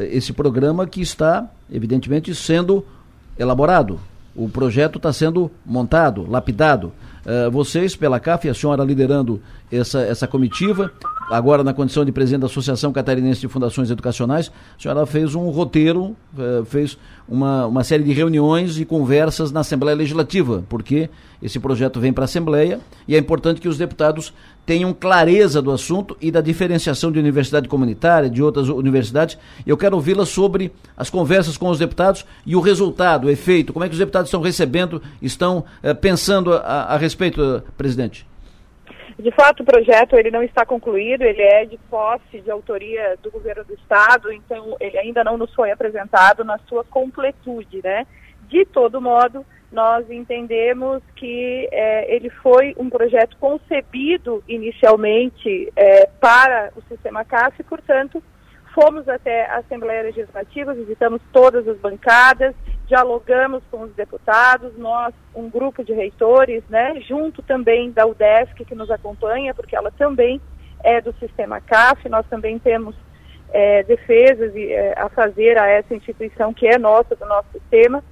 [0.04, 2.86] esse programa que está, evidentemente, sendo
[3.38, 4.00] elaborado.
[4.36, 6.92] O projeto está sendo montado, lapidado.
[7.26, 9.42] Uh, vocês, pela CAF, a senhora liderando
[9.72, 10.92] essa, essa comitiva,
[11.34, 15.50] agora na condição de presidente da Associação Catarinense de Fundações Educacionais, a senhora fez um
[15.50, 16.98] roteiro, uh, fez
[17.28, 21.10] uma, uma série de reuniões e conversas na Assembleia Legislativa, porque
[21.42, 24.32] esse projeto vem para a Assembleia e é importante que os deputados
[24.66, 29.38] tenham clareza do assunto e da diferenciação de universidade comunitária, de outras universidades.
[29.66, 33.84] Eu quero ouvi-la sobre as conversas com os deputados e o resultado, o efeito, como
[33.84, 38.26] é que os deputados estão recebendo, estão uh, pensando a, a respeito, presidente.
[39.24, 43.32] De fato, o projeto ele não está concluído, ele é de posse de autoria do
[43.32, 48.06] governo do estado, então ele ainda não nos foi apresentado na sua completude, né?
[48.50, 56.74] De todo modo, nós entendemos que é, ele foi um projeto concebido inicialmente é, para
[56.76, 58.22] o sistema CAF, e, portanto,
[58.74, 62.56] fomos até a Assembleia Legislativa, visitamos todas as bancadas
[62.88, 68.76] dialogamos com os deputados, nós, um grupo de reitores, né, junto também da UDESC que
[68.76, 70.42] nos acompanha, porque ela também
[70.84, 72.96] é do sistema CAF, nós também temos
[73.52, 78.04] é, defesas é, a fazer a essa instituição que é nossa, do nosso sistema.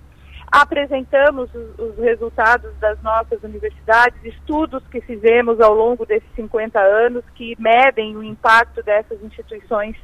[0.52, 7.24] Apresentamos os, os, resultados das nossas universidades, estudos que fizemos ao longo desses 50 anos
[7.36, 9.96] que medem o impacto dessas instituições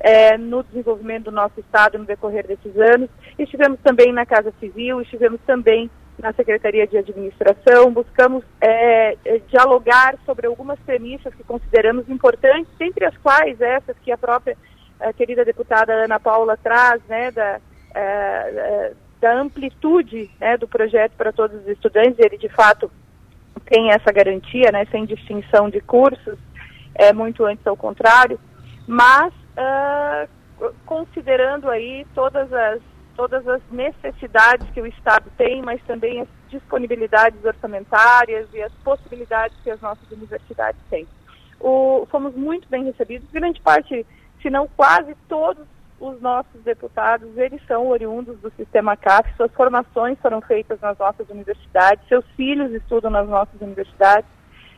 [0.00, 3.08] é, no desenvolvimento do nosso Estado no decorrer desses anos.
[3.38, 10.16] Estivemos também na Casa Civil, estivemos também na Secretaria de Administração, buscamos é, é, dialogar
[10.26, 14.56] sobre algumas premissas que consideramos importantes, entre as quais essas que a própria
[15.00, 17.58] a querida deputada Ana Paula traz, né, da,
[17.94, 22.90] é, é, da amplitude né, do projeto para todos os estudantes, ele de fato
[23.64, 26.38] tem essa garantia, né, sem distinção de cursos,
[26.94, 28.38] é muito antes ao contrário,
[28.86, 32.80] mas uh, considerando aí todas as
[33.16, 39.54] todas as necessidades que o Estado tem, mas também as disponibilidades orçamentárias e as possibilidades
[39.62, 41.06] que as nossas universidades têm.
[41.60, 44.06] O, fomos muito bem recebidos, grande parte,
[44.40, 45.66] se não quase todos
[46.00, 51.28] os nossos deputados, eles são oriundos do sistema CAF, suas formações foram feitas nas nossas
[51.28, 54.30] universidades, seus filhos estudam nas nossas universidades,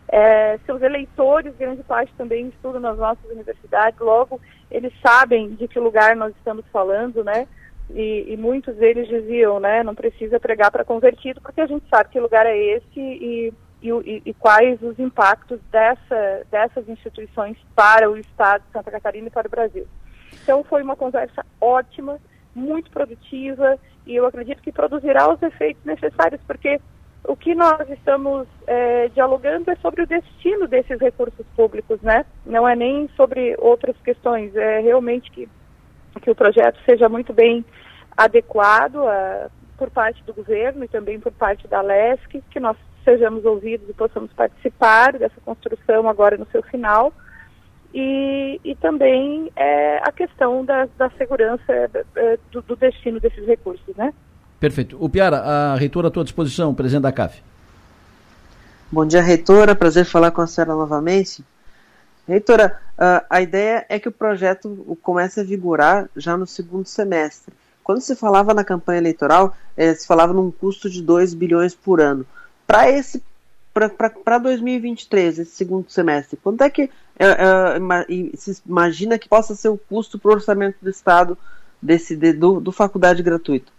[0.09, 4.41] é, seus eleitores, grande parte também estudam nas nossas universidades, logo
[4.73, 7.47] eles sabem de que lugar nós estamos falando, né?
[7.90, 12.09] E, e, muitos deles diziam, né, não precisa pregar para convertido, porque a gente sabe
[12.09, 18.16] que lugar é esse e, e, e, quais os impactos dessa, dessas instituições para o
[18.16, 19.86] Estado de Santa Catarina e para o Brasil.
[20.43, 22.19] Então foi uma conversa ótima,
[22.55, 26.81] muito produtiva e eu acredito que produzirá os efeitos necessários, porque
[27.24, 32.24] o que nós estamos é, dialogando é sobre o destino desses recursos públicos, né?
[32.44, 35.49] Não é nem sobre outras questões, é realmente que
[36.20, 37.65] que o projeto seja muito bem
[38.16, 43.44] adequado a, por parte do governo e também por parte da LESC, que nós sejamos
[43.44, 47.12] ouvidos e possamos participar dessa construção agora no seu final.
[47.94, 51.73] E, e também é, a questão da, da segurança
[52.16, 54.15] é, do, do, destino desses recursos, né?
[54.62, 54.97] Perfeito.
[55.01, 57.43] O Piara, a reitora à tua disposição, presidente da CAF.
[58.93, 59.74] Bom dia, reitora.
[59.74, 61.44] Prazer falar com a senhora novamente.
[62.28, 62.80] Reitora,
[63.28, 67.52] a ideia é que o projeto comece a vigorar já no segundo semestre.
[67.82, 72.01] Quando se falava na campanha eleitoral, eh, se falava num custo de 2 bilhões por
[72.01, 72.24] ano.
[72.64, 73.20] Para esse
[73.74, 76.82] para 2023, esse segundo semestre, quanto é que
[77.18, 81.36] é, é, se imagina que possa ser o custo para o orçamento do Estado
[81.82, 83.72] desse, de, do, do faculdade gratuita?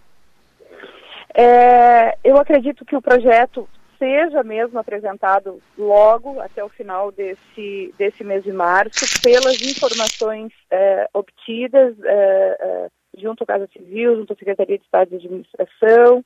[1.36, 8.24] É, eu acredito que o projeto seja mesmo apresentado logo até o final desse, desse
[8.24, 12.88] mês de março, pelas informações é, obtidas é, é,
[13.18, 16.24] junto à Casa Civil, junto à Secretaria de Estado de Administração.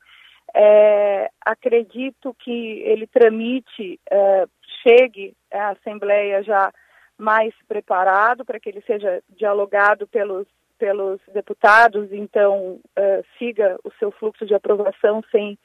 [0.55, 4.45] É, acredito que ele tramite, é,
[4.81, 6.73] chegue à Assembleia já
[7.17, 10.47] mais preparado para que ele seja dialogado pelos
[10.77, 15.57] pelos deputados, então uh, siga o seu fluxo de aprovação sem,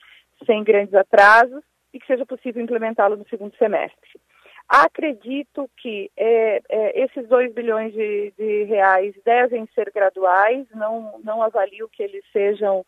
[0.47, 1.63] sem grandes atrasos
[1.93, 4.21] e que seja possível implementá-lo no segundo semestre.
[4.69, 11.43] Acredito que é, é, esses 2 bilhões de, de, reais devem ser graduais, não, não
[11.43, 12.85] avalio que eles sejam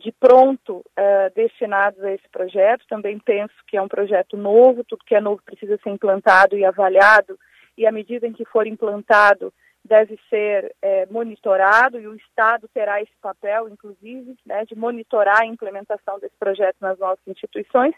[0.00, 2.86] de pronto uh, destinados a esse projeto.
[2.88, 6.64] Também penso que é um projeto novo, tudo que é novo precisa ser implantado e
[6.64, 7.38] avaliado,
[7.76, 9.52] e à medida em que for implantado,
[9.86, 15.46] deve ser é, monitorado e o Estado terá esse papel, inclusive, né, de monitorar a
[15.46, 17.94] implementação desse projeto nas nossas instituições.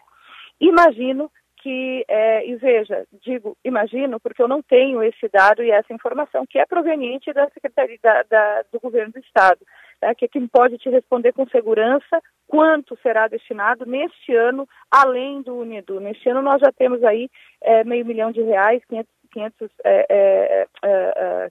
[0.59, 5.93] Imagino que, é, e veja, digo imagino porque eu não tenho esse dado e essa
[5.93, 9.59] informação que é proveniente da Secretaria da, da, do Governo do Estado,
[10.01, 15.41] né, que é quem pode te responder com segurança quanto será destinado neste ano, além
[15.41, 15.99] do Unido.
[15.99, 17.29] Neste ano nós já temos aí
[17.61, 20.67] é, meio milhão de reais, 500, 500, é,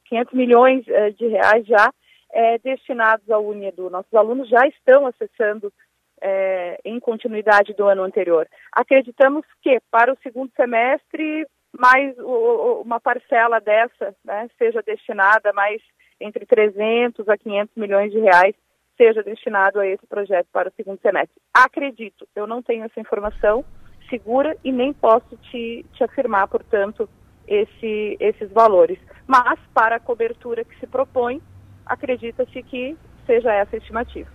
[0.04, 1.92] 500 milhões é, de reais já
[2.32, 3.90] é, destinados ao Unido.
[3.90, 5.72] Nossos alunos já estão acessando
[6.20, 8.46] é, em continuidade do ano anterior.
[8.72, 11.46] Acreditamos que para o segundo semestre
[11.76, 15.80] mais uma parcela dessa né, seja destinada mais
[16.20, 18.54] entre 300 a 500 milhões de reais
[18.96, 21.40] seja destinado a esse projeto para o segundo semestre.
[21.54, 23.64] Acredito, eu não tenho essa informação
[24.10, 27.08] segura e nem posso te, te afirmar, portanto,
[27.48, 28.98] esse, esses valores.
[29.26, 31.40] Mas, para a cobertura que se propõe,
[31.84, 32.96] acredita-se que
[33.26, 34.28] seja essa a estimativa.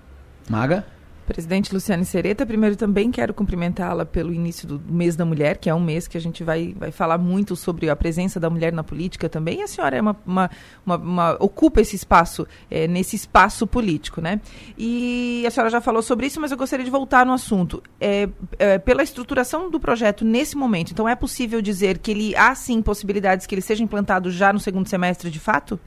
[0.49, 0.85] Maga?
[1.25, 5.73] Presidente Luciane Sereta, primeiro também quero cumprimentá-la pelo início do mês da mulher, que é
[5.73, 8.83] um mês que a gente vai, vai falar muito sobre a presença da mulher na
[8.83, 9.63] política também.
[9.63, 10.49] A senhora é uma, uma,
[10.85, 14.41] uma, uma ocupa esse espaço, é, nesse espaço político, né?
[14.77, 17.81] E a senhora já falou sobre isso, mas eu gostaria de voltar no assunto.
[17.99, 18.27] É,
[18.59, 22.81] é, pela estruturação do projeto nesse momento, então é possível dizer que ele há sim
[22.81, 25.79] possibilidades que ele seja implantado já no segundo semestre de fato?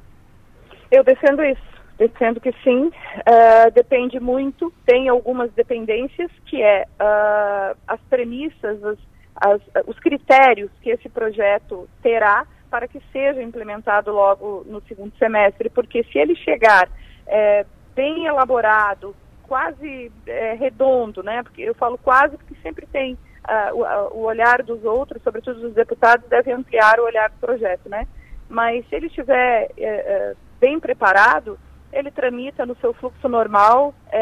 [0.91, 1.76] Eu defendo isso
[2.19, 8.99] Sendo que sim, uh, depende muito, tem algumas dependências, que é uh, as premissas, as,
[9.37, 15.71] as, os critérios que esse projeto terá para que seja implementado logo no segundo semestre,
[15.71, 16.89] porque se ele chegar
[17.27, 17.65] é,
[17.95, 21.43] bem elaborado, quase é, redondo, né?
[21.43, 23.75] Porque eu falo quase porque sempre tem uh,
[24.13, 28.07] o, o, olhar dos outros, sobretudo dos deputados, deve ampliar o olhar do projeto, né?
[28.49, 31.59] Mas se ele estiver é, bem preparado,
[31.93, 34.21] ele tramita no seu fluxo normal é,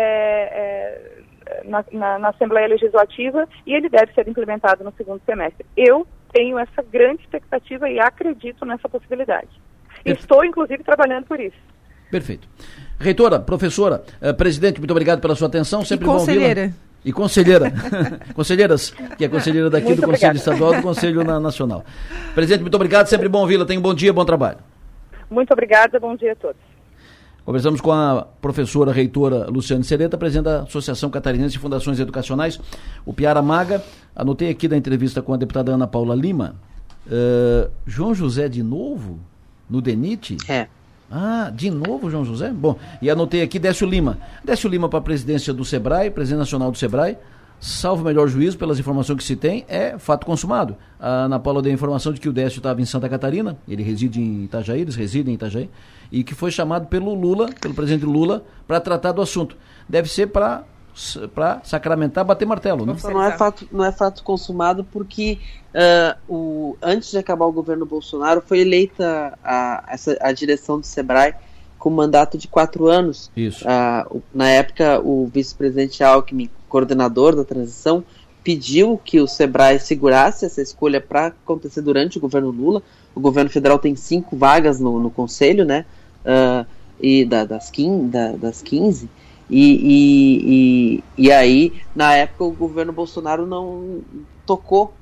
[1.46, 5.66] é, na, na, na, Assembleia Legislativa e ele deve ser implementado no segundo semestre.
[5.76, 9.48] Eu tenho essa grande expectativa e acredito nessa possibilidade.
[9.88, 10.20] Perfeito.
[10.20, 11.56] Estou, inclusive, trabalhando por isso.
[12.10, 12.48] Perfeito.
[12.98, 15.84] Reitora, professora, eh, presidente, muito obrigado pela sua atenção.
[15.84, 16.74] Sempre e conselheira.
[17.04, 17.70] E conselheira.
[18.34, 20.38] Conselheiras, que é conselheira daqui muito do Conselho obrigada.
[20.38, 21.84] Estadual do Conselho Nacional.
[22.34, 23.66] Presidente, muito obrigado, sempre bom ouvi-la.
[23.66, 24.58] Tenha um bom dia, bom trabalho.
[25.30, 26.73] Muito obrigada, bom dia a todos.
[27.44, 32.58] Conversamos com a professora reitora Luciane Sereta, presidente da Associação Catarinense de Fundações Educacionais,
[33.04, 33.84] o Piara Maga.
[34.16, 36.56] Anotei aqui da entrevista com a deputada Ana Paula Lima.
[37.06, 39.18] Uh, João José de novo?
[39.68, 40.38] No DENIT?
[40.48, 40.68] É.
[41.10, 42.50] Ah, de novo João José?
[42.50, 44.18] Bom, e anotei aqui Décio Lima.
[44.42, 47.18] Décio Lima para a presidência do SEBRAE, presidente nacional do SEBRAE.
[47.64, 50.76] Salvo melhor juízo, pelas informações que se tem, é fato consumado.
[51.00, 53.82] A Ana Paula deu a informação de que o Décio estava em Santa Catarina, ele
[53.82, 55.70] reside em Itajaí, eles residem em Itajaí
[56.12, 59.56] e que foi chamado pelo Lula, pelo presidente Lula, para tratar do assunto.
[59.88, 60.64] Deve ser para
[61.34, 62.94] para sacramentar, bater martelo, né?
[63.02, 65.40] Não é fato, não é fato consumado porque
[65.74, 70.86] uh, o, antes de acabar o governo Bolsonaro foi eleita a, essa, a direção do
[70.86, 71.34] Sebrae
[71.84, 73.30] com mandato de quatro anos.
[73.36, 73.62] Isso.
[73.62, 78.02] Uh, na época, o vice-presidente Alckmin, coordenador da transição,
[78.42, 82.82] pediu que o Sebrae segurasse essa escolha para acontecer durante o governo Lula.
[83.14, 85.84] O governo federal tem cinco vagas no, no conselho, né?
[86.24, 86.66] uh,
[86.98, 89.10] e da, das, 15, da, das 15
[89.50, 94.00] e, e, e, e, aí, na época, o governo Bolsonaro não
[94.46, 94.94] tocou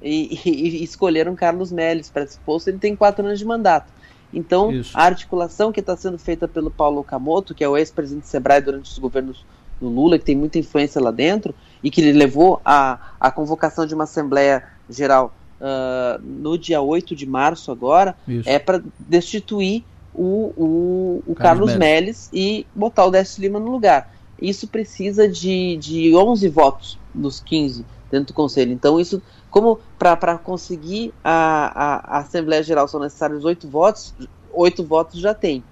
[0.00, 2.68] e, e escolheram Carlos Melles para esse posto.
[2.68, 3.92] Ele tem quatro anos de mandato.
[4.32, 4.96] Então, Isso.
[4.96, 8.60] a articulação que está sendo feita pelo Paulo Okamoto, que é o ex-presidente do Sebrae
[8.60, 9.44] durante os governos
[9.80, 13.94] do Lula, que tem muita influência lá dentro, e que levou a, a convocação de
[13.94, 18.48] uma Assembleia Geral uh, no dia 8 de março agora, Isso.
[18.48, 19.84] é para destituir
[20.14, 24.12] o, o, o Carlos, Carlos Melles e botar o Décio Lima no lugar.
[24.40, 28.72] Isso precisa de, de 11 votos dos 15 dentro do Conselho.
[28.72, 34.14] Então, isso, como para conseguir a, a, a, Assembleia Geral são necessários oito votos,
[34.52, 35.62] oito votos já tem.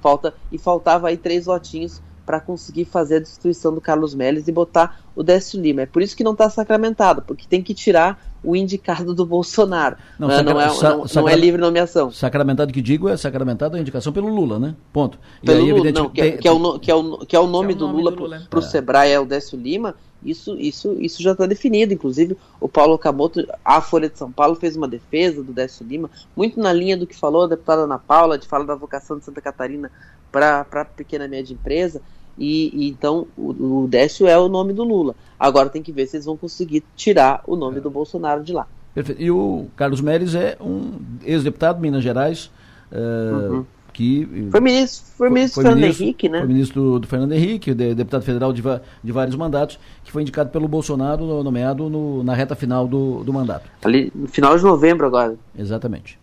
[0.00, 4.52] Falta, e faltava aí três votinhos para conseguir fazer a destituição do Carlos Melles e
[4.52, 5.82] botar o Décio Lima.
[5.82, 9.96] É por isso que não está sacramentado, porque tem que tirar o indicado do Bolsonaro.
[10.18, 12.10] Não, não, não, é, não, não é, livre nomeação.
[12.12, 14.74] Sacramentado que digo é sacramentado a indicação pelo Lula, né?
[14.92, 15.18] Ponto.
[15.42, 17.46] Pelo aí, Lula, não, que, é, que, é o, que, é o, que é o
[17.46, 18.12] nome, que é o nome do, Lula
[18.48, 18.66] para o é.
[18.66, 21.92] Sebrae é o Décio Lima, isso, isso, isso já está definido.
[21.92, 26.10] Inclusive, o Paulo Camoto, a Folha de São Paulo, fez uma defesa do Décio Lima,
[26.36, 29.24] muito na linha do que falou a deputada Ana Paula, de falar da vocação de
[29.24, 29.90] Santa Catarina
[30.30, 32.02] para a pequena e média empresa.
[32.36, 35.14] E, e, então o, o Décio é o nome do Lula.
[35.38, 37.80] Agora tem que ver se eles vão conseguir tirar o nome é.
[37.80, 38.66] do Bolsonaro de lá.
[38.94, 39.20] Perfeito.
[39.20, 42.50] E o Carlos Meires é um ex-deputado de Minas Gerais.
[42.90, 43.66] Uh, uhum.
[43.98, 46.38] Que, foi ministro, foi ministro foi, Fernando ministro, Henrique, né?
[46.38, 48.62] Foi ministro do, do Fernando Henrique, de, deputado federal de,
[49.02, 53.32] de, vários mandatos, que foi indicado pelo Bolsonaro, nomeado no, na reta final do, do
[53.32, 53.68] mandato.
[53.82, 55.34] Ali no final de novembro agora.
[55.58, 56.16] Exatamente.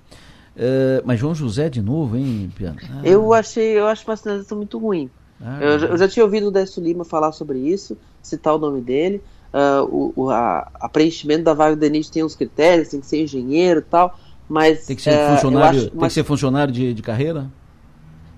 [0.55, 2.77] Uh, mas João José de novo, hein, Piano?
[2.81, 3.01] Ah.
[3.03, 5.09] Eu achei, eu acho uma sinalização muito ruim.
[5.41, 8.79] Ah, eu, eu, já tinha ouvido o Décio Lima falar sobre isso, citar o nome
[8.79, 9.21] dele.
[9.53, 13.05] Uh, o, o a, a, preenchimento da vaga do DENIT tem uns critérios, tem que
[13.05, 14.85] ser engenheiro e tal, mas.
[14.85, 17.51] Tem que ser uh, funcionário, tem uma, que ser funcionário de, de carreira?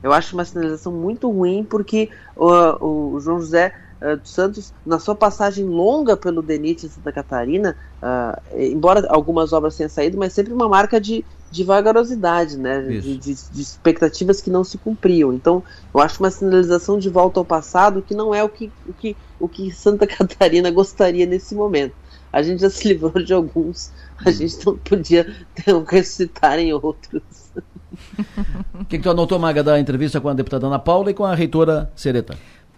[0.08, 5.00] Eu acho uma sinalização muito ruim, porque o, o João José uh, dos Santos, na
[5.00, 10.32] sua passagem longa pelo DENIT em Santa Catarina, uh, embora algumas obras tenham saído, mas
[10.32, 12.82] sempre uma marca de, de vagarosidade, né?
[12.84, 15.34] De, de, de, expectativas que não se cumpriam.
[15.34, 15.62] Então,
[15.94, 19.18] eu acho uma sinalização de volta ao passado que não é o que, o que,
[19.38, 21.94] o que Santa Catarina gostaria nesse momento.
[22.32, 23.92] A gente já se livrou de alguns,
[24.26, 27.47] a gente não podia ter, ressuscitar em outros.
[28.80, 31.26] O que, que tu anotou, Maga, da entrevista com a deputada Ana Paula e com
[31.26, 32.38] a reitora Sereta?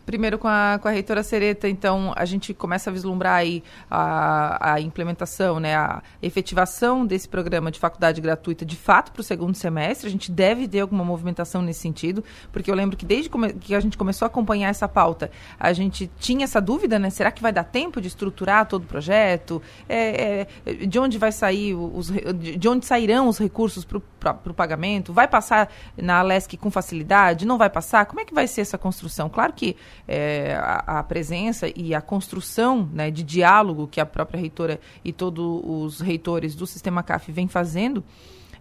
[0.09, 4.73] Primeiro com a, com a reitora Sereta, então a gente começa a vislumbrar aí a,
[4.73, 9.53] a implementação, né, a efetivação desse programa de faculdade gratuita de fato para o segundo
[9.53, 10.07] semestre.
[10.07, 13.29] A gente deve ter alguma movimentação nesse sentido, porque eu lembro que desde
[13.61, 15.29] que a gente começou a acompanhar essa pauta,
[15.59, 17.11] a gente tinha essa dúvida, né?
[17.11, 19.61] Será que vai dar tempo de estruturar todo o projeto?
[19.87, 22.11] É, é, de onde vai sair os,
[22.57, 23.99] de onde sairão os recursos para
[24.43, 25.13] o pagamento?
[25.13, 27.45] Vai passar na Alesc com facilidade?
[27.45, 28.07] Não vai passar?
[28.07, 29.29] Como é que vai ser essa construção?
[29.29, 29.77] Claro que
[30.07, 35.11] é, a, a, presença e a construção né, de diálogo que a própria reitora e
[35.11, 38.03] todos os reitores do sistema CAF vêm fazendo,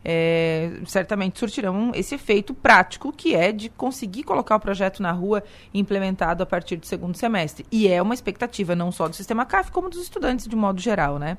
[0.04, 5.42] é, certamente surtirão esse efeito prático que é de conseguir colocar o projeto na rua
[5.74, 7.66] implementado a partir do segundo semestre.
[7.70, 11.18] E é uma expectativa não só do sistema CAF, como dos estudantes de modo geral,
[11.18, 11.36] né?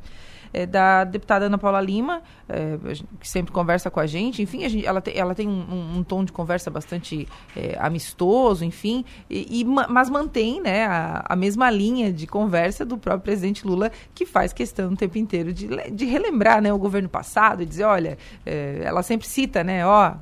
[0.54, 2.78] É, da deputada Ana Paula Lima, é,
[3.20, 4.42] que sempre conversa com a gente.
[4.42, 8.64] Enfim, a gente, ela, te, ela tem um, um, tom de conversa bastante é, amistoso,
[8.66, 13.66] enfim, e, e, mas mantém né, a, a, mesma linha de conversa do próprio presidente
[13.66, 17.66] Lula, que faz questão o tempo inteiro de, de relembrar né, o governo passado e
[17.66, 20.14] dizer, olha, é, ela sempre cita, né, ó,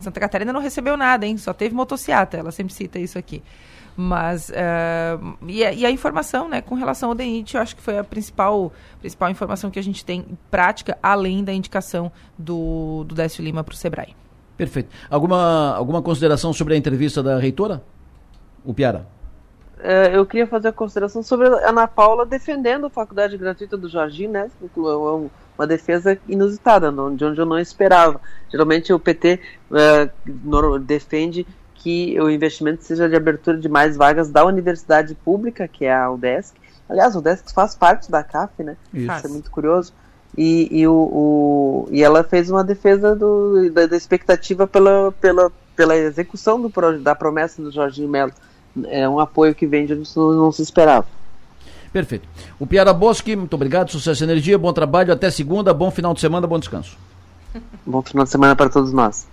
[0.00, 3.42] Santa Catarina não recebeu nada, hein, só teve motociata, ela sempre cita isso aqui.
[3.96, 7.80] Mas, uh, e, a, e, a, informação, né, com relação ao DENIT, eu acho que
[7.80, 8.70] foi a principal,
[9.00, 13.64] principal informação que a gente tem em prática, além da indicação do, do Décio Lima
[13.64, 14.14] para o SEBRAE.
[14.54, 14.90] Perfeito.
[15.08, 17.82] Alguma, alguma consideração sobre a entrevista da reitora?
[18.64, 19.06] O Piara?
[19.78, 23.88] Uh, eu queria fazer a consideração sobre a Ana Paula defendendo a faculdade gratuita do
[23.88, 24.50] Jardim, né?
[24.74, 28.20] Uma defesa inusitada, de onde eu não esperava.
[28.50, 29.40] Geralmente o PT
[29.70, 31.46] uh, eh, defende
[31.86, 36.10] que o investimento seja de abertura de mais vagas da universidade pública, que é a
[36.10, 36.52] UDESC.
[36.88, 38.76] Aliás, a UDESC faz parte da CAF, né?
[38.92, 39.92] Isso, Isso é muito curioso.
[40.36, 45.52] E, e, o, o, e ela fez uma defesa do, da, da, expectativa pela, pela,
[45.76, 48.32] pela execução do, da promessa do Jorginho Melo.
[48.86, 51.06] É um apoio que vem de onde não, se esperava.
[51.92, 52.28] Perfeito.
[52.58, 56.20] O Piara Bosque, muito obrigado, sucesso e energia, bom trabalho, até segunda, bom final de
[56.20, 56.98] semana, bom descanso.
[57.86, 59.28] Bom final de semana para todos nós.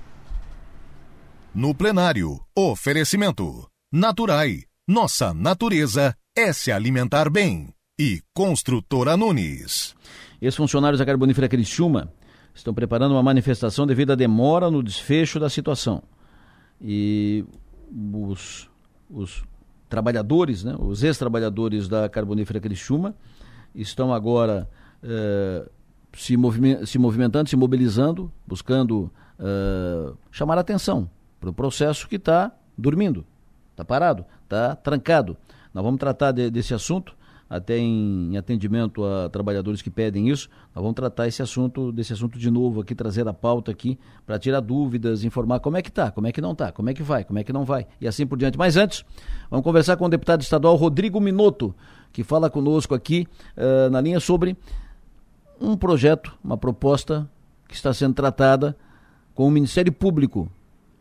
[1.56, 3.70] No plenário, oferecimento.
[3.92, 4.64] Naturai.
[4.88, 7.68] Nossa natureza é se alimentar bem.
[8.00, 9.94] E Construtora Nunes.
[10.42, 12.12] Ex-funcionários da Carbonífera Criciúma
[12.56, 16.02] estão preparando uma manifestação devido à demora no desfecho da situação.
[16.82, 17.46] E
[18.12, 18.68] os,
[19.08, 19.44] os
[19.88, 23.16] trabalhadores, né, os ex-trabalhadores da Carbonífera Criciúma
[23.76, 24.68] estão agora
[25.04, 25.70] eh,
[26.14, 26.36] se,
[26.88, 31.08] se movimentando, se mobilizando, buscando eh, chamar a atenção
[31.44, 33.26] para o processo que está dormindo,
[33.72, 35.36] está parado, está trancado.
[35.74, 37.14] Nós vamos tratar de, desse assunto,
[37.50, 42.14] até em, em, atendimento a trabalhadores que pedem isso, nós vamos tratar esse assunto, desse
[42.14, 45.90] assunto de novo aqui, trazer a pauta aqui, para tirar dúvidas, informar como é que
[45.90, 47.88] está, como é que não está, como é que vai, como é que não vai,
[48.00, 48.58] e assim por diante.
[48.58, 49.04] Mas antes,
[49.52, 51.76] vamos conversar com o deputado estadual Rodrigo Minotto,
[52.14, 54.56] que fala conosco aqui uh, na linha sobre
[55.60, 57.30] um projeto, uma proposta
[57.68, 58.78] que está sendo tratada
[59.36, 60.50] com o Ministério Público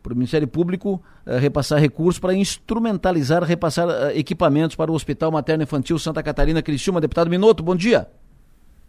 [0.03, 5.31] para o Ministério Público uh, repassar recursos para instrumentalizar, repassar uh, equipamentos para o Hospital
[5.31, 6.99] Materno Infantil Santa Catarina Criciúma.
[6.99, 8.07] Deputado Minuto, bom dia.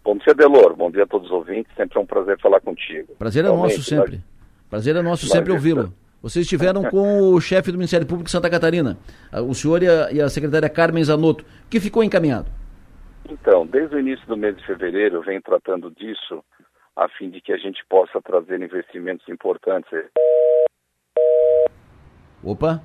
[0.04, 0.74] Bom dia, Delor.
[0.76, 1.72] Bom dia a todos os ouvintes.
[1.76, 3.14] Sempre é um prazer falar contigo.
[3.18, 4.16] Prazer é nosso sempre.
[4.16, 4.20] Nós...
[4.68, 5.94] Prazer é nosso sempre ouvi-lo.
[6.20, 8.96] Vocês estiveram com o chefe do Ministério Público de Santa Catarina,
[9.46, 12.50] o senhor e a, e a secretária Carmen Zanotto, que ficou encaminhado.
[13.28, 16.42] Então, desde o início do mês de fevereiro, eu venho tratando disso
[16.96, 19.90] a fim de que a gente possa trazer investimentos importantes
[22.44, 22.82] Opa,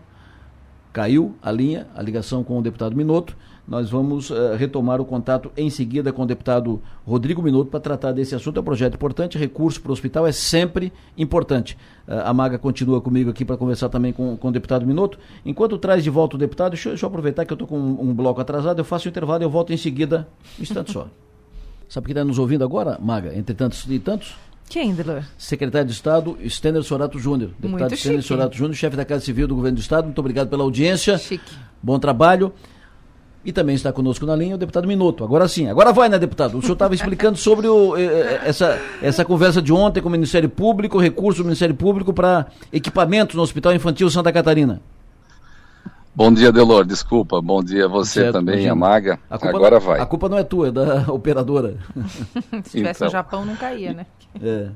[0.91, 3.35] caiu a linha, a ligação com o deputado Minuto.
[3.67, 8.11] Nós vamos uh, retomar o contato em seguida com o deputado Rodrigo Minuto para tratar
[8.11, 8.57] desse assunto.
[8.57, 11.77] É um projeto importante, recurso para o hospital é sempre importante.
[12.07, 15.19] Uh, a Maga continua comigo aqui para conversar também com, com o deputado Minuto.
[15.45, 18.09] Enquanto traz de volta o deputado, deixa, deixa eu aproveitar que eu estou com um,
[18.09, 20.27] um, bloco atrasado, eu faço o intervalo e eu volto em seguida,
[20.57, 21.07] um instante só.
[21.87, 23.35] Sabe quem está nos ouvindo agora, Maga?
[23.35, 24.35] Entre tantos e tantos?
[24.69, 25.23] Quem, Delor?
[25.35, 27.49] Secretário de Estado, Stênio Sorato Júnior.
[27.59, 30.05] Deputado Stênio Sorato Júnior, chefe da Casa Civil do Governo do Estado.
[30.05, 31.17] Muito obrigado pela audiência.
[31.17, 31.51] Chique.
[31.81, 32.53] Bom trabalho.
[33.43, 35.23] E também está conosco na linha o deputado Minuto.
[35.23, 36.55] Agora sim, agora vai, né, deputado?
[36.57, 40.11] O senhor estava explicando sobre o, eh, eh, essa, essa conversa de ontem com o
[40.11, 44.81] Ministério Público, recurso do Ministério Público para equipamentos no Hospital Infantil Santa Catarina.
[46.19, 46.85] Bom dia, Delor.
[46.85, 47.41] Desculpa.
[47.41, 49.17] Bom dia a você certo, também, a Maga.
[49.29, 50.01] A Agora não, vai.
[50.01, 51.77] A culpa não é tua, é da operadora.
[52.65, 54.05] Se tivesse então, no Japão, não caía, né?
[54.43, 54.69] É.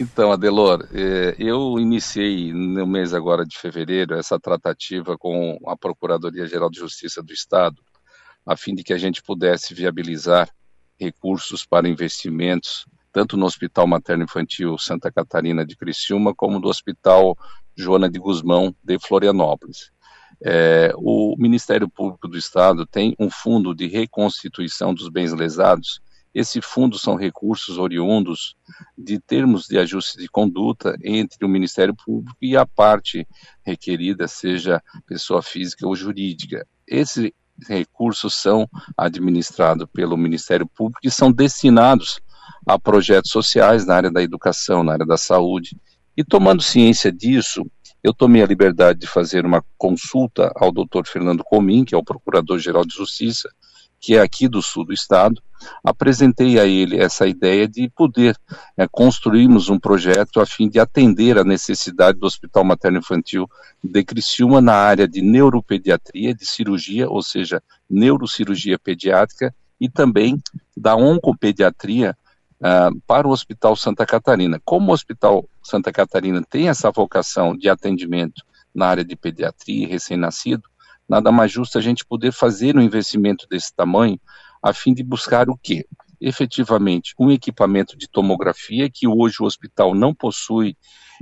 [0.00, 6.68] Então, Adelor, é, eu iniciei no mês agora de fevereiro essa tratativa com a Procuradoria-Geral
[6.68, 7.80] de Justiça do Estado,
[8.44, 10.50] a fim de que a gente pudesse viabilizar
[10.98, 17.38] recursos para investimentos, tanto no Hospital Materno Infantil Santa Catarina de Criciúma, como no Hospital
[17.76, 19.91] Joana de Guzmão de Florianópolis.
[20.44, 26.00] É, o Ministério Público do Estado tem um fundo de reconstituição dos bens lesados.
[26.34, 28.56] Esse fundo são recursos oriundos
[28.96, 33.26] de termos de ajuste de conduta entre o Ministério Público e a parte
[33.64, 36.66] requerida, seja pessoa física ou jurídica.
[36.88, 37.30] Esses
[37.68, 42.20] recursos são administrados pelo Ministério Público e são destinados
[42.66, 45.76] a projetos sociais na área da educação, na área da saúde.
[46.16, 47.64] E tomando ciência disso,
[48.02, 52.04] eu tomei a liberdade de fazer uma consulta ao doutor Fernando Comim, que é o
[52.04, 53.48] Procurador-Geral de Justiça,
[54.00, 55.40] que é aqui do sul do estado,
[55.84, 58.36] apresentei a ele essa ideia de poder
[58.76, 63.48] é, construirmos um projeto a fim de atender a necessidade do Hospital Materno Infantil
[63.82, 70.40] de Criciúma na área de neuropediatria, de cirurgia, ou seja, neurocirurgia pediátrica, e também
[70.76, 72.16] da oncopediatria
[72.60, 74.60] uh, para o Hospital Santa Catarina.
[74.64, 78.42] Como o Hospital Santa Catarina tem essa vocação de atendimento
[78.74, 80.62] na área de pediatria e recém-nascido,
[81.08, 84.18] nada mais justo a gente poder fazer um investimento desse tamanho
[84.62, 85.86] a fim de buscar o quê?
[86.20, 90.76] Efetivamente, um equipamento de tomografia que hoje o hospital não possui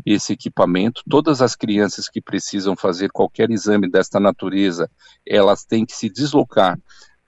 [0.05, 1.03] esse equipamento.
[1.09, 4.91] Todas as crianças que precisam fazer qualquer exame desta natureza,
[5.27, 6.79] elas têm que se deslocar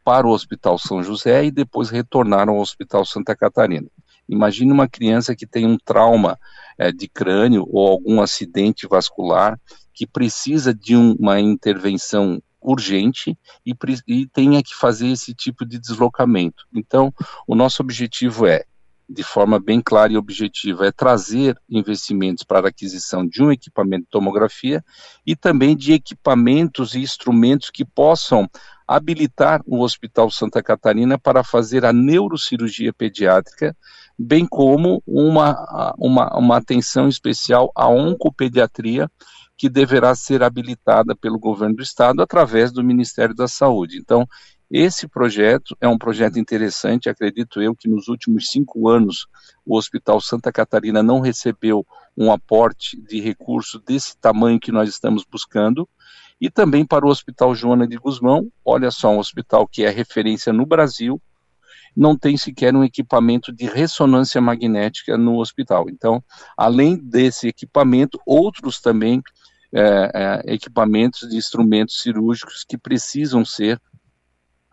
[0.05, 3.89] para o Hospital São José e depois retornar ao Hospital Santa Catarina.
[4.33, 6.39] Imagine uma criança que tem um trauma
[6.79, 9.61] é, de crânio ou algum acidente vascular
[9.93, 13.37] que precisa de um, uma intervenção urgente
[13.67, 13.75] e,
[14.07, 16.65] e tenha que fazer esse tipo de deslocamento.
[16.75, 17.13] Então,
[17.47, 18.65] o nosso objetivo é,
[19.09, 24.05] de forma bem clara e objetiva, é trazer investimentos para a aquisição de um equipamento
[24.05, 24.83] de tomografia
[25.27, 28.49] e também de equipamentos e instrumentos que possam
[28.87, 33.77] habilitar o Hospital Santa Catarina para fazer a neurocirurgia pediátrica
[34.19, 39.09] bem como uma, uma, uma atenção especial à oncopediatria,
[39.57, 43.99] que deverá ser habilitada pelo governo do estado através do Ministério da Saúde.
[43.99, 44.27] Então,
[44.71, 49.27] esse projeto é um projeto interessante, acredito eu que nos últimos cinco anos
[49.67, 51.87] o Hospital Santa Catarina não recebeu
[52.17, 55.87] um aporte de recurso desse tamanho que nós estamos buscando,
[56.41, 60.53] e também para o Hospital Joana de Guzmão, olha só, um hospital que é referência
[60.53, 61.21] no Brasil,
[61.97, 65.89] não tem sequer um equipamento de ressonância magnética no hospital.
[65.89, 66.23] Então,
[66.57, 69.23] além desse equipamento, outros também
[69.75, 73.81] é, é, equipamentos de instrumentos cirúrgicos que precisam ser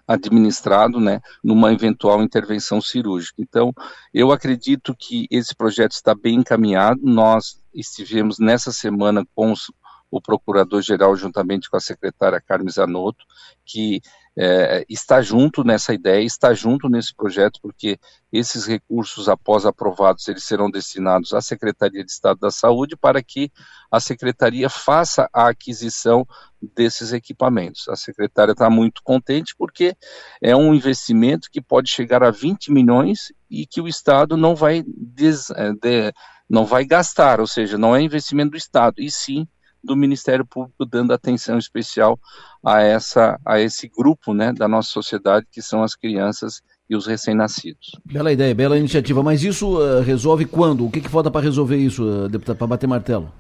[0.10, 3.42] administrado, né, numa eventual intervenção cirúrgica.
[3.42, 3.72] Então,
[4.12, 7.00] eu acredito que esse projeto está bem encaminhado.
[7.04, 9.72] Nós estivemos nessa semana com os,
[10.10, 13.24] o procurador-geral, juntamente com a secretária Carmen Zanotto,
[13.64, 14.02] que
[14.42, 18.00] é, está junto nessa ideia, está junto nesse projeto, porque
[18.32, 23.52] esses recursos, após aprovados, eles serão destinados à Secretaria de Estado da Saúde para que
[23.92, 26.26] a Secretaria faça a aquisição
[26.62, 27.90] desses equipamentos.
[27.90, 29.94] A secretária está muito contente porque
[30.42, 34.86] é um investimento que pode chegar a 20 milhões e que o Estado não vai,
[34.88, 36.14] des, é, de,
[36.50, 39.46] não vai gastar, ou seja, não é investimento do Estado, e sim
[39.84, 42.20] do Ministério Público dando atenção especial
[42.64, 47.06] a essa a esse grupo, né, da nossa sociedade que são as crianças e os
[47.06, 47.92] recém-nascidos.
[48.04, 49.22] Bela ideia, bela iniciativa.
[49.22, 50.86] Mas isso uh, resolve quando?
[50.86, 53.32] O que, que falta para resolver isso, uh, deputado, para bater martelo?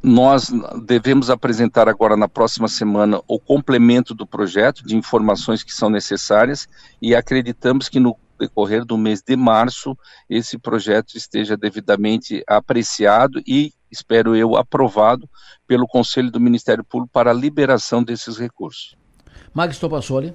[0.00, 0.52] Nós
[0.84, 6.68] devemos apresentar agora na próxima semana o complemento do projeto de informações que são necessárias
[7.00, 9.96] e acreditamos que no decorrer do mês de março
[10.28, 15.28] esse projeto esteja devidamente apreciado e espero eu, aprovado
[15.66, 18.96] pelo Conselho do Ministério Público para a liberação desses recursos.
[19.52, 20.34] Magis Topassoli.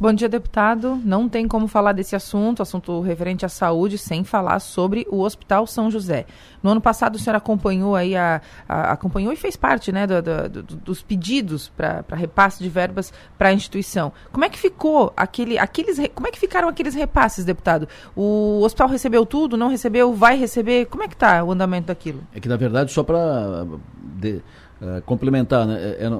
[0.00, 0.94] Bom dia, deputado.
[1.04, 5.66] Não tem como falar desse assunto, assunto referente à saúde, sem falar sobre o Hospital
[5.66, 6.24] São José.
[6.62, 10.22] No ano passado, o senhor acompanhou aí a, a acompanhou e fez parte, né, do,
[10.22, 14.12] do, do, dos pedidos para repasse de verbas para a instituição.
[14.30, 17.88] Como é que ficou aquele, aqueles, como é que ficaram aqueles repasses, deputado?
[18.14, 19.56] O hospital recebeu tudo?
[19.56, 20.14] Não recebeu?
[20.14, 20.86] Vai receber?
[20.86, 22.22] Como é que está o andamento daquilo?
[22.32, 25.96] É que na verdade só para uh, uh, complementar, né?
[25.98, 26.10] É, é,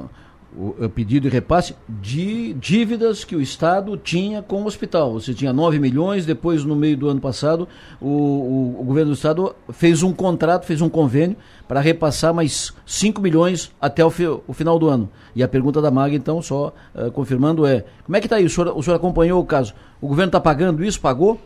[0.57, 5.13] o, pedido de repasse de dívidas que o Estado tinha com o hospital.
[5.13, 7.69] Você tinha 9 milhões, depois, no meio do ano passado,
[8.01, 12.73] o, o, o governo do Estado fez um contrato, fez um convênio para repassar mais
[12.87, 15.09] 5 milhões até o, fi, o, final do ano.
[15.35, 18.61] E a pergunta da Mag, então, só uh, confirmando, é: como é que está isso?
[18.61, 19.75] O senhor, o senhor acompanhou o caso?
[20.01, 21.01] O governo está pagando isso?
[21.01, 21.39] Pagou?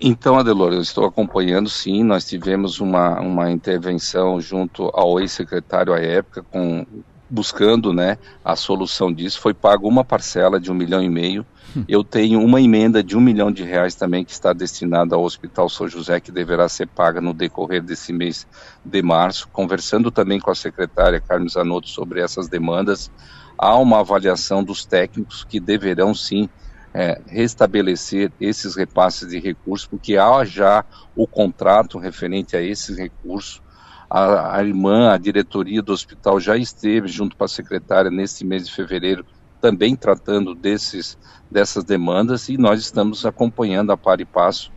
[0.00, 2.04] Então, Adelor, eu estou acompanhando sim.
[2.04, 6.86] Nós tivemos uma, uma intervenção junto ao ex-secretário à época, com
[7.30, 9.40] buscando né, a solução disso.
[9.40, 11.46] Foi pago uma parcela de um milhão e meio
[11.86, 15.68] Eu tenho uma emenda de um milhão de reais também que está destinada ao Hospital
[15.68, 18.46] São José, que deverá ser paga no decorrer desse mês
[18.84, 19.48] de março.
[19.48, 23.10] Conversando também com a secretária Carmen Zanotto sobre essas demandas,
[23.56, 26.48] há uma avaliação dos técnicos que deverão sim
[26.94, 30.84] é, restabelecer esses repasses de recursos, porque há já
[31.14, 33.62] o contrato referente a esses recursos.
[34.10, 38.66] A, a irmã, a diretoria do hospital já esteve junto com a secretária neste mês
[38.66, 39.24] de fevereiro
[39.60, 41.18] também tratando desses,
[41.50, 44.70] dessas demandas e nós estamos acompanhando a par e passo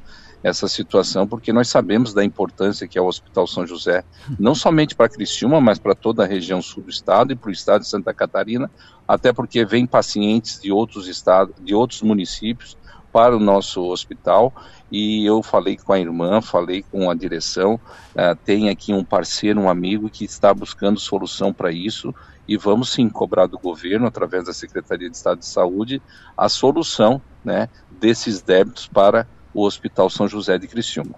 [0.44, 4.04] essa situação, porque nós sabemos da importância que é o Hospital São José,
[4.40, 7.54] não somente para Criciúma, mas para toda a região sul do estado e para o
[7.54, 8.70] estado de Santa Catarina,
[9.08, 12.76] até porque vem pacientes de outros estados, de outros municípios
[13.12, 14.54] para o nosso hospital
[14.92, 19.60] e eu falei com a irmã, falei com a direção, uh, tem aqui um parceiro,
[19.60, 22.14] um amigo que está buscando solução para isso
[22.48, 26.02] e vamos sim cobrar do governo, através da Secretaria de Estado de Saúde,
[26.36, 27.70] a solução né,
[28.00, 31.16] desses débitos para o Hospital São José de Criciúma.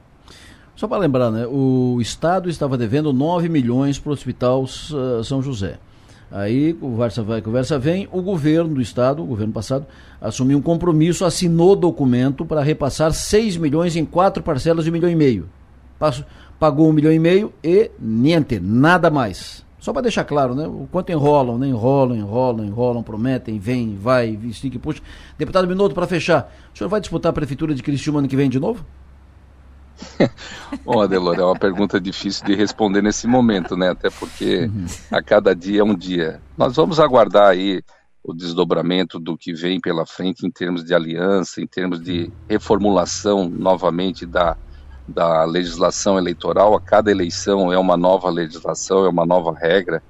[0.75, 4.65] Só para lembrar, né, o Estado estava devendo 9 milhões para o Hospital
[5.23, 5.79] São José.
[6.35, 9.85] Aí, conversa vai, conversa vem, o governo do Estado, o governo passado,
[10.19, 15.11] assumiu um compromisso, assinou documento para repassar 6 milhões em quatro parcelas de um milhão
[15.11, 15.47] e meio.
[16.59, 19.63] Pagou um milhão e meio e niente, nada mais.
[19.79, 20.65] Só para deixar claro, né?
[20.65, 21.67] O quanto enrolam, né?
[21.67, 25.03] Enrolam, enrolam, enrolam, prometem, vem, vai, estica e puxa.
[25.37, 28.49] Deputado Minuto, para fechar, o senhor vai disputar a prefeitura de Criciúma ano que vem
[28.49, 28.83] de novo?
[30.83, 33.91] Bom, Adelor, é uma pergunta difícil de responder nesse momento, né?
[33.91, 34.69] Até porque
[35.11, 36.41] a cada dia é um dia.
[36.57, 37.83] Nós vamos aguardar aí
[38.23, 43.49] o desdobramento do que vem pela frente em termos de aliança, em termos de reformulação
[43.49, 44.55] novamente da,
[45.07, 46.73] da legislação eleitoral.
[46.75, 50.01] A cada eleição é uma nova legislação, é uma nova regra.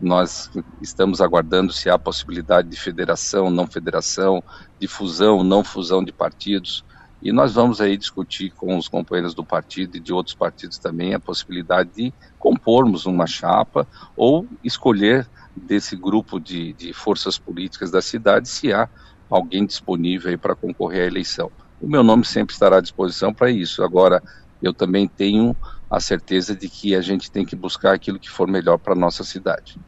[0.00, 0.50] Nós
[0.80, 4.42] estamos aguardando se há possibilidade de federação, não federação,
[4.80, 6.84] de fusão, não fusão de partidos.
[7.20, 11.14] E nós vamos aí discutir com os companheiros do partido e de outros partidos também
[11.14, 18.00] a possibilidade de compormos uma chapa ou escolher desse grupo de, de forças políticas da
[18.00, 18.88] cidade se há
[19.28, 21.50] alguém disponível aí para concorrer à eleição
[21.80, 23.82] o meu nome sempre estará à disposição para isso.
[23.82, 24.22] Agora,
[24.60, 25.56] eu também tenho
[25.88, 28.96] a certeza de que a gente tem que buscar aquilo que for melhor para a
[28.96, 29.78] nossa cidade.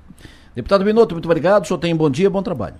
[0.54, 1.64] Deputado Minuto, muito obrigado.
[1.64, 2.76] O senhor tem um bom dia, bom trabalho.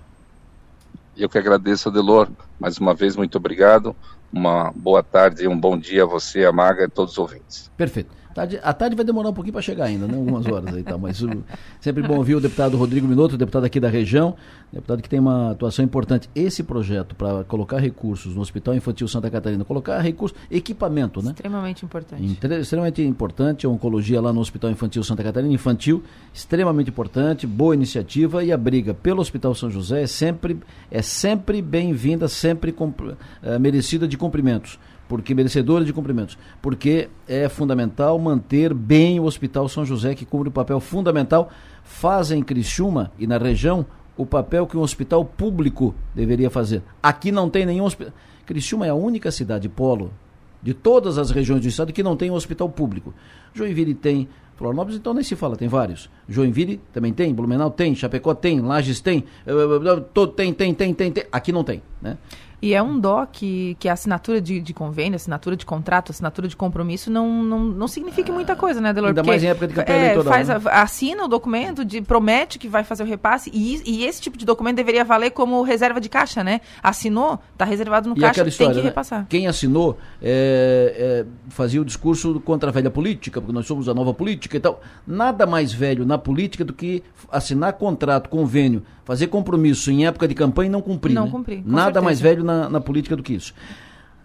[1.15, 2.29] Eu que agradeço, Adelor.
[2.59, 3.95] Mais uma vez, muito obrigado.
[4.31, 7.17] Uma boa tarde e um bom dia a você, a Maga e a todos os
[7.17, 7.71] ouvintes.
[7.75, 8.20] Perfeito.
[8.33, 10.15] Tarde, a tarde vai demorar um pouquinho para chegar ainda, né?
[10.15, 10.97] Algumas horas aí, tá?
[10.97, 11.43] Mas uh,
[11.79, 14.35] sempre bom ouvir o deputado Rodrigo Minuto, deputado aqui da região,
[14.71, 16.29] deputado que tem uma atuação importante.
[16.33, 21.31] Esse projeto para colocar recursos no Hospital Infantil Santa Catarina, colocar recursos, equipamento, né?
[21.31, 22.39] Extremamente importante.
[22.61, 26.03] Extremamente importante, a oncologia lá no Hospital Infantil Santa Catarina, infantil,
[26.33, 30.57] extremamente importante, boa iniciativa e a briga pelo Hospital São José é sempre,
[30.89, 32.73] é sempre bem-vinda, sempre
[33.43, 34.79] é, merecida de cumprimentos
[35.11, 40.47] porque merecedora de cumprimentos, porque é fundamental manter bem o Hospital São José, que cumpre
[40.47, 41.49] um papel fundamental,
[41.83, 43.85] faz em Criciúma e na região
[44.15, 46.81] o papel que um hospital público deveria fazer.
[47.03, 48.13] Aqui não tem nenhum hospital.
[48.45, 50.13] Criciúma é a única cidade polo
[50.63, 53.13] de todas as regiões do estado que não tem um hospital público.
[53.53, 56.09] Joinville tem, Florianópolis então nem se fala, tem vários.
[56.29, 59.25] Joinville também tem, Blumenau tem, Chapecó tem, Lages tem,
[60.13, 61.25] todo tem, tem, tem, tem, tem.
[61.29, 62.17] Aqui não tem, né?
[62.61, 66.47] E é um dó que, que a assinatura de, de convênio, assinatura de contrato, assinatura
[66.47, 69.09] de compromisso não, não, não significa muita coisa, né, Delor?
[69.09, 70.33] Ainda Porque, mais em época de campanha é, eleitoral.
[70.33, 70.61] Faz, né?
[70.65, 74.45] Assina o documento, de, promete que vai fazer o repasse, e, e esse tipo de
[74.45, 76.61] documento deveria valer como reserva de caixa, né?
[76.83, 78.89] Assinou, está reservado no e caixa, história, tem que né?
[78.89, 79.25] repassar.
[79.27, 83.93] Quem assinou é, é, fazia o discurso contra a velha política, porque nós somos a
[83.93, 84.81] nova política e tal.
[85.07, 90.35] Nada mais velho na política do que assinar contrato, convênio, fazer compromisso em época de
[90.35, 91.13] campanha e não cumprir.
[91.13, 91.31] Não né?
[91.31, 91.63] cumprir.
[91.65, 92.01] Nada certeza.
[92.01, 93.53] mais velho na, na política do que isso.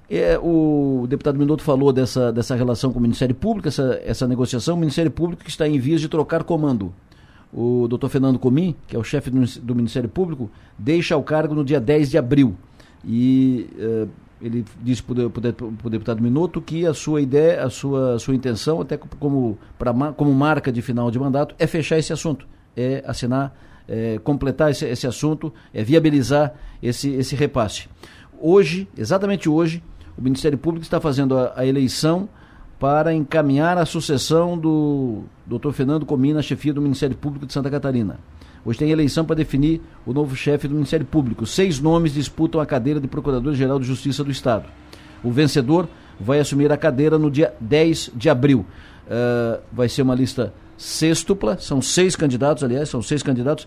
[0.08, 4.76] É, o deputado Minuto falou dessa, dessa relação com o Ministério Público, essa, essa negociação.
[4.76, 6.94] O Ministério Público que está em vias de trocar comando.
[7.52, 11.54] O doutor Fernando Comim, que é o chefe do, do, Ministério Público, deixa o cargo
[11.54, 12.56] no dia 10 de abril.
[13.04, 14.08] E uh,
[14.40, 15.14] ele disse para
[15.84, 19.92] o deputado Minuto que a sua ideia, a sua, a sua intenção, até como, pra,
[20.12, 22.46] como marca de final de mandato, é fechar esse assunto,
[22.76, 23.56] é assinar,
[23.88, 27.88] é completar esse, esse assunto, é viabilizar esse, esse repasse.
[28.40, 29.82] Hoje, exatamente hoje,
[30.16, 32.28] o Ministério Público está fazendo a, a eleição
[32.78, 35.70] para encaminhar a sucessão do Dr.
[35.72, 38.18] Fernando Comim na chefia do Ministério Público de Santa Catarina.
[38.64, 41.46] Hoje tem eleição para definir o novo chefe do Ministério Público.
[41.46, 44.64] Seis nomes disputam a cadeira de Procurador-Geral de Justiça do Estado.
[45.22, 45.88] O vencedor
[46.18, 48.66] vai assumir a cadeira no dia 10 de abril.
[49.06, 53.66] Uh, vai ser uma lista sextupla, são seis candidatos, aliás, são seis candidatos.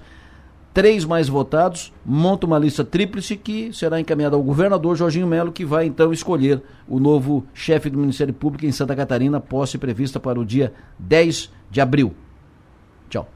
[0.71, 5.65] três mais votados, monta uma lista tríplice que será encaminhada ao governador Jorginho Melo, que
[5.65, 10.39] vai então escolher o novo chefe do Ministério Público em Santa Catarina, posse prevista para
[10.39, 12.13] o dia 10 de abril.
[13.09, 13.27] Tchau.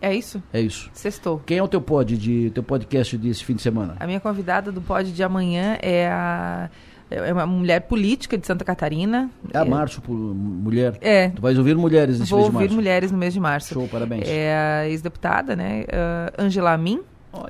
[0.00, 0.42] É isso?
[0.52, 0.90] É isso.
[0.92, 1.40] Sextou.
[1.46, 3.96] Quem é o teu pod de teu podcast desse fim de semana?
[4.00, 6.68] A minha convidada do pod de amanhã é a
[7.10, 9.30] é uma mulher política de Santa Catarina.
[9.52, 10.98] É a março por mulher.
[11.00, 11.28] É.
[11.28, 12.64] Tu vais ouvir mulheres nesse Vou mês de março.
[12.64, 13.74] ouvir mulheres no mês de março.
[13.74, 14.28] Show, parabéns.
[14.28, 17.00] É a ex-deputada, né, uh, Angela Amin,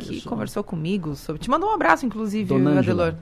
[0.00, 0.28] que só.
[0.28, 1.40] conversou comigo sobre...
[1.40, 3.14] Te mandou um abraço, inclusive, Dona Adelor.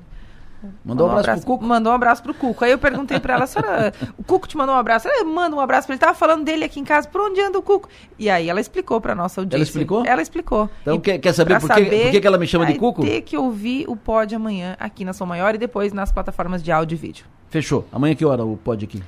[0.84, 1.64] Mandou um abraço pro Cuco?
[1.64, 2.64] Mandou um abraço pro Cuco.
[2.64, 5.08] Aí eu perguntei pra ela, senhora, o Cuco te mandou um abraço?
[5.08, 6.00] Ela manda um abraço pra ele.
[6.00, 7.88] Tava falando dele aqui em casa, por onde anda o Cuco?
[8.18, 9.56] E aí ela explicou pra nossa audiência.
[9.56, 10.06] Ela explicou?
[10.06, 10.70] Ela explicou.
[10.82, 12.78] Então E quer, quer saber por, que, por que, que ela me chama de vai
[12.78, 13.02] Cuco?
[13.02, 16.70] ter que ouvir o pod amanhã aqui na Som Maior e depois nas plataformas de
[16.72, 17.26] áudio e vídeo.
[17.48, 17.86] Fechou.
[17.92, 19.02] Amanhã que hora o pod aqui?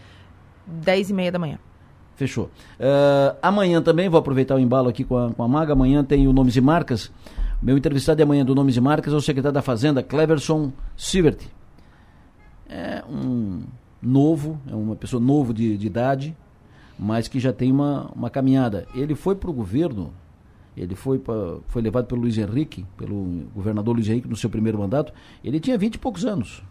[0.66, 1.58] 10 e meia da manhã.
[2.16, 2.44] Fechou.
[2.80, 6.26] Uh, amanhã também, vou aproveitar o embalo aqui com a, com a Maga, amanhã tem
[6.26, 7.12] o Nomes e Marcas.
[7.60, 11.40] Meu entrevistado de amanhã do Nomes e Marcas é o secretário da Fazenda, Cleverson Sievert.
[12.68, 13.62] É um
[14.00, 16.36] novo, é uma pessoa novo de, de idade,
[16.98, 18.86] mas que já tem uma, uma caminhada.
[18.94, 20.12] Ele foi para o governo,
[20.76, 24.78] ele foi, pra, foi levado pelo Luiz Henrique, pelo governador Luiz Henrique no seu primeiro
[24.78, 25.10] mandato.
[25.42, 26.62] Ele tinha vinte e poucos anos.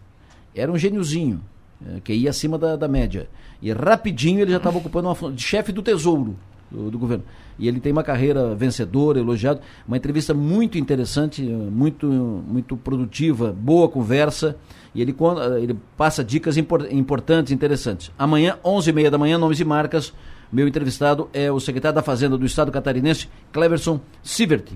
[0.54, 1.42] Era um gêniozinho,
[1.84, 3.28] é, que ia acima da, da média.
[3.60, 6.38] E rapidinho ele já estava ocupando uma de chefe do tesouro
[6.76, 7.24] do, do, governo.
[7.58, 9.62] E ele tem uma carreira vencedora, elogiado.
[9.88, 14.58] Uma entrevista muito interessante, muito, muito produtiva, boa conversa.
[14.94, 15.16] E ele,
[15.62, 18.12] ele passa dicas import, importantes, interessantes.
[18.18, 20.14] Amanhã, 11h30 da manhã, nomes e marcas.
[20.52, 24.74] Meu entrevistado é o secretário da Fazenda do Estado catarinense, Cleverson Sievert.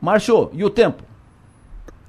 [0.00, 1.02] Márcio, e o tempo?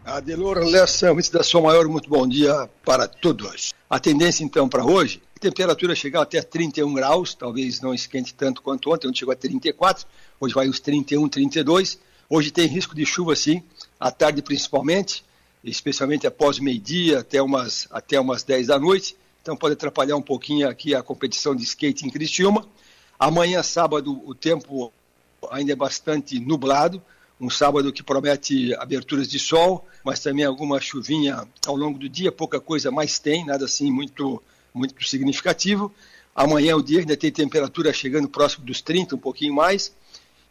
[0.05, 3.73] Adelor Lessa, antes da sua maior, muito bom dia para todos.
[3.89, 8.61] A tendência então para hoje, a temperatura chegar até 31 graus, talvez não esquente tanto
[8.61, 10.05] quanto ontem, onde chegou a 34,
[10.39, 11.99] hoje vai uns 31, 32.
[12.27, 13.61] Hoje tem risco de chuva sim,
[13.99, 15.23] à tarde principalmente,
[15.63, 19.15] especialmente após meio-dia até umas, até umas 10 da noite.
[19.41, 22.67] Então pode atrapalhar um pouquinho aqui a competição de skate em Criciúma.
[23.19, 24.91] Amanhã, sábado, o tempo
[25.51, 27.01] ainda é bastante nublado,
[27.39, 32.31] um sábado que promete aberturas de sol, mas também alguma chuvinha ao longo do dia,
[32.31, 34.41] pouca coisa mais tem, nada assim muito,
[34.77, 35.91] muito significativo.
[36.35, 39.91] Amanhã o dia ainda tem temperatura chegando próximo dos 30, um pouquinho mais,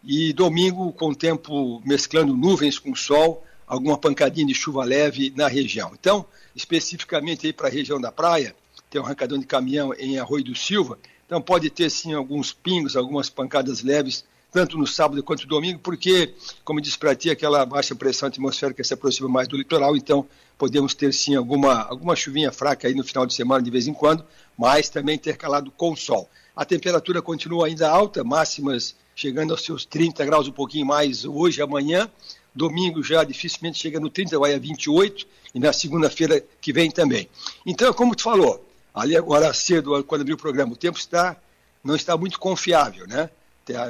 [0.05, 5.93] e domingo com tempo mesclando nuvens com sol, alguma pancadinha de chuva leve na região.
[5.99, 8.55] Então, especificamente aí para a região da praia,
[8.91, 12.97] tem um arrancadão de caminhão em Arroio do Silva, então pode ter sim alguns pingos,
[12.97, 14.25] algumas pancadas leves
[14.57, 16.33] tanto no sábado quanto no domingo, porque,
[16.65, 20.27] como disse para ti, aquela baixa pressão atmosférica se aproxima mais do litoral, então
[20.57, 23.93] podemos ter sim alguma, alguma chuvinha fraca aí no final de semana de vez em
[23.93, 24.25] quando,
[24.57, 26.27] mas também intercalado com sol.
[26.57, 31.61] A temperatura continua ainda alta, máximas chegando aos seus 30 graus, um pouquinho mais hoje,
[31.61, 32.11] amanhã.
[32.55, 37.29] Domingo já dificilmente chega no 30, vai a 28, e na segunda-feira que vem também.
[37.67, 41.37] Então, como tu falou, ali agora cedo, quando abriu o programa, o tempo está,
[41.85, 43.29] não está muito confiável, né?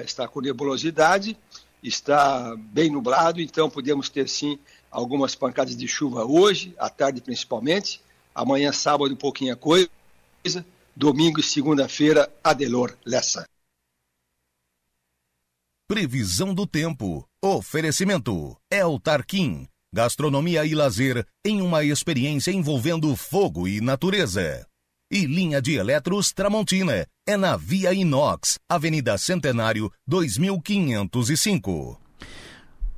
[0.04, 1.36] Está com nebulosidade,
[1.82, 4.58] está bem nublado, então podemos ter sim
[4.90, 8.00] algumas pancadas de chuva hoje, à tarde principalmente,
[8.34, 9.88] amanhã sábado um pouquinho a coisa,
[10.94, 13.46] domingo e segunda-feira, Adelor Lessa.
[15.88, 17.28] Previsão do tempo.
[17.40, 18.56] Oferecimento.
[18.68, 19.68] El Tarquim.
[19.94, 24.66] Gastronomia e lazer em uma experiência envolvendo fogo e natureza.
[25.08, 27.06] E linha de eletros Tramontina.
[27.28, 32.00] É na Via Inox, Avenida Centenário, 2505.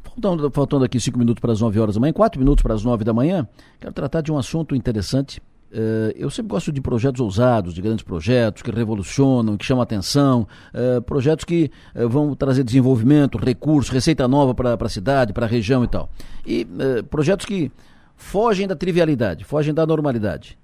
[0.02, 2.82] Faltando, faltando aqui cinco minutos para as 9 horas da manhã, quatro minutos para as
[2.82, 3.46] 9 da manhã,
[3.78, 5.38] quero tratar de um assunto interessante.
[5.70, 10.48] Uh, eu sempre gosto de projetos ousados, de grandes projetos que revolucionam, que chamam atenção,
[10.72, 15.48] uh, projetos que uh, vão trazer desenvolvimento, recursos, receita nova para a cidade, para a
[15.48, 16.08] região e tal.
[16.46, 16.66] E
[17.10, 17.70] projetos que
[18.16, 20.56] fogem da trivialidade, fogem da normalidade.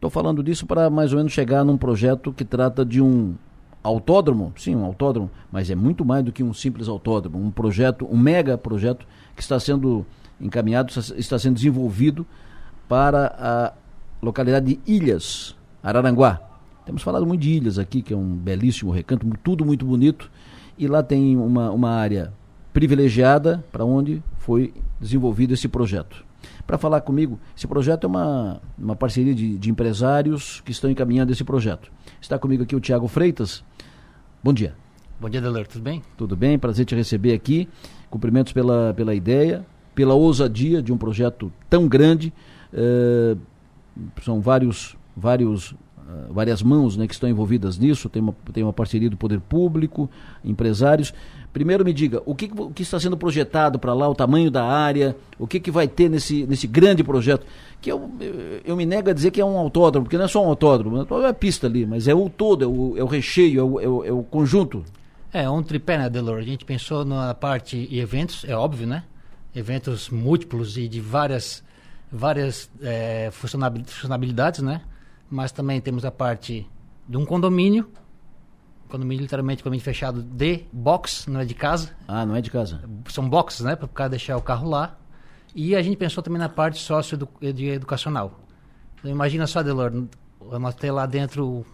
[0.00, 3.34] Estou falando disso para mais ou menos chegar num projeto que trata de um
[3.82, 8.08] autódromo, sim, um autódromo, mas é muito mais do que um simples autódromo, um projeto,
[8.10, 9.06] um mega projeto
[9.36, 10.06] que está sendo
[10.40, 12.26] encaminhado, está sendo desenvolvido
[12.88, 13.74] para a
[14.22, 16.40] localidade de Ilhas, Araranguá.
[16.86, 20.30] Temos falado muito de Ilhas aqui, que é um belíssimo recanto, tudo muito bonito,
[20.78, 22.32] e lá tem uma, uma área
[22.72, 26.29] privilegiada para onde foi desenvolvido esse projeto
[26.70, 27.36] para falar comigo.
[27.56, 31.90] Esse projeto é uma, uma parceria de, de empresários que estão encaminhando esse projeto.
[32.20, 33.64] Está comigo aqui o Tiago Freitas.
[34.40, 34.76] Bom dia.
[35.20, 36.00] Bom dia, Delor, tudo bem?
[36.16, 37.68] Tudo bem, prazer te receber aqui.
[38.08, 39.66] Cumprimentos pela, pela ideia,
[39.96, 42.32] pela ousadia de um projeto tão grande.
[42.72, 43.36] É,
[44.22, 48.72] são vários, vários uh, várias mãos né, que estão envolvidas nisso, tem uma, tem uma
[48.72, 50.08] parceria do poder público,
[50.44, 51.12] empresários.
[51.52, 54.64] Primeiro me diga, o que, o que está sendo projetado para lá, o tamanho da
[54.64, 57.44] área, o que, que vai ter nesse, nesse grande projeto?
[57.80, 58.08] Que eu,
[58.64, 61.06] eu, me nego a dizer que é um autódromo, porque não é só um autódromo,
[61.24, 63.80] é a pista ali, mas é o todo, é o, é o recheio, é o,
[63.80, 64.84] é o, é o conjunto.
[65.32, 66.38] É, um tripé, né, Delor?
[66.38, 69.02] A gente pensou na parte eventos, é óbvio, né?
[69.54, 71.64] Eventos múltiplos e de várias,
[72.12, 74.82] várias é, funcionalidades, né?
[75.28, 76.64] Mas também temos a parte
[77.08, 77.88] de um condomínio,
[78.90, 81.90] condomínio literalmente condomínio fechado de box, não é de casa.
[82.06, 82.82] Ah, não é de casa.
[83.08, 83.76] São boxes, né?
[83.76, 84.98] Para o cara deixar o carro lá.
[85.54, 88.40] E a gente pensou também na parte sócio-educacional.
[88.98, 90.06] Então, imagina só, Delor,
[90.40, 91.64] vamos ter lá dentro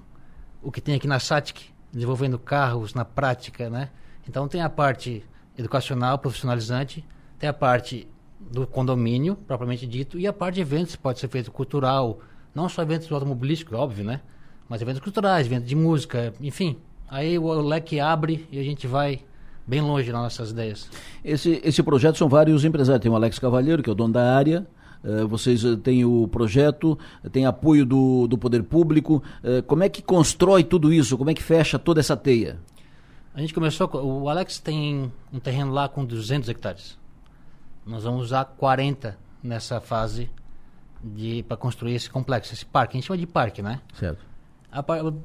[0.62, 3.90] o que tem aqui na SATIC, desenvolvendo carros na prática, né?
[4.28, 5.24] Então tem a parte
[5.56, 7.05] educacional, profissionalizante,
[7.38, 8.09] tem a parte
[8.40, 12.20] do condomínio, propriamente dito, e a parte de eventos, pode ser feito cultural,
[12.55, 14.20] não só eventos automobilísticos, óbvio, né?
[14.68, 16.78] Mas eventos culturais, eventos de música, enfim.
[17.09, 19.20] Aí o leque abre e a gente vai
[19.66, 20.89] bem longe nas nossas ideias.
[21.24, 23.03] Esse, esse projeto são vários empresários.
[23.03, 24.66] Tem o Alex Cavalheiro, que é o dono da área,
[25.07, 26.99] Uh, vocês uh, têm o projeto,
[27.31, 29.23] têm apoio do, do poder público.
[29.45, 31.16] Uh, como é que constrói tudo isso?
[31.16, 32.59] Como é que fecha toda essa teia?
[33.33, 33.89] A gente começou.
[33.95, 36.99] O Alex tem um terreno lá com 200 hectares.
[37.87, 40.28] Nós vamos usar 40 nessa fase
[41.47, 42.97] para construir esse complexo, esse parque.
[42.97, 43.81] A gente chama de parque, né?
[43.95, 44.24] Certo.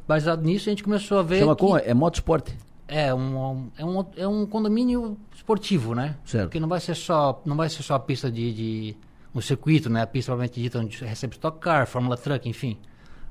[0.08, 1.40] Baseado nisso, a gente começou a ver.
[1.40, 1.78] Chama que, como?
[1.78, 2.50] É motosport?
[2.88, 6.18] É um, é, um, é um condomínio esportivo, né?
[6.26, 6.46] Certo.
[6.46, 8.98] Porque não vai ser só, não vai ser só a pista de, de
[9.34, 10.02] um circuito, né?
[10.02, 12.78] A pista provavelmente dita onde recebe Stock Car, Fórmula Truck, enfim.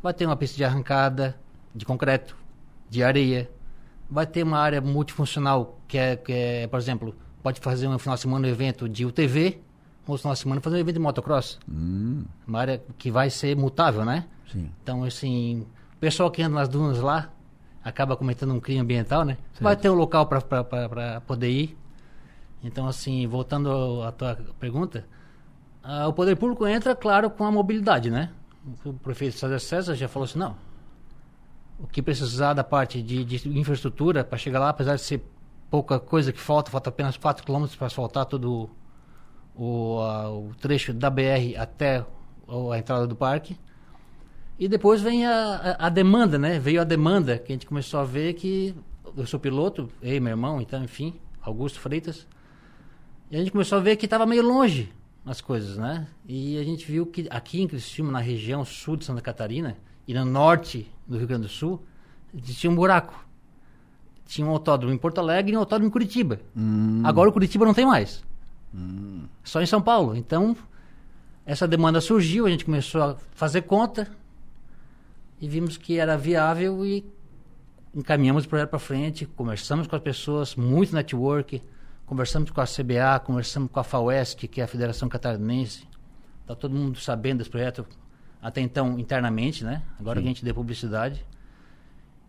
[0.03, 1.37] Vai ter uma pista de arrancada,
[1.75, 2.37] de concreto,
[2.89, 3.51] de areia.
[4.11, 8.15] Vai ter uma área multifuncional que é, que é por exemplo, pode fazer um final
[8.15, 9.61] de semana um evento de UTV,
[10.07, 11.59] ou final de semana fazer um evento de motocross.
[11.69, 12.25] Hum.
[12.47, 14.27] Uma área que vai ser mutável, né?
[14.51, 14.71] Sim.
[14.83, 15.67] Então, assim,
[16.01, 17.31] o pessoal que anda nas dunas lá
[17.85, 19.37] acaba cometendo um crime ambiental, né?
[19.53, 19.63] Certo.
[19.63, 21.79] Vai ter um local para poder ir.
[22.65, 25.05] Então, assim, voltando à tua pergunta,
[25.85, 28.31] uh, o poder público entra, claro, com a mobilidade, né?
[28.83, 30.57] O prefeito César César já falou assim, não,
[31.79, 35.23] o que precisar da parte de, de infraestrutura para chegar lá, apesar de ser
[35.71, 38.71] pouca coisa que falta, falta apenas 4 km para asfaltar todo
[39.55, 42.07] o, o trecho da BR até
[42.73, 43.59] a entrada do parque.
[44.61, 46.59] E depois vem a, a, a, demanda, né?
[46.59, 48.75] Veio a demanda que a gente começou a ver que
[49.17, 52.27] eu sou piloto, eu e meu irmão, então, enfim, Augusto Freitas.
[53.31, 54.93] E a gente começou a ver que estava meio longe
[55.25, 56.07] as coisas, né?
[56.29, 60.13] E a gente viu que aqui em Criciúma, na região sul de Santa Catarina e
[60.13, 61.83] no norte do Rio Grande do Sul,
[62.37, 63.27] existia um buraco.
[64.27, 66.39] Tinha um autódromo em Porto Alegre e um autódromo em Curitiba.
[66.55, 67.01] Hum.
[67.03, 68.23] Agora o Curitiba não tem mais.
[68.75, 69.25] Hum.
[69.43, 70.15] Só em São Paulo.
[70.15, 70.55] Então,
[71.47, 74.20] essa demanda surgiu, a gente começou a fazer conta
[75.41, 77.05] e vimos que era viável e
[77.95, 81.63] encaminhamos o projeto para frente, conversamos com as pessoas, muito network,
[82.11, 85.87] Conversamos com a CBA, conversamos com a FAUESC, que é a Federação Catarinense.
[86.41, 87.87] Está todo mundo sabendo desse projeto,
[88.43, 89.85] até então internamente, né?
[89.97, 90.25] Agora Sim.
[90.25, 91.25] que a gente deu publicidade.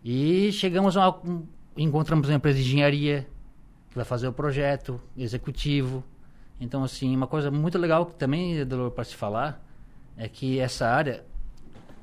[0.03, 3.27] E chegamos a um, encontramos uma empresa de engenharia
[3.89, 6.03] que vai fazer o projeto executivo.
[6.59, 8.63] Então, assim, uma coisa muito legal que também,
[8.93, 9.65] para se falar,
[10.15, 11.25] é que essa área,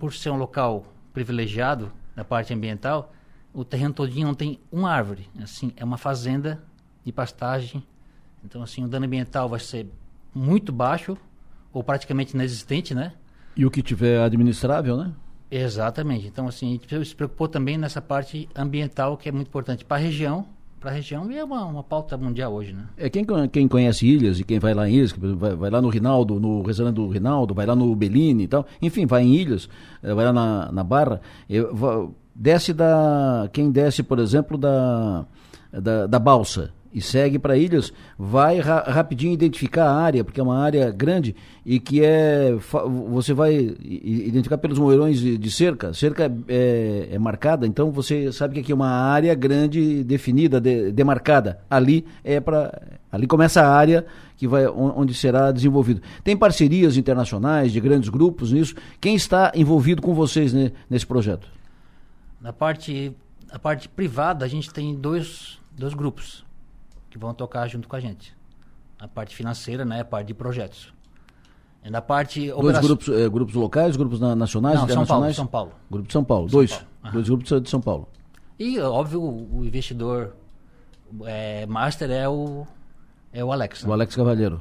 [0.00, 3.12] por ser um local privilegiado na parte ambiental,
[3.52, 5.28] o terreno todinho não tem uma árvore.
[5.42, 6.62] Assim, é uma fazenda
[7.04, 7.82] de pastagem.
[8.44, 9.86] Então, assim, o dano ambiental vai ser
[10.34, 11.16] muito baixo
[11.72, 13.12] ou praticamente inexistente, né?
[13.56, 15.12] E o que tiver administrável, né?
[15.50, 16.26] Exatamente.
[16.26, 19.96] Então, assim, a gente se preocupou também nessa parte ambiental que é muito importante para
[19.96, 20.46] a região,
[20.78, 22.84] para a região e é uma, uma pauta mundial hoje, né?
[22.96, 25.88] É quem, quem conhece Ilhas e quem vai lá em Ilhas, vai, vai lá no
[25.88, 29.68] Rinaldo, no restaurante do Rinaldo, vai lá no Bellini e tal, enfim, vai em Ilhas,
[30.02, 31.20] eh, vai lá na, na Barra,
[32.34, 35.26] desce da, quem desce, por exemplo, da,
[35.72, 40.42] da, da Balsa, e segue para Ilhas, vai ra rapidinho identificar a área, porque é
[40.42, 41.34] uma área grande
[41.64, 42.52] e que é.
[43.10, 45.94] Você vai identificar pelos moerões de, de cerca.
[45.94, 50.90] Cerca é, é, marcada, então você sabe que aqui é uma área grande, definida, de,
[50.90, 51.60] demarcada.
[51.70, 52.98] Ali é para.
[53.10, 54.04] Ali começa a área
[54.36, 56.02] que vai onde será desenvolvido.
[56.22, 58.74] Tem parcerias internacionais de grandes grupos nisso.
[59.00, 61.48] Quem está envolvido com vocês né, nesse projeto?
[62.40, 63.12] Na parte,
[63.50, 66.47] na parte privada, a gente tem dois, dois grupos
[67.18, 68.34] que vão tocar junto com a gente.
[68.98, 70.00] A parte financeira, né?
[70.00, 70.92] A parte de projetos.
[71.84, 72.46] E na parte...
[72.46, 72.82] Dois operação...
[72.82, 75.36] grupos, eh, grupos locais, grupos na, nacionais, Não, internacionais?
[75.36, 75.90] São Paulo, São Paulo.
[75.90, 76.72] Grupo de São Paulo, São dois.
[76.72, 77.12] Paulo.
[77.12, 78.08] Dois grupos de São Paulo.
[78.58, 80.34] E, óbvio, o investidor
[81.24, 82.66] é, master é o,
[83.32, 83.84] é o Alex.
[83.84, 83.90] Né?
[83.90, 84.60] O Alex Cavalheiro.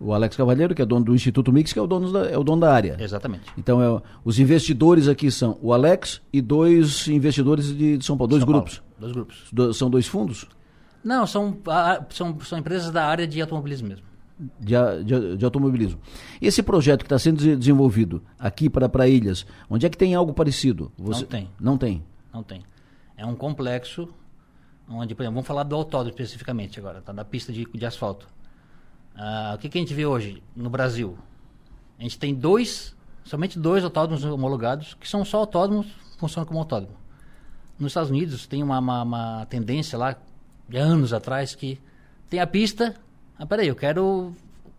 [0.00, 2.38] O Alex Cavalheiro, que é dono do Instituto Mix, que é o dono da, é
[2.38, 2.96] o dono da área.
[2.98, 3.44] Exatamente.
[3.58, 8.30] Então, é, os investidores aqui são o Alex e dois investidores de, de São Paulo,
[8.30, 8.78] dois São grupos.
[8.78, 9.44] Paulo, dois grupos.
[9.52, 10.46] Do- são dois fundos
[11.04, 11.56] Não, são,
[12.10, 14.06] são, são empresas da área de automobilismo mesmo.
[14.60, 14.74] de,
[15.04, 16.00] de, de automobilismo.
[16.40, 20.14] Esse projeto que está sendo de- desenvolvido aqui para para Ilhas, onde é que tem
[20.14, 20.92] algo parecido?
[20.98, 21.50] Não tem.
[21.60, 22.04] Não tem.
[22.32, 22.62] Não tem.
[23.16, 24.08] É um complexo
[24.88, 27.12] onde, por exemplo, vamos falar do autódromo especificamente agora, tá?
[27.12, 28.26] da pista de, de asfalto.
[29.16, 31.16] Ah, o que, que a gente vê hoje no Brasil?
[31.98, 35.86] A gente tem dois, somente dois autódromos homologados, que são só autódromos,
[36.18, 36.96] funcionam como autódromo.
[37.78, 40.16] Nos Estados Unidos tem uma, uma, uma tendência lá,
[40.74, 41.78] anos atrás, que
[42.28, 42.94] tem a pista,
[43.38, 44.34] ah, peraí, eu quero,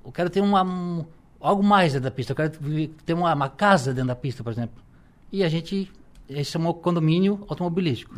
[0.05, 1.05] eu quero ter uma, um-
[1.39, 2.51] algo mais dentro da pista, eu quero
[3.05, 4.81] ter uma, uma casa dentro da pista, por exemplo.
[5.31, 5.91] E a gente,
[6.29, 8.15] esse é um condomínio automobilístico.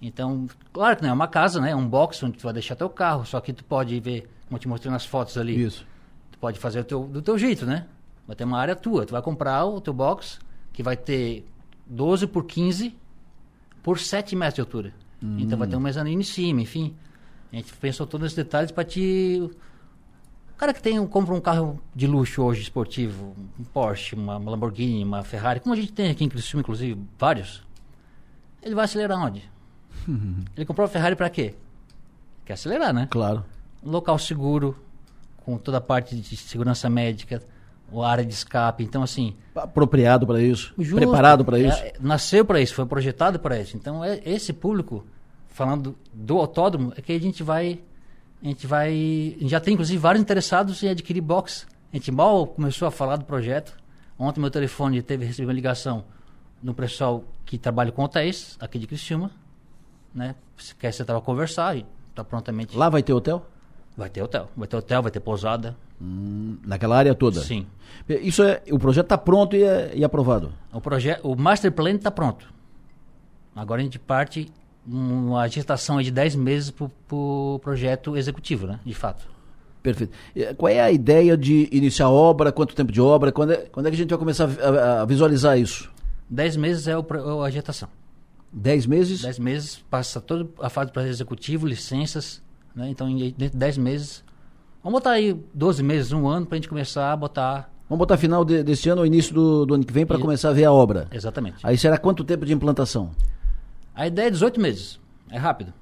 [0.00, 1.70] Então, claro que não é uma casa, né?
[1.70, 4.56] É um box onde tu vai deixar teu carro, só que tu pode ver, como
[4.56, 5.62] eu te mostrei nas fotos ali.
[5.62, 5.86] Isso.
[6.30, 7.86] Tu pode fazer teu, do teu jeito, né?
[8.26, 9.04] Vai ter uma área tua.
[9.06, 10.38] Tu vai comprar o teu box,
[10.72, 11.46] que vai ter
[11.86, 12.94] 12 por 15
[13.82, 14.94] por 7 metros de altura.
[15.38, 16.94] Então vai ter um mezanino em cima, enfim.
[17.52, 19.40] A gente pensou todos esses detalhes para te...
[19.42, 24.38] O cara que tem, um- compra um carro de luxo hoje, esportivo, um Porsche, uma
[24.38, 27.62] Lamborghini, uma Ferrari, como a gente tem aqui em Criciúma, inclusive, vários,
[28.62, 29.50] ele vai acelerar onde?
[30.56, 31.54] Ele comprou a Ferrari para quê?
[32.44, 33.06] Quer acelerar, né?
[33.10, 33.44] Claro.
[33.82, 34.76] Um local seguro,
[35.44, 37.40] com toda a parte de segurança médica,
[37.94, 38.82] a área de escape.
[38.82, 39.36] Então, assim.
[39.54, 40.72] Apropriado para isso.
[40.78, 41.78] justo, Preparado para é- isso.
[41.78, 43.76] é- nasceu para isso, foi projetado para isso.
[43.76, 45.04] Então, é, esse público,
[45.52, 47.80] falando do autódromo, é que a gente vai.
[48.42, 48.90] A gente vai.
[48.90, 51.66] a gente já tem, inclusive, vários interessados em adquirir box.
[51.92, 53.76] A gente mal começou a falar do projeto.
[54.18, 56.04] Ontem, meu telefone teve recebi uma ligação
[56.62, 59.30] no pessoal que trabalha com hotéis, aqui de Criciúma.
[60.14, 60.34] Né?
[60.56, 62.76] Se quer sentar para conversar e está prontamente.
[62.76, 63.46] Lá vai ter hotel?
[63.96, 64.48] Vai ter hotel.
[64.56, 65.76] Vai ter hotel, vai ter pousada.
[66.00, 67.40] Naquela área toda?
[67.40, 67.66] Sim.
[68.08, 70.52] Isso é, o projeto está pronto e, é, e aprovado.
[70.72, 72.52] O projeto, o master plan está pronto.
[73.54, 74.50] Agora a gente parte
[74.86, 78.80] uma gestação de 10 meses para o pro projeto executivo, né?
[78.84, 79.26] De fato.
[79.82, 80.12] Perfeito.
[80.34, 82.52] E Qual é a ideia de iniciar a obra?
[82.52, 83.32] Quanto tempo de obra?
[83.32, 85.90] Quando é, quando é que a gente vai começar a, a- visualizar isso?
[86.30, 87.88] 10 meses é o, a gestação.
[88.52, 89.22] 10 meses?
[89.22, 92.40] 10 meses, passa toda a fase do projeto executivo, licenças,
[92.76, 92.88] né?
[92.90, 94.22] Então, dentro de 10 meses.
[94.84, 97.70] Vamos botar aí 12 meses, um ano, para a gente começar a botar.
[97.88, 100.50] Vamos botar final de- desse ano ou início do, do ano que vem para começar
[100.50, 101.08] a ver a obra.
[101.12, 101.56] Exatamente.
[101.62, 103.10] Aí será quanto tempo de implantação?
[103.94, 105.00] A ideia é 18 meses.
[105.30, 105.72] É rápido.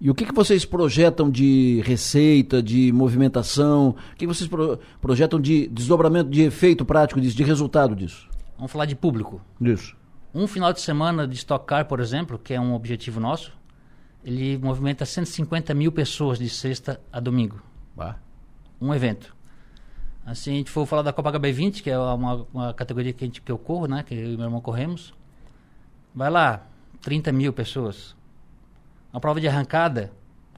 [0.00, 3.90] E o que, que vocês projetam de receita, de movimentação?
[4.12, 8.28] O que, vocês pro- projetam de desdobramento de efeito prático disso, de resultado disso?
[8.56, 9.42] Vamos falar de público.
[9.60, 9.94] Isso.
[10.34, 13.52] Um final de semana de Stock Car, por exemplo, que é um objetivo nosso,
[14.24, 17.60] ele movimenta 150 mil pessoas de sexta a domingo.
[18.80, 19.36] Um evento.
[20.24, 23.26] Assim, a gente for falar da Copa HB20, que é uma, uma categoria que, a
[23.26, 24.02] gente, que eu corro, né?
[24.02, 25.12] Que eu e meu irmão corremos.
[26.14, 26.66] Vai lá,
[27.02, 28.16] 30 mil pessoas.
[29.12, 30.12] Uma prova de arrancada,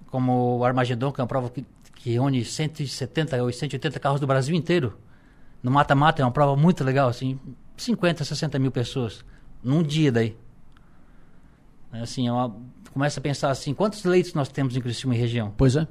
[0.06, 1.64] como o Armagedon, que é uma prova que,
[1.94, 4.98] que reúne 170 ou 180 carros do Brasil inteiro.
[5.62, 7.38] No mata-mata é uma prova muito legal, assim,
[7.76, 9.24] 50, 60 mil pessoas.
[9.62, 10.36] Num dia daí.
[11.92, 12.54] Assim, é uma,
[12.92, 15.52] começa a pensar assim, quantos leitos nós temos em Criciúma e região?
[15.56, 15.86] Pois é.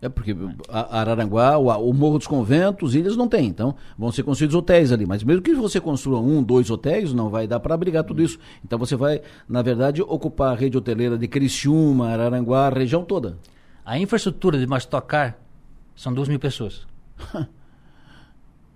[0.00, 0.36] É porque
[0.68, 3.46] Araranguá, o, Morro dos Conventos, ilhas não tem.
[3.46, 5.06] Então vão ser construídos hotéis ali.
[5.06, 8.38] Mas mesmo que você construa um, dois hotéis, não vai dar para abrigar tudo isso.
[8.64, 13.38] Então você vai, na verdade, ocupar a rede hoteleira de Criciúma, Araranguá, a região toda.
[13.84, 15.38] A infraestrutura de uma Stock Car
[15.94, 16.86] são duas mil pessoas.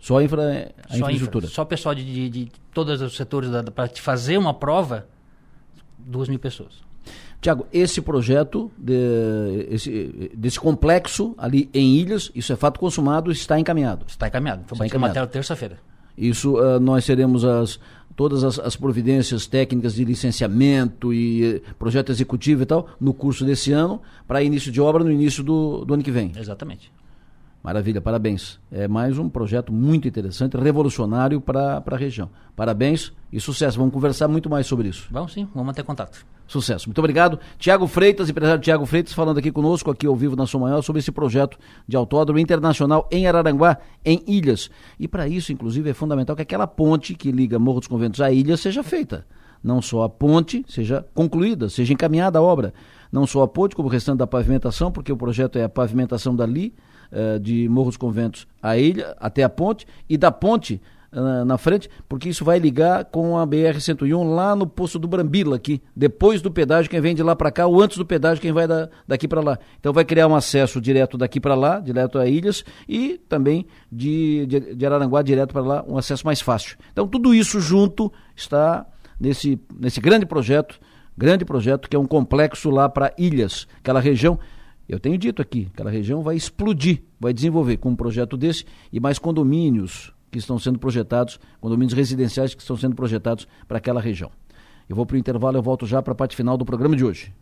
[0.01, 1.45] Só a, infra, a Só infraestrutura.
[1.45, 5.07] Infra, só o pessoal de, de, de todos os setores para te fazer uma prova,
[5.99, 6.83] duas mil pessoas.
[7.41, 13.59] Tiago, esse projeto de- esse- desse complexo ali em Ilhas, isso é fato consumado, está
[13.59, 14.05] encaminhado.
[14.07, 14.62] Está encaminhado.
[14.67, 15.19] Foi Está encaminhado.
[15.21, 15.79] até terça-feira.
[16.19, 17.81] Isso ah, nós teremos as,
[18.15, 23.43] todas as, as providências técnicas de licenciamento e eh, projeto executivo e tal no curso
[23.45, 26.33] desse ano, para início de obra no início do, do ano que vem.
[26.37, 26.93] Exatamente.
[27.62, 28.59] Maravilha, parabéns.
[28.73, 32.31] É mais um projeto muito interessante, revolucionário para a região.
[32.57, 33.78] Parabéns e sucesso.
[33.78, 35.07] Vamos conversar muito mais sobre isso.
[35.11, 36.24] Vamos sim, vamos manter contato.
[36.47, 36.89] Sucesso.
[36.89, 37.39] Muito obrigado.
[37.59, 40.99] Tiago Freitas, empresário Tiago Freitas, falando aqui conosco, aqui ao vivo na Som Maior, sobre
[40.99, 41.57] esse projeto
[41.87, 44.69] de autódromo internacional em Araranguá, em Ilhas.
[44.99, 48.32] E para isso, inclusive, é fundamental que aquela ponte que liga Morro dos Conventos a
[48.32, 49.27] Ilhas seja feita.
[49.62, 52.73] Não só a ponte seja concluída, seja encaminhada a obra.
[53.12, 56.35] Não só a ponte, como o restante da pavimentação, porque o projeto é a pavimentação
[56.35, 56.74] dali,
[57.12, 60.81] eh, de Morro dos Conventos à ilha, até a ponte, e da ponte
[61.12, 65.57] uh, na frente, porque isso vai ligar com a BR-101 lá no posto do Brambila,
[65.57, 68.53] aqui, depois do pedágio, quem vem de lá para cá, ou antes do pedágio, quem
[68.53, 69.59] vai da, daqui para lá.
[69.78, 74.47] Então vai criar um acesso direto daqui para lá, direto a Ilhas, e também de,
[74.47, 76.77] de, de Araranguá direto para lá, um acesso mais fácil.
[76.93, 78.87] Então tudo isso junto está
[79.19, 80.78] nesse, nesse grande projeto,
[81.16, 84.39] grande projeto que é um complexo lá para Ilhas, aquela região
[84.91, 88.99] eu tenho dito aqui, aquela região vai explodir, vai desenvolver com um projeto desse e
[88.99, 94.31] mais condomínios que estão sendo projetados, condomínios residenciais que estão sendo projetados para aquela região.
[94.89, 97.05] Eu vou para o intervalo, eu volto já para a parte final do programa de
[97.05, 97.33] hoje.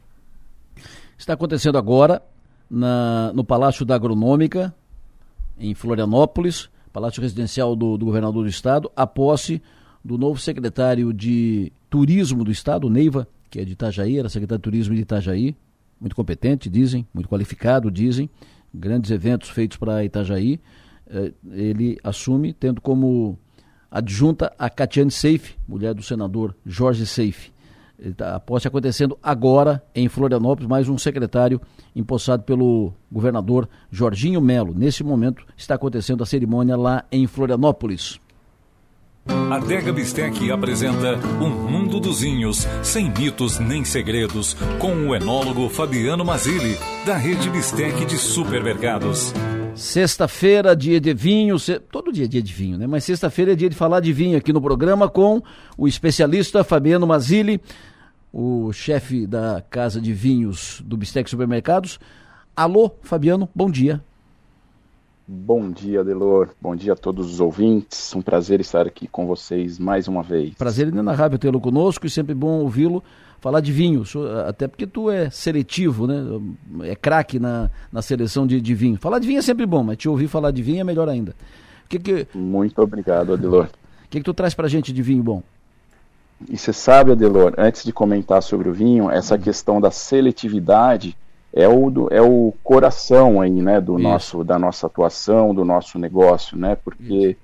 [1.16, 2.22] Está acontecendo agora
[2.70, 4.74] na, no Palácio da Agronômica,
[5.58, 9.62] em Florianópolis, Palácio Residencial do, do Governador do Estado, a posse
[10.04, 14.64] do novo secretário de Turismo do Estado, Neiva, que é de Itajaí, era secretário de
[14.64, 15.56] Turismo de Itajaí,
[16.00, 18.28] muito competente, dizem, muito qualificado, dizem,
[18.72, 20.60] grandes eventos feitos para Itajaí.
[21.08, 23.38] Eh, ele assume, tendo como
[23.90, 27.52] adjunta a Catiane Seife, mulher do senador Jorge Seife.
[28.16, 31.60] Tá, a posse acontecendo agora em Florianópolis, mais um secretário
[31.96, 34.72] empossado pelo governador Jorginho Melo.
[34.72, 38.20] Nesse momento está acontecendo a cerimônia lá em Florianópolis.
[39.28, 45.68] A Adega Bistec apresenta Um Mundo dos Vinhos, sem mitos nem segredos, com o enólogo
[45.68, 49.32] Fabiano Mazili, da rede Bistec de supermercados.
[49.74, 51.56] Sexta-feira, dia de vinho,
[51.90, 52.86] todo dia é dia de vinho, né?
[52.86, 55.42] Mas sexta-feira é dia de falar de vinho aqui no programa com
[55.76, 57.60] o especialista Fabiano Mazili,
[58.32, 62.00] o chefe da Casa de Vinhos do Bistec Supermercados.
[62.56, 64.02] Alô, Fabiano, bom dia.
[65.30, 66.48] Bom dia, Delor.
[66.58, 68.16] Bom dia a todos os ouvintes.
[68.16, 70.54] Um prazer estar aqui com vocês mais uma vez.
[70.54, 73.04] Prazer inenarrável tê-lo conosco e sempre bom ouvi-lo
[73.38, 74.04] falar de vinho,
[74.46, 76.24] até porque tu é seletivo, né?
[76.84, 78.96] É craque na, na seleção de, de vinho.
[78.96, 81.34] Falar de vinho é sempre bom, mas te ouvir falar de vinho é melhor ainda.
[81.90, 82.26] Que que...
[82.34, 83.66] Muito obrigado, Adelor.
[83.66, 85.42] O que, que tu traz pra gente de vinho bom?
[86.48, 89.38] E você sabe, Adelor, antes de comentar sobre o vinho, essa hum.
[89.38, 91.14] questão da seletividade
[91.52, 95.98] é o, do, é o coração aí, né, do nosso, da nossa atuação, do nosso
[95.98, 97.36] negócio, né, porque Isso.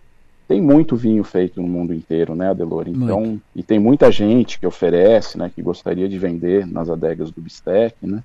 [0.47, 3.43] tem muito vinho feito no mundo inteiro, né, Adelor, então, muito.
[3.57, 7.97] e tem muita gente que oferece, né, que gostaria de vender nas adegas do Bistec,
[8.03, 8.23] né,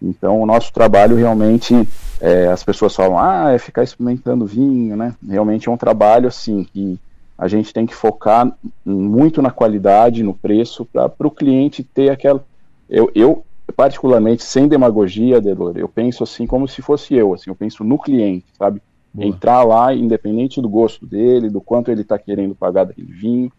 [0.00, 1.74] então o nosso trabalho realmente,
[2.20, 6.62] é, as pessoas falam, ah, é ficar experimentando vinho, né, realmente é um trabalho, assim,
[6.62, 6.98] que
[7.38, 8.50] a gente tem que focar
[8.84, 12.42] muito na qualidade, no preço, para o cliente ter aquela...
[12.88, 13.44] Eu, eu,
[13.74, 17.98] particularmente sem demagogia, Delor, eu penso assim como se fosse eu, assim, eu penso no
[17.98, 18.80] cliente, sabe?
[19.12, 19.28] Boa.
[19.28, 23.50] Entrar lá, independente do gosto dele, do quanto ele está querendo pagar daquele vinho,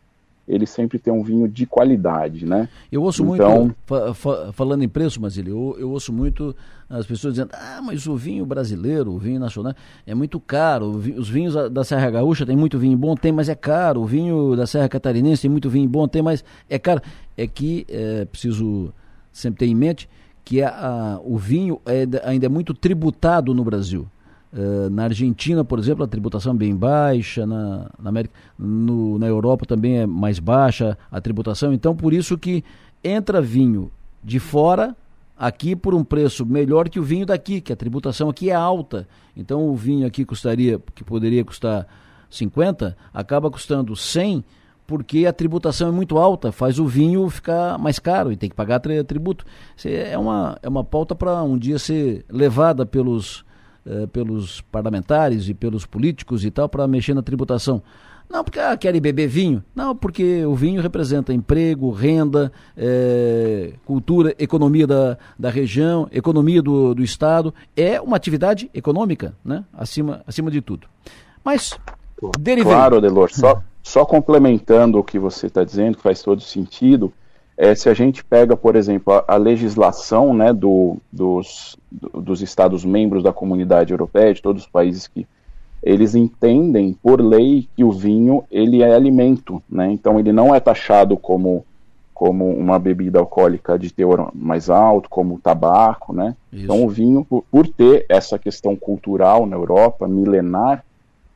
[0.47, 2.69] ele sempre tem um vinho de qualidade, né?
[2.89, 3.65] Eu ouço então...
[3.65, 6.55] muito, fa fa falando em preço, mas ele, eu, eu, ouço muito
[6.89, 9.73] as pessoas dizendo, ah, mas o vinho brasileiro, o vinho nacional,
[10.05, 10.91] é muito caro.
[10.91, 14.01] Os vinhos da Serra Gaúcha tem muito vinho bom, tem, mas é caro.
[14.01, 17.01] O vinho da Serra Catarinense tem muito vinho bom, tem, mas é caro.
[17.35, 18.93] É que é preciso
[19.37, 20.09] sempre ter em mente
[20.43, 24.07] que a, a, o vinho é, ainda é muito tributado no Brasil.
[24.51, 29.27] Uh, na Argentina, por exemplo, a tributação é bem baixa, na, na, América, no, na
[29.27, 32.63] Europa também é mais baixa a tributação, então por isso que
[33.03, 33.91] entra vinho
[34.23, 34.95] de fora
[35.37, 39.07] aqui por um preço melhor que o vinho daqui, que a tributação aqui é alta.
[39.35, 41.85] Então o vinho aqui custaria, que poderia custar
[42.29, 44.43] 50, acaba custando 100
[44.87, 48.55] porque a tributação é muito alta, faz o vinho ficar mais caro e tem que
[48.55, 49.45] pagar tributo.
[49.83, 53.45] É uma, é uma pauta para um dia ser levada pelos,
[53.85, 57.83] eh, pelos parlamentares e pelos políticos e tal para mexer na tributação.
[58.29, 59.63] Não porque ah, querem beber vinho.
[59.75, 66.93] Não, porque o vinho representa emprego, renda, é, cultura, economia da, da região, economia do,
[66.93, 67.53] do Estado.
[67.75, 69.63] É uma atividade econômica, né?
[69.73, 70.87] acima, acima de tudo.
[71.43, 71.77] Mas.
[72.63, 73.31] Claro, Delor.
[73.31, 77.13] Só, só complementando o que você está dizendo, que faz todo sentido,
[77.55, 82.41] é, se a gente pega, por exemplo, a, a legislação né, do, dos, do, dos
[82.41, 85.25] Estados membros da comunidade europeia, de todos os países que
[85.81, 89.89] eles entendem por lei que o vinho ele é alimento, né?
[89.89, 91.65] então ele não é taxado como,
[92.13, 96.11] como uma bebida alcoólica de teor mais alto, como o tabaco.
[96.11, 96.35] Né?
[96.51, 100.83] Então o vinho, por, por ter essa questão cultural na Europa, milenar,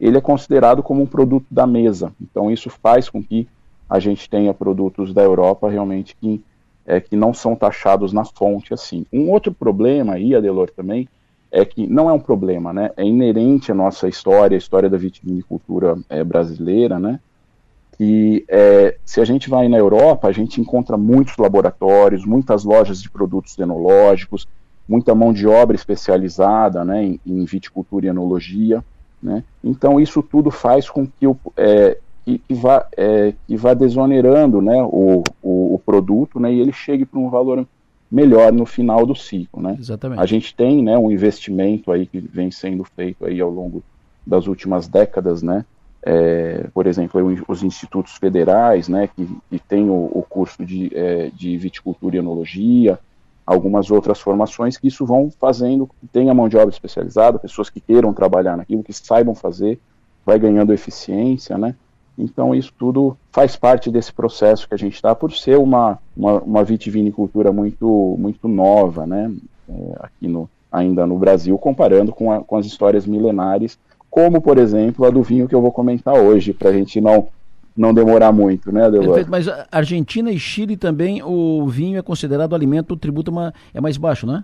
[0.02, 2.12] ele é considerado como um produto da mesa.
[2.20, 3.48] Então isso faz com que
[3.88, 6.44] a gente tenha produtos da Europa realmente que,
[6.86, 9.06] é, que não são taxados na fonte assim.
[9.14, 11.08] Um outro problema aí, Adelor, também,
[11.52, 12.90] é que não é um problema, né?
[12.98, 17.20] É inerente à nossa história, a história da vitivinicultura é, brasileira, né?
[17.98, 23.02] Que é, se a gente vai na Europa, a gente encontra muitos laboratórios, muitas lojas
[23.02, 24.48] de produtos enológicos,
[24.88, 28.84] muita mão de obra especializada, né, em, em viticultura e enologia.
[29.22, 29.44] Né?
[29.64, 34.62] Então isso tudo faz com que, o, é, que, que, vá, é, que vá desonerando
[34.62, 37.66] né, o, o, o produto né, e ele chegue para um valor
[38.12, 39.78] melhor no final do ciclo, né?
[39.80, 40.20] Exatamente.
[40.20, 43.82] A gente tem, né, um investimento aí que vem sendo feito aí ao longo
[44.28, 45.66] das últimas décadas, né?
[46.04, 51.30] É, por exemplo, os institutos federais, né, que, que têm o, o curso de, é,
[51.34, 53.00] de viticultura e enologia,
[53.52, 58.14] algumas outras formações que isso vão fazendo tenha mão de obra especializada, pessoas que queiram
[58.14, 59.80] trabalhar naquilo, que saibam fazer,
[60.26, 61.76] vai ganhando eficiência, né?
[62.18, 66.40] Então isso tudo faz parte desse processo que a gente está, por ser uma, uma,
[66.42, 69.32] uma, vitivinicultura muito, muito nova, né?
[69.70, 73.78] É, aqui no, ainda no Brasil, comparando com, a, com as histórias milenares,
[74.10, 77.28] como, por exemplo, a do vinho que eu vou comentar hoje, para a gente não
[77.76, 79.08] não demorar muito, né, Adelor?
[79.08, 83.82] Perfeito, mas Argentina e Chile também, o vinho é considerado alimento, o tributo é, é
[83.82, 84.44] mais baixo, não é?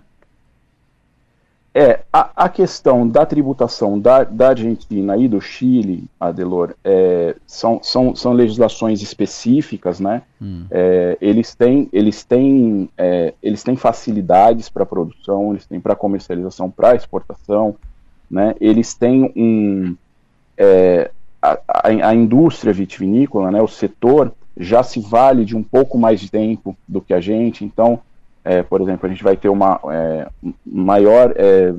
[1.74, 7.78] É, a, a questão da tributação da, da Argentina e do Chile, Adelor, é, são,
[7.82, 10.22] são, são legislações específicas, né?
[10.42, 10.64] Hum.
[10.70, 16.68] É, eles têm, eles têm, é, eles têm facilidades para produção, eles têm para comercialização,
[16.68, 17.76] para exportação,
[18.28, 18.56] né?
[18.60, 19.94] Eles têm um,
[20.56, 21.58] é, a,
[21.88, 26.76] a, indústria vitivinícola, né, o setor, já se vale de um pouco mais de tempo
[26.86, 28.00] do que a gente, então,
[28.44, 30.28] é, por exemplo, a gente vai ter uma é,
[30.66, 31.72] maior é,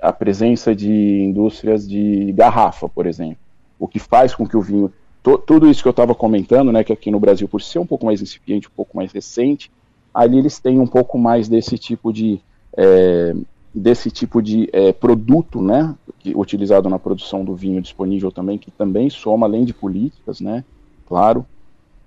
[0.00, 0.90] a presença de
[1.22, 3.38] indústrias de garrafa, por exemplo,
[3.78, 6.82] o que faz com que o vinho, to, tudo isso que eu estava comentando, né,
[6.82, 9.70] que aqui no Brasil, por ser um pouco mais incipiente, um pouco mais recente,
[10.12, 12.40] ali eles têm um pouco mais desse tipo de
[12.76, 13.34] é,
[13.76, 18.70] desse tipo de é, produto, né, que, utilizado na produção do vinho disponível também, que
[18.70, 20.64] também soma além de políticas, né,
[21.06, 21.44] claro.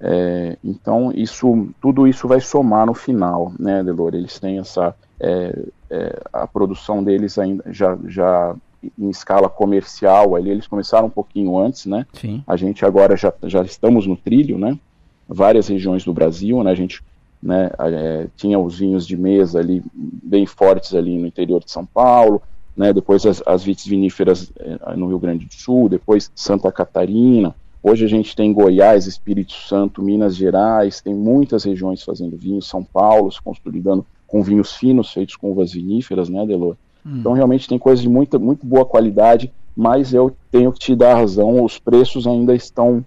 [0.01, 4.15] É, então isso, tudo isso vai somar no final, né, Delor?
[4.15, 8.55] Eles têm essa, é, é, a produção deles ainda já, já
[8.97, 12.07] em escala comercial, ali eles começaram um pouquinho antes, né?
[12.13, 12.41] Sim.
[12.47, 14.79] A gente agora já, já estamos no trilho, né?
[15.27, 16.71] Várias regiões do Brasil, né?
[16.71, 17.03] A gente
[17.41, 17.69] né?
[17.79, 22.41] É, tinha os vinhos de mesa ali bem fortes ali no interior de São Paulo,
[22.75, 22.93] né?
[22.93, 27.55] Depois as, as vites viníferas é, no Rio Grande do Sul, depois Santa Catarina.
[27.81, 32.83] Hoje a gente tem Goiás, Espírito Santo, Minas Gerais, tem muitas regiões fazendo vinho, São
[32.83, 36.75] Paulo se consolidando com vinhos finos feitos com uvas viníferas, né, Delor?
[37.05, 37.17] Hum.
[37.19, 41.15] Então realmente tem coisas de muita, muito boa qualidade, mas eu tenho que te dar
[41.15, 43.03] razão, os preços ainda estão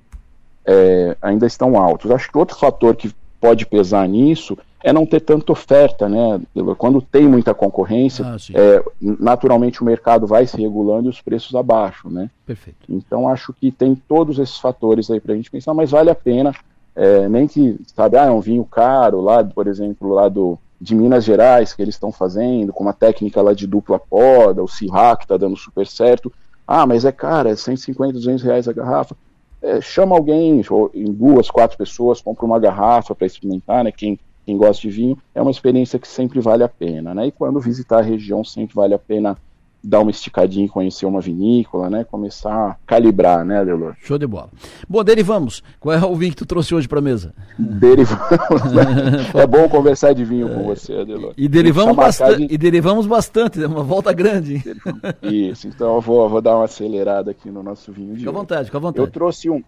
[0.65, 2.11] é, ainda estão altos.
[2.11, 3.13] Acho que outro fator que
[3.43, 6.41] pode pesar nisso é não ter tanta oferta, né?
[6.79, 11.55] Quando tem muita concorrência, ah, é, naturalmente o mercado vai se regulando e os preços
[11.55, 12.31] abaixo, né?
[12.47, 12.79] Perfeito.
[12.89, 16.15] Então acho que tem todos esses fatores aí para a gente pensar, mas vale a
[16.15, 16.53] pena,
[16.95, 20.95] é, nem que, sabe, ah, é um vinho caro lá, por exemplo, lá do, de
[20.95, 24.85] Minas Gerais que eles estão fazendo, com uma técnica lá de dupla poda, o que
[25.23, 26.33] está dando super certo,
[26.67, 29.17] ah, mas é caro, é 150, 200 reais a garrafa
[29.63, 30.61] é, chama alguém,
[30.95, 33.93] em duas, quatro pessoas, compra uma garrafa para experimentar, né?
[33.93, 37.29] Quem, quem gosta de vinho, é uma experiência que sempre vale a pena, né?
[37.29, 39.39] E quando visitar a região, sempre vale a pena
[39.83, 42.05] dar uma esticadinha e conhecer uma vinícola, né?
[42.05, 43.95] Começar a calibrar, né, Adelor?
[44.03, 44.49] Show de bola.
[44.89, 45.63] Bom, derivamos.
[45.81, 47.35] Qual é o vinho que tu trouxe hoje para mesa?
[47.59, 48.73] Derivamos.
[48.73, 49.27] Né?
[49.43, 51.35] é bom conversar de vinho com você, Adelor.
[51.37, 52.47] E derivamos bastante.
[52.47, 52.55] De...
[52.55, 54.63] E derivamos bastante, é uma volta grande.
[55.23, 55.67] Isso.
[55.67, 58.65] Então eu vou, vou dar uma acelerada aqui no nosso vinho de Fica à vontade,
[58.67, 59.07] fica à vontade.
[59.07, 59.63] Eu trouxe um,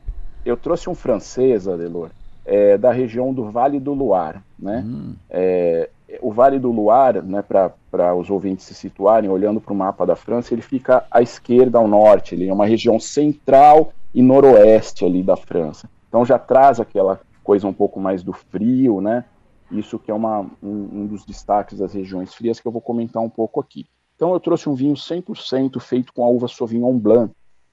[0.44, 2.10] eu trouxe um francês, Adelor,
[2.44, 4.84] é, da região do Vale do Loire, né?
[4.86, 5.14] Hum.
[5.30, 5.88] É,
[6.20, 10.16] o Vale do Loire, né, para os ouvintes se situarem, olhando para o mapa da
[10.16, 15.22] França, ele fica à esquerda, ao norte, ele é uma região central e noroeste ali
[15.22, 15.88] da França.
[16.08, 19.24] Então já traz aquela coisa um pouco mais do frio, né?
[19.70, 23.22] Isso que é uma, um, um dos destaques das regiões frias que eu vou comentar
[23.22, 23.86] um pouco aqui.
[24.14, 27.32] Então eu trouxe um vinho 100% feito com a uva Sauvignon Blanc,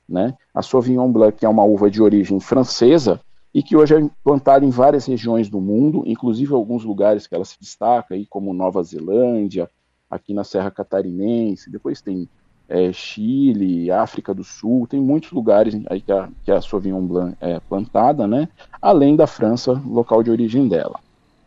[0.10, 0.34] né?
[0.54, 3.22] A Sauvignon Blanc, que é uma uva de origem francesa,
[3.54, 7.46] e que hoje é plantada em várias regiões do mundo, inclusive alguns lugares que ela
[7.46, 9.70] se destaca, aí, como Nova Zelândia,
[10.10, 12.28] aqui na Serra Catarinense, depois tem
[12.68, 17.36] é, Chile, África do Sul, tem muitos lugares aí que a, que a Sauvignon Blanc
[17.42, 18.48] é plantada, né?
[18.82, 21.00] além da França, local de origem dela.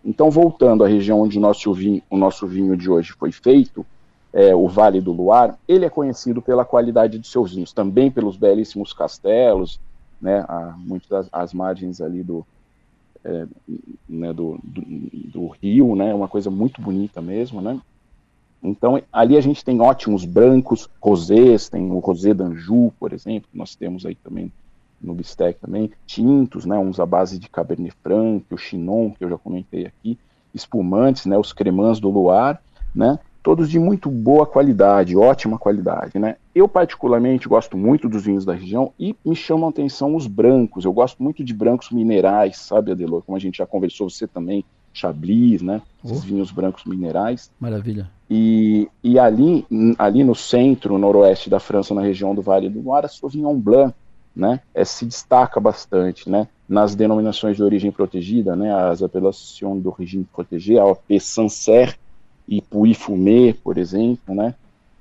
[0.05, 3.87] Então, voltando à região onde nosso vinho, o nosso vinho de hoje foi feito,
[4.35, 8.37] é, o Vale do Luar, ele é conhecido pela qualidade de seus vinhos, também pelos
[8.37, 9.81] belíssimos castelos,
[10.25, 12.47] né, a, muitas das as margens ali do,
[13.23, 13.47] é,
[14.09, 14.83] né, do, do,
[15.31, 17.79] do, rio, né, uma coisa muito bonita mesmo, né.
[18.63, 23.75] Então ali a gente tem ótimos brancos, rosés, tem o rosé d'Anjou, por exemplo, nós
[23.75, 24.51] temos aí também
[24.99, 29.29] no bistec também, tintos, né, uns à base de Cabernet Franc, o Chinon, que eu
[29.29, 30.19] já comentei aqui,
[30.55, 32.63] espumantes, né, os cremãs do Luar,
[32.95, 36.37] né, todos de muito boa qualidade, ótima qualidade, né?
[36.55, 40.87] Eu particularmente gosto muito dos vinhos da região e me chamam a atenção os brancos.
[40.87, 43.23] Eu gosto muito de brancos minerais, sabe, Adelor?
[43.23, 44.65] Como a gente já conversou, você também,
[44.95, 45.83] Chablis, né?
[46.03, 46.27] Esses Oh.
[46.27, 47.51] vinhos brancos minerais.
[47.61, 48.11] Maravilha.
[48.31, 49.67] E, e ali,
[49.99, 53.95] ali no centro, noroeste da França, na região do Vale do Loire, a Sauvignon Blanc,
[54.35, 60.27] né, é, se destaca bastante, né, nas denominações de origem protegida, né, as apelações d'origine
[60.33, 61.95] protégée, a OP Sancerre
[62.47, 64.55] e Puy Fumé, por exemplo, né,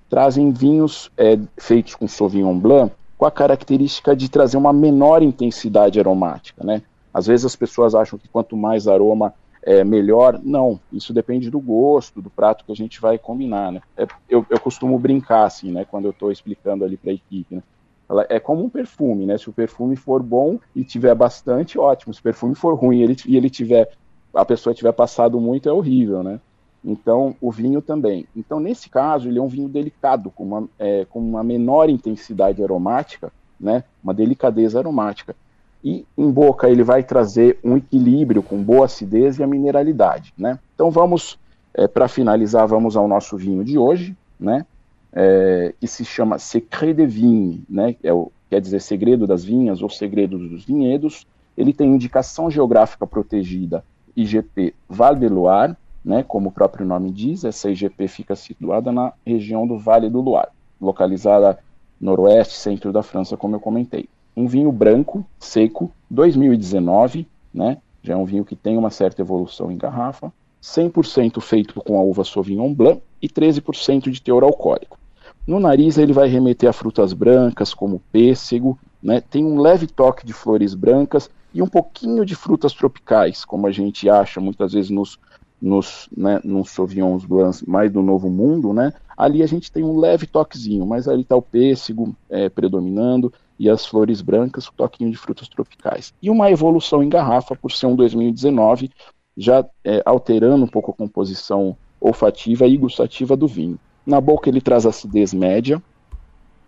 [0.10, 6.00] trazem vinhos é, feitos com Sauvignon Blanc com a característica de trazer uma menor intensidade
[6.00, 6.82] aromática, né.
[7.14, 10.40] Às vezes as pessoas acham que quanto mais aroma é melhor.
[10.44, 13.82] Não, isso depende do gosto, do prato que a gente vai combinar, né.
[13.96, 17.56] É, eu, eu costumo brincar, assim, né, quando eu estou explicando ali para a equipe,
[17.56, 17.64] né.
[18.10, 19.38] Ela é como um perfume, né?
[19.38, 22.14] Se o perfume for bom e tiver bastante, ótimo.
[22.14, 23.90] Se o perfume for ruim ele, e ele tiver,
[24.34, 26.40] a pessoa tiver passado muito, é horrível, né?
[26.84, 28.26] Então, o vinho também.
[28.36, 32.64] Então, nesse caso, ele é um vinho delicado, com uma, é, com uma menor intensidade
[32.64, 33.84] aromática, né?
[34.04, 35.36] Uma delicadeza aromática.
[35.84, 40.60] E em boca ele vai trazer um equilíbrio com boa acidez e a mineralidade, né?
[40.76, 41.40] Então, vamos,
[41.74, 44.66] é, para finalizar, vamos ao nosso vinho de hoje, né?
[45.14, 49.82] é, que se chama Secret de Vigne, né, é o, quer dizer segredo das vinhas
[49.82, 51.26] ou segredo dos vinhedos.
[51.56, 53.84] Ele tem indicação geográfica protegida
[54.16, 59.14] IGP Val de Loire, né, como o próprio nome diz, essa IGP fica situada na
[59.26, 61.58] região do Vale do Loire, localizada
[62.00, 64.10] noroeste, centro da França, como eu comentei.
[64.36, 69.72] Um vinho branco, seco, 2019, né, já é um vinho que tem uma certa evolução
[69.72, 70.32] em garrafa,
[70.62, 74.98] 100% feito com a uva Sauvignon Blanc e 13% de teor alcoólico.
[75.46, 79.20] No nariz ele vai remeter a frutas brancas, como pêssego, né?
[79.20, 83.72] tem um leve toque de flores brancas e um pouquinho de frutas tropicais, como a
[83.72, 85.20] gente acha muitas vezes nos,
[85.64, 88.92] nos, né, nos Sauvignons Blancs mais do Novo Mundo, né?
[89.18, 93.70] ali a gente tem um leve toquezinho, mas ali está o pêssego é, predominando e
[93.70, 96.14] as flores brancas, um toquinho de frutas tropicais.
[96.22, 98.92] E uma evolução em garrafa, por ser um 2019,
[99.38, 103.80] já é, alterando um pouco a composição olfativa e gustativa do vinho.
[104.06, 105.82] Na boca ele traz acidez média,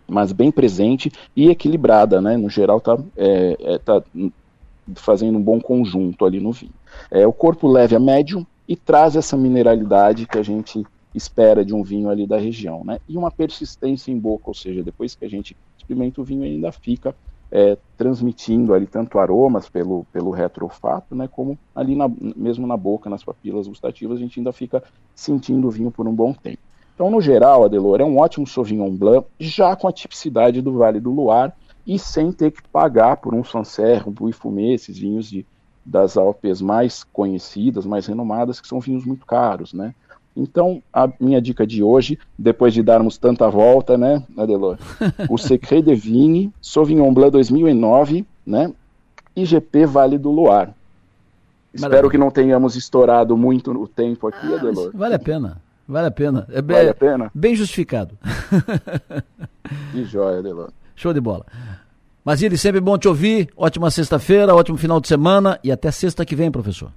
[0.08, 2.36] mas bem presente e equilibrada, né?
[2.36, 4.02] No geral está é, é, tá
[4.94, 6.72] fazendo um bom conjunto ali no vinho.
[7.10, 10.84] É, o corpo leve a médio e traz essa mineralidade que a gente
[11.14, 12.98] espera de um vinho ali da região, né?
[13.08, 16.70] E uma persistência em boca, ou seja, depois que a gente experimenta o vinho ainda
[16.72, 17.14] fica
[17.50, 23.08] é, transmitindo ali tanto aromas pelo, pelo retroolfato, né, como ali na, mesmo na boca,
[23.08, 24.82] nas papilas gustativas, a gente ainda fica
[25.14, 26.58] sentindo o vinho por um bom tempo.
[26.94, 30.98] Então, no geral, Adelor, é um ótimo Sauvignon Blanc, já com a tipicidade do Vale
[30.98, 31.52] do Loire
[31.86, 35.46] e sem ter que pagar por um Sancerre, um Puy Fumé, esses vinhos de,
[35.86, 39.94] das Alpes mais conhecidas, mais renomadas, que são vinhos muito caros, né?
[40.36, 44.76] Então, a minha dica de hoje, depois de darmos tanta volta, né, Adelor?
[45.30, 48.70] o Secret de Vigne, Sauvignon Blanc 2009, né?
[49.34, 50.30] IGP Vale do.
[50.40, 50.74] Espero
[51.80, 52.10] Maravilha.
[52.10, 54.90] que não tenhamos estourado muito o tempo aqui, Ah, Adelor.
[54.94, 55.60] Vale a pena.
[55.88, 56.46] Vale a pena.
[56.50, 57.30] É Vale bem, a pena?
[57.34, 58.18] bem justificado.
[59.92, 60.70] Que joia, Adelor.
[60.96, 61.44] Show de bola.
[62.26, 63.48] Mazili, sempre bom te ouvir.
[63.56, 66.90] Ótima sexta-feira, ótimo final de semana e até sexta que vem, professor.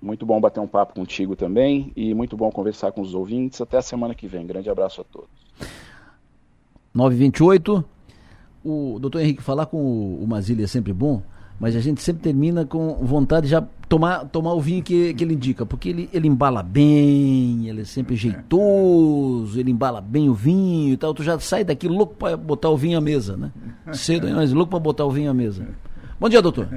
[0.00, 3.60] Muito bom bater um papo contigo também e muito bom conversar com os ouvintes.
[3.60, 4.46] Até a semana que vem.
[4.46, 5.28] Grande abraço a todos.
[6.94, 7.84] 928.
[8.64, 11.22] O doutor Henrique, falar com o, o Mazili é sempre bom,
[11.58, 15.22] mas a gente sempre termina com vontade de já tomar, tomar o vinho que, que
[15.22, 20.34] ele indica, porque ele, ele embala bem, ele é sempre jeitoso, ele embala bem o
[20.34, 21.14] vinho e tal.
[21.14, 23.52] Tu já sai daqui louco para botar o vinho à mesa, né?
[23.92, 25.66] Cedo, mas louco para botar o vinho à mesa.
[26.18, 26.68] Bom dia, doutor.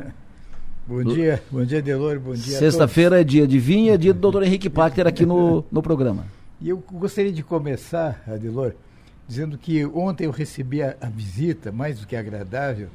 [0.88, 4.22] Bom dia, bom dia, Delor, bom dia Sexta-feira é dia de vinho, é dia do
[4.22, 6.26] doutor Henrique Pachter aqui no, no programa.
[6.62, 8.72] E eu gostaria de começar, Adelor,
[9.28, 12.88] dizendo que ontem eu recebi a, a visita, mais do que agradável,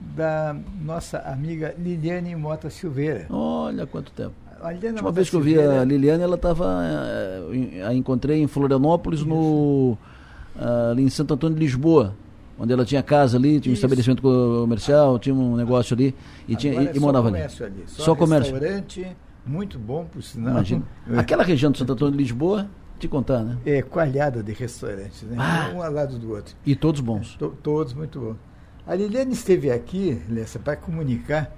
[0.00, 3.26] da nossa amiga Liliane Mota Silveira.
[3.30, 4.32] Olha quanto tempo.
[4.60, 6.66] A Liliane última Mota vez que eu vi a Liliane, ela estava.
[7.86, 9.96] A encontrei em Florianópolis, no,
[10.58, 12.14] ah, ali em Santo Antônio de Lisboa,
[12.58, 13.78] onde ela tinha casa ali, tinha um Isso.
[13.80, 16.14] estabelecimento comercial, tinha um negócio ali
[16.48, 17.36] e, tinha, Agora e, é morava ali.
[17.36, 17.84] comércio ali.
[17.86, 18.52] Só, Só comércio.
[18.54, 19.16] restaurante,
[19.46, 20.52] muito bom, por sinal.
[20.54, 20.82] Imagina.
[21.10, 21.18] É.
[21.20, 22.68] Aquela região de Santo Antônio de Lisboa,
[22.98, 23.56] te contar, né?
[23.64, 25.36] É, coalhada de restaurantes, né?
[25.38, 25.70] Ah.
[25.74, 26.54] Um ao lado do outro.
[26.66, 27.36] E todos bons.
[27.36, 28.36] To- todos muito bons.
[28.88, 31.54] A Liliane esteve aqui, Lessa, para comunicar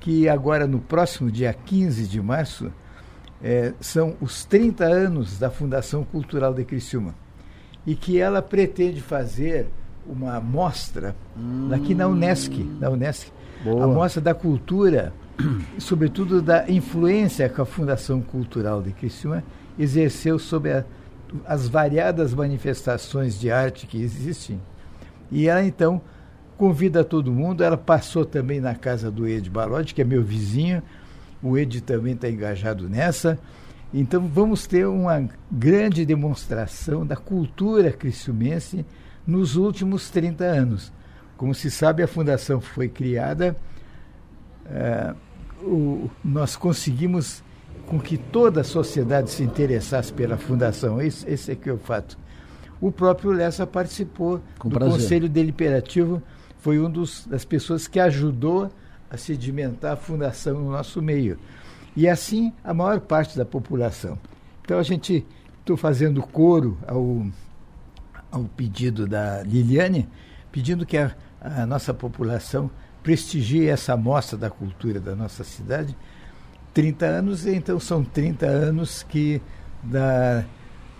[0.00, 2.72] que agora, no próximo dia 15 de março,
[3.40, 7.14] eh, são os 30 anos da Fundação Cultural de Criciúma.
[7.86, 9.68] E que ela pretende fazer
[10.04, 11.14] uma mostra
[11.72, 13.30] aqui na Unesc, na Unesc
[13.62, 13.84] Boa.
[13.84, 15.12] a mostra da cultura,
[15.78, 19.44] sobretudo da influência que a Fundação Cultural de Criciúma
[19.78, 20.84] exerceu sobre a
[21.44, 24.60] as variadas manifestações de arte que existem.
[25.30, 26.00] E ela então
[26.56, 27.62] convida todo mundo.
[27.62, 30.82] Ela passou também na casa do Ed Balodi, que é meu vizinho.
[31.42, 33.38] O Ed também está engajado nessa.
[33.92, 38.84] Então vamos ter uma grande demonstração da cultura cristiumense
[39.26, 40.92] nos últimos 30 anos.
[41.36, 43.56] Como se sabe, a fundação foi criada,
[44.66, 45.16] uh,
[45.62, 47.42] o, nós conseguimos
[47.86, 51.00] com que toda a sociedade se interessasse pela fundação.
[51.00, 52.18] Esse, esse é que é o fato.
[52.80, 54.98] O próprio Lessa participou com do prazer.
[54.98, 56.22] Conselho Deliberativo,
[56.66, 58.68] foi um dos, das pessoas que ajudou
[59.08, 61.38] a sedimentar a fundação no nosso meio.
[61.94, 64.18] E assim a maior parte da população.
[64.62, 65.24] Então a gente,
[65.60, 67.24] estou fazendo coro ao,
[68.32, 70.08] ao pedido da Liliane,
[70.50, 72.68] pedindo que a, a nossa população
[73.00, 75.96] prestigie essa mostra da cultura da nossa cidade.
[76.74, 79.40] 30 anos, então são 30 anos que
[79.84, 80.44] da,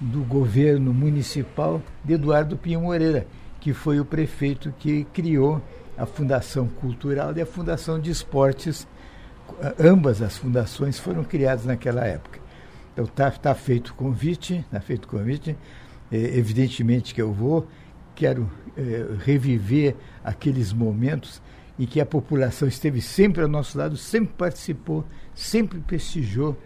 [0.00, 3.26] do governo municipal de Eduardo Pinho Moreira,
[3.60, 5.62] que foi o prefeito que criou
[5.96, 8.86] a Fundação Cultural e a Fundação de Esportes
[9.78, 12.40] ambas as fundações foram criadas naquela época.
[12.92, 15.56] Então está tá feito o convite, está feito o convite.
[16.10, 17.66] É, evidentemente que eu vou,
[18.14, 21.42] quero é, reviver aqueles momentos
[21.78, 25.04] em que a população esteve sempre ao nosso lado, sempre participou,
[25.34, 26.56] sempre prestigiou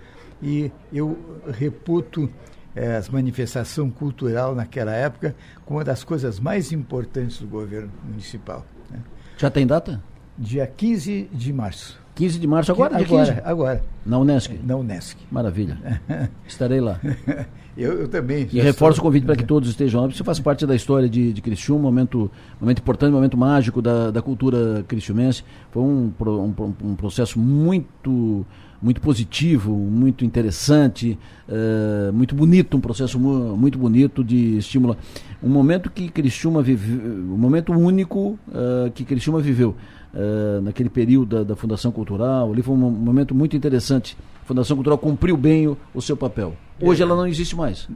[0.43, 2.31] e eu reputo
[2.75, 5.35] é, a manifestação cultural naquela época
[5.65, 8.65] como uma das coisas mais importantes do governo municipal.
[8.91, 8.99] Né?
[9.37, 10.03] Já tem data?
[10.39, 12.01] Dia 15 de março.
[12.15, 13.41] 15 de março, agora, agora, 15?
[13.45, 13.85] Agora.
[14.05, 14.53] Na Unesc?
[14.65, 15.17] Na Unesc.
[15.31, 15.79] Maravilha.
[16.47, 17.01] Estarei lá.
[17.77, 18.47] eu, eu, também.
[18.53, 19.05] E reforço estou...
[19.05, 21.41] o convite para que todos estejam lá, porque isso faz parte da história de, de
[21.41, 22.31] Criciúma, um momento,
[22.61, 25.45] momento importante, um momento mágico da, da cultura cristiumense.
[25.71, 28.45] Foi um, um, um processo muito
[28.83, 34.97] muito positivo, muito interessante, uh, muito bonito, um processo mu muito bonito de estímulo.
[35.43, 39.77] Um momento que Criciúma viveu, um momento único uh, que Criciúma viveu
[40.15, 42.51] uh, naquele período da, da, Fundação Cultural.
[42.51, 44.17] Ali foi um momento muito interessante.
[44.43, 46.55] A Fundação Cultural cumpriu bem o, o seu papel.
[46.81, 47.05] Hoje é.
[47.05, 47.89] ela não existe mais.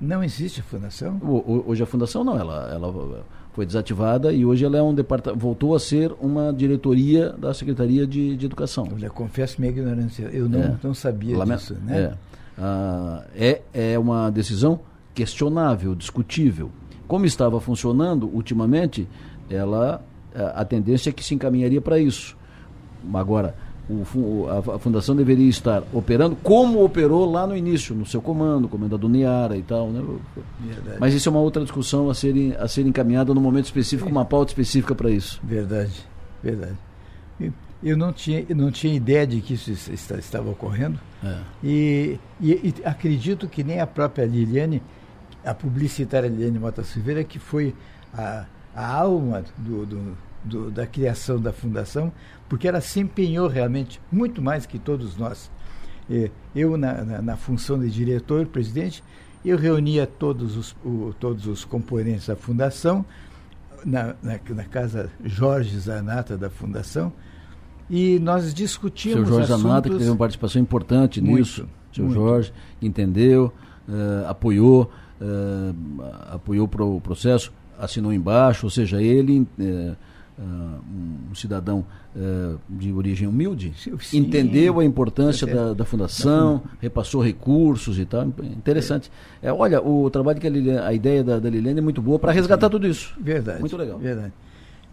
[0.00, 1.16] Não existe a fundação?
[1.22, 3.24] O, hoje a fundação não, ela, ela
[3.56, 8.06] foi desativada e hoje ela é um departamento, voltou a ser uma diretoria da Secretaria
[8.06, 8.86] de, de Educação.
[8.92, 10.76] Olha, confesso minha ignorância, eu não, é.
[10.82, 11.74] não sabia disso.
[11.82, 11.98] Né?
[11.98, 12.14] É.
[12.58, 14.80] Ah, é, é uma decisão
[15.14, 16.70] questionável, discutível.
[17.08, 19.08] Como estava funcionando ultimamente,
[19.48, 20.04] ela
[20.54, 22.36] a tendência é que se encaminharia para isso.
[23.14, 23.54] Agora,
[23.88, 28.98] o, a, fundação deveria estar operando como operou lá no início, no seu comando, comando
[28.98, 29.90] do Niara e tal.
[29.90, 30.02] Né?
[30.98, 34.24] Mas isso é uma outra discussão a ser, a ser encaminhada num momento específico, uma
[34.24, 35.40] pauta específica para isso.
[35.42, 36.04] Verdade,
[36.42, 36.76] verdade.
[37.82, 40.98] Eu não tinha, eu não tinha ideia de que isso estava ocorrendo.
[41.22, 41.38] É.
[41.62, 44.82] E, e, e, acredito que nem a própria Liliane,
[45.44, 47.74] a publicitária Liliane Mota Silveira, que foi
[48.12, 52.12] a, a alma do, do do, da criação da fundação,
[52.48, 55.50] porque ela se empenhou realmente muito mais que todos nós.
[56.54, 59.02] Eu, na, na, na função de diretor, presidente,
[59.44, 63.04] eu reunia todos os, o, todos os componentes da fundação,
[63.84, 67.12] na, na, na, casa Jorge Zanata da fundação,
[67.88, 69.18] e nós discutimos.
[69.18, 69.62] Seu Jorge assuntos...
[69.62, 71.68] Zanata, que teve uma participação importante muito, nisso.
[71.92, 72.16] Seu muito.
[72.16, 73.52] Jorge entendeu,
[73.88, 74.90] uh, apoiou,
[75.20, 79.40] uh, apoiou pro, o processo, assinou embaixo, ou seja, ele.
[79.58, 79.96] Uh,
[80.38, 80.42] uh,
[81.30, 81.84] um cidadão
[82.14, 84.18] uh, de origem humilde, Sim.
[84.18, 88.26] entendeu a importância da, da, fundação, repassou recursos e tal.
[88.26, 89.10] Interessante.
[89.42, 89.52] É.
[89.52, 92.32] olha, o trabalho que a, Liliane, a ideia da, da Liliane é muito boa para
[92.32, 93.14] resgatar tudo isso.
[93.20, 93.60] Verdade.
[93.60, 93.98] Muito legal.
[93.98, 94.32] Verdade.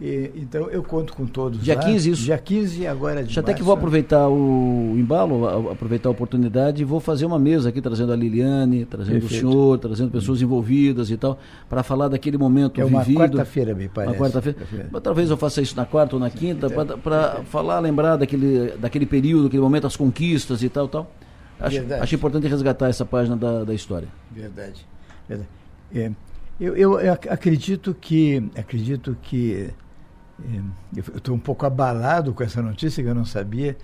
[0.00, 1.62] E, então eu conto com todos.
[1.62, 1.82] Dia lá.
[1.84, 2.22] 15 isso.
[2.22, 6.84] Dia 15 agora de Já até que vou aproveitar o embalo, aproveitar a oportunidade e
[6.84, 9.46] vou fazer uma mesa aqui trazendo a Liliane, trazendo Perfeito.
[9.46, 13.20] o senhor, trazendo pessoas envolvidas e tal, para falar daquele momento é uma vivido.
[13.20, 14.16] quarta-feira, me parece.
[14.16, 14.58] Uma quarta-feira.
[15.00, 19.46] Talvez eu faça isso na quarta ou na quinta, para falar, lembrar daquele, daquele período,
[19.46, 21.10] aquele momento, as conquistas e tal, tal.
[21.60, 24.08] Acho, acho importante resgatar essa página da, da história.
[24.32, 24.84] Verdade.
[25.28, 25.48] Verdade.
[25.94, 26.10] É,
[26.60, 29.70] eu, eu, eu acredito que acredito que
[30.96, 33.76] eu estou um pouco abalado com essa notícia, que eu não sabia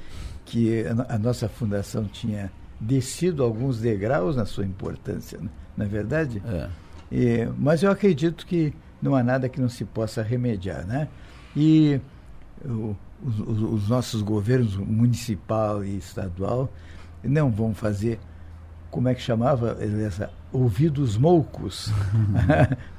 [0.45, 5.49] que a, nossa fundação tinha descido alguns degraus na sua importância, né?
[5.77, 6.43] na é verdade?
[6.47, 6.69] É.
[7.13, 11.09] E, mas eu acredito que não há nada que não se possa remediar, né?
[11.57, 12.01] E
[12.65, 16.73] o, os, os, nossos governos municipal e estadual
[17.23, 18.19] não vão fazer,
[18.91, 21.93] como é que chamava, essa, ouvidos moucos,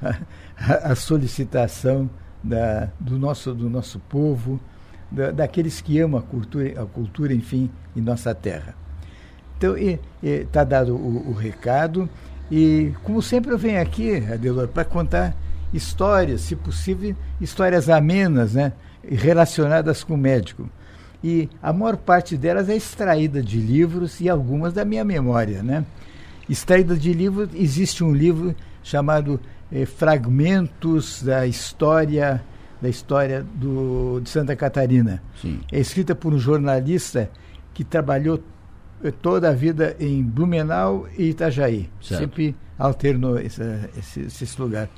[0.56, 2.08] a, a solicitação
[2.42, 4.60] da, do, nosso, do nosso povo,
[5.10, 8.74] da, daqueles que amam a cultura, a cultura, enfim, em nossa terra.
[9.56, 9.76] Então,
[10.20, 12.10] está dado o, o, recado
[12.50, 15.36] E, como sempre, eu venho aqui, Adelor, para contar
[15.72, 18.72] histórias, se possível, histórias amenas, né?
[19.04, 20.68] Relacionadas com o médico.
[21.22, 25.84] E a maior parte delas é extraída de livros e algumas da minha memória, né?
[26.48, 29.40] Extraída de livros, existe um livro chamado
[29.72, 32.42] eh, Fragmentos da História
[32.82, 35.22] da história do, de Santa Catarina.
[35.40, 35.60] Sim.
[35.70, 37.30] É escrita por um jornalista
[37.72, 38.42] que trabalhou
[39.04, 41.88] eh, toda a vida em Blumenau e Itajaí.
[42.02, 42.20] Certo.
[42.20, 44.88] Sempre alternou essa, esse, esse lugar.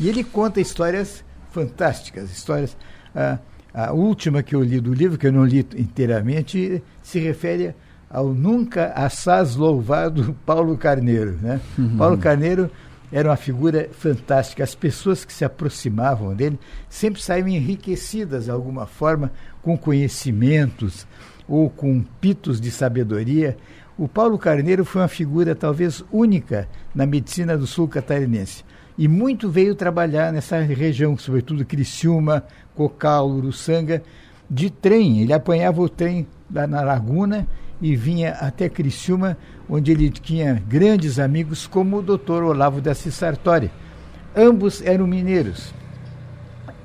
[0.00, 2.74] E ele conta histórias fantásticas, histórias.
[3.14, 3.38] A,
[3.74, 7.74] a última que eu li do livro, que eu não li inteiramente, se refere
[8.08, 11.32] ao nunca assaz louvado Paulo Carneiro.
[11.42, 11.60] Né?
[11.76, 11.96] Uhum.
[11.98, 12.70] Paulo Carneiro
[13.10, 14.64] era uma figura fantástica.
[14.64, 21.06] As pessoas que se aproximavam dele sempre saíam enriquecidas de alguma forma com conhecimentos
[21.48, 23.56] ou com pitos de sabedoria.
[23.96, 28.64] O Paulo Carneiro foi uma figura talvez única na medicina do sul catarinense.
[28.98, 32.44] E muito veio trabalhar nessa região, sobretudo Criciúma,
[32.74, 34.02] Cocal, Uruçanga,
[34.48, 35.20] de trem.
[35.20, 37.46] Ele apanhava o trem lá na Laguna
[37.80, 39.36] e vinha até Criciúma,
[39.68, 43.70] onde ele tinha grandes amigos, como o doutor Olavo da Sartori.
[44.34, 45.74] Ambos eram mineiros.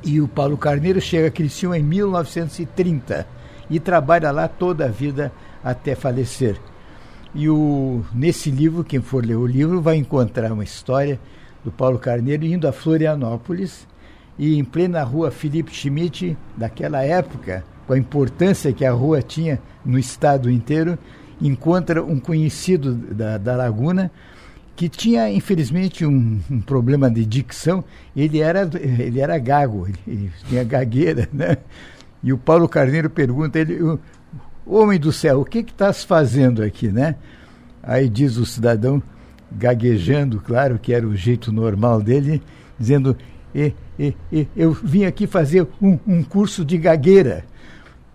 [0.03, 3.27] E o Paulo Carneiro chega a Criciúma em 1930
[3.69, 5.31] e trabalha lá toda a vida
[5.63, 6.57] até falecer.
[7.33, 11.19] E o, nesse livro, quem for ler o livro, vai encontrar uma história
[11.63, 13.87] do Paulo Carneiro indo a Florianópolis
[14.37, 19.59] e em plena rua Felipe Schmidt, daquela época, com a importância que a rua tinha
[19.85, 20.97] no estado inteiro,
[21.41, 24.11] encontra um conhecido da, da Laguna
[24.75, 27.83] que tinha infelizmente um, um, problema de dicção.
[28.15, 31.57] Ele era ele era gago, ele, ele, tinha gagueira, né?
[32.23, 33.79] E o Paulo Carneiro pergunta ele,
[34.65, 37.15] homem do céu, o que que estás fazendo aqui, né?
[37.83, 39.01] Aí diz o cidadão
[39.51, 42.41] gaguejando, claro que era o jeito normal dele,
[42.79, 43.17] dizendo
[43.53, 47.43] e, e, e, eu vim aqui fazer um, um curso de gagueira.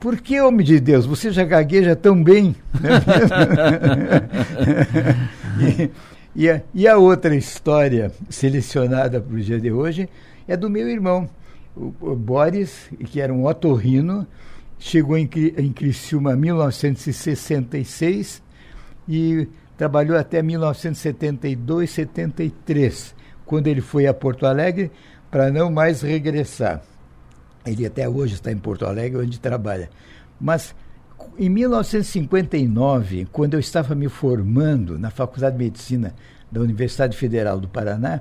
[0.06, 2.54] Por que, homem de Deus, você já gagueja tão bem?
[5.58, 5.90] e,
[6.44, 10.08] e, a, e, a, outra história selecionada para o dia de hoje
[10.46, 11.28] é do meu irmão,
[11.76, 14.24] o, o Boris, que era um otorrino,
[14.78, 15.28] chegou em,
[15.58, 18.40] em Criciúma em 1966
[19.08, 23.12] e trabalhou até 1972, 73,
[23.44, 24.88] quando ele foi a Porto Alegre
[25.32, 26.80] para não mais regressar.
[27.66, 29.90] Ele até hoje está em Porto Alegre, onde trabalha.
[30.40, 30.74] Mas
[31.38, 36.14] em 1959, quando eu estava me formando na Faculdade de Medicina
[36.50, 38.20] da Universidade Federal do Paraná,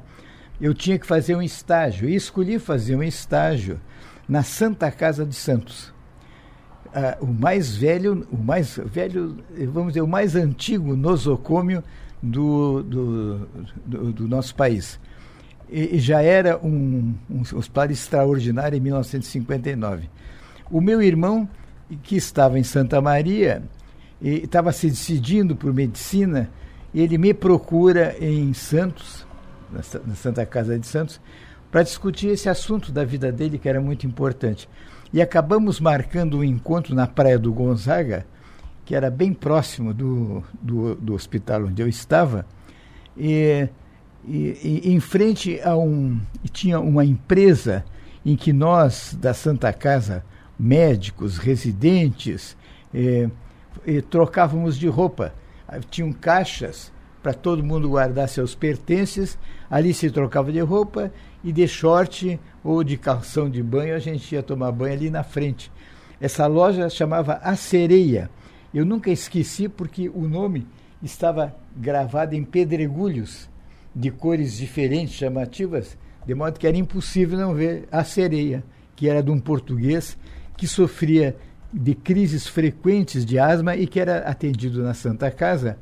[0.59, 2.09] eu tinha que fazer um estágio.
[2.09, 3.79] E escolhi fazer um estágio
[4.27, 5.93] na Santa Casa de Santos.
[6.93, 9.37] Ah, o mais velho, o mais velho,
[9.71, 11.83] vamos dizer, o mais antigo nosocômio
[12.23, 13.47] do, do,
[13.85, 14.99] do, do nosso país
[15.69, 20.09] e, já era um, um hospital extraordinário em 1959.
[20.69, 21.47] O meu irmão,
[22.03, 23.63] que estava em Santa Maria,
[24.21, 26.49] estava se decidindo por medicina,
[26.93, 29.25] ele me procura em Santos,
[29.71, 31.19] na Santa Casa de Santos,
[31.71, 34.69] para discutir esse assunto da vida dele, que era muito importante.
[35.11, 38.25] E acabamos marcando um encontro na Praia do Gonzaga,
[38.85, 42.45] que era bem próximo do, do, do hospital onde eu estava,
[43.17, 43.67] e
[44.27, 46.19] e, e, em frente a um.
[46.51, 47.85] tinha uma empresa
[48.25, 50.23] em que nós, da Santa Casa,
[50.57, 52.57] médicos, residentes,
[52.93, 53.29] eh,
[53.85, 55.33] eh, trocávamos de roupa.
[55.67, 59.37] Ah, tinham caixas para todo mundo guardar seus pertences.
[59.69, 61.11] Ali se trocava de roupa
[61.43, 65.23] e de short ou de calção de banho a gente ia tomar banho ali na
[65.23, 65.71] frente.
[66.19, 68.29] Essa loja chamava A Sereia.
[68.73, 70.65] Eu nunca esqueci porque o nome
[71.03, 73.49] estava gravado em pedregulhos
[73.95, 78.63] de cores diferentes, chamativas, de modo que era impossível não ver a sereia,
[78.95, 80.17] que era de um português
[80.57, 81.35] que sofria
[81.71, 85.77] de crises frequentes de asma e que era atendido na Santa Casa,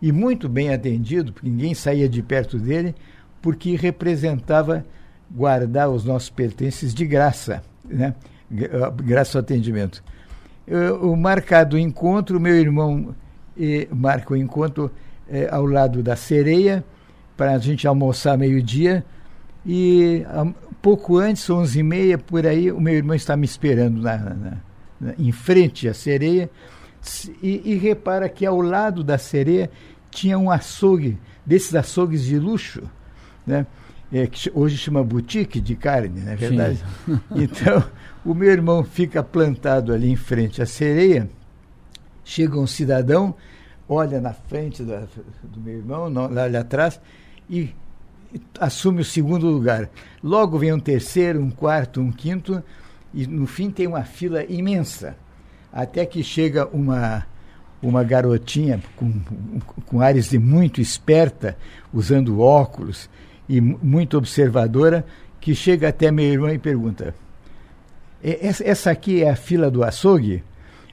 [0.00, 2.94] e muito bem atendido, porque ninguém saía de perto dele,
[3.42, 4.84] porque representava
[5.30, 8.14] guardar os nossos pertences de graça, né?
[8.50, 10.02] graças ao atendimento.
[11.02, 13.14] o marcado encontro, meu irmão
[13.58, 14.90] eh, marca o encontro
[15.28, 16.84] eh, ao lado da sereia,
[17.38, 19.04] para a gente almoçar meio-dia.
[19.64, 20.52] E um,
[20.82, 24.56] pouco antes, onze e meia, por aí, o meu irmão está me esperando na, na,
[25.00, 26.50] na, em frente à sereia.
[27.40, 29.70] E, e repara que ao lado da sereia
[30.10, 32.82] tinha um açougue, desses açougues de luxo,
[33.46, 33.64] né?
[34.10, 36.82] É, que hoje chama boutique de carne, não é verdade?
[37.04, 37.20] Sim.
[37.36, 37.84] Então,
[38.24, 41.28] o meu irmão fica plantado ali em frente à sereia,
[42.24, 43.34] chega um cidadão,
[43.86, 44.92] olha na frente do,
[45.42, 46.98] do meu irmão, lá, lá atrás,
[47.48, 47.74] e
[48.60, 49.88] assume o segundo lugar.
[50.22, 52.62] Logo vem um terceiro, um quarto, um quinto,
[53.12, 55.16] e no fim tem uma fila imensa.
[55.72, 57.26] Até que chega uma,
[57.82, 59.12] uma garotinha com,
[59.86, 61.56] com ares de muito esperta,
[61.92, 63.08] usando óculos
[63.48, 65.06] e muito observadora,
[65.40, 67.14] que chega até meu irmão e pergunta:
[68.22, 70.42] Essa aqui é a fila do açougue?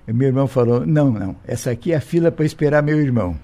[0.08, 3.38] Meu irmão falou: Não, não, essa aqui é a fila para esperar meu irmão.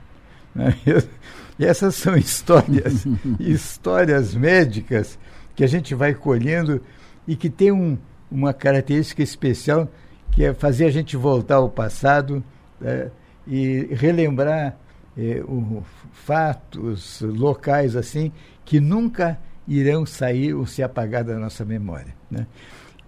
[1.61, 3.05] Essas são histórias,
[3.39, 5.17] histórias médicas
[5.55, 6.81] que a gente vai colhendo
[7.27, 7.97] e que tem um,
[8.31, 9.87] uma característica especial
[10.31, 12.43] que é fazer a gente voltar ao passado
[12.81, 13.09] é,
[13.45, 14.77] e relembrar
[15.17, 18.31] é, o, fatos locais assim
[18.63, 22.15] que nunca irão sair ou se apagar da nossa memória.
[22.29, 22.47] Né?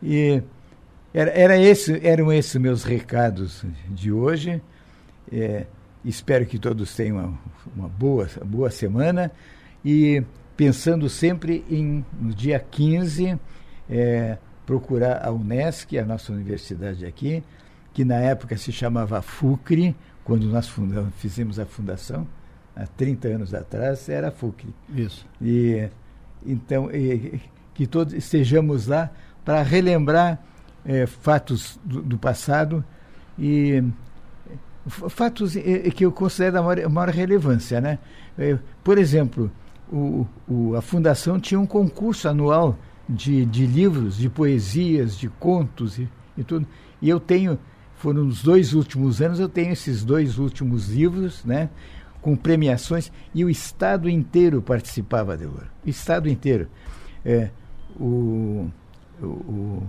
[0.02, 0.44] E
[1.14, 4.62] era, era esse, eram esses meus recados de hoje.
[5.32, 5.66] É,
[6.06, 7.38] Espero que todos tenham
[7.76, 9.32] uma, boa, boa semana
[9.86, 10.24] e
[10.58, 13.40] pensando sempre em, no dia 15,
[13.90, 17.44] é, procurar a Unesc, a nossa universidade aqui,
[17.94, 22.28] que na época se chamava FUCRE, quando nós fundamos, fizemos a fundação,
[22.76, 24.74] há 30 anos atrás, era a FUCRE.
[24.94, 25.26] Isso.
[25.42, 25.88] E,
[26.46, 27.40] então, e,
[27.74, 29.10] que todos estejamos lá
[29.44, 30.40] para relembrar
[30.86, 32.84] é, fatos do, do passado
[33.38, 33.84] e
[34.88, 37.80] fatos eh, eh, que eu considero da maior, maior relevância.
[37.80, 38.00] Né?
[38.38, 39.52] Eh, por exemplo,
[39.92, 45.98] o, o, a Fundação tinha um concurso anual de, de livros, de poesias, de contos
[45.98, 46.68] e, e tudo.
[47.02, 47.58] E eu tenho,
[47.96, 51.70] foram nos dois últimos anos, eu tenho esses dois últimos livros, né?
[52.22, 55.68] com premiações, e o Estado inteiro participava, Delor.
[55.86, 56.70] O Estado inteiro.
[57.26, 57.50] É,
[58.00, 58.70] o,
[59.22, 59.84] o,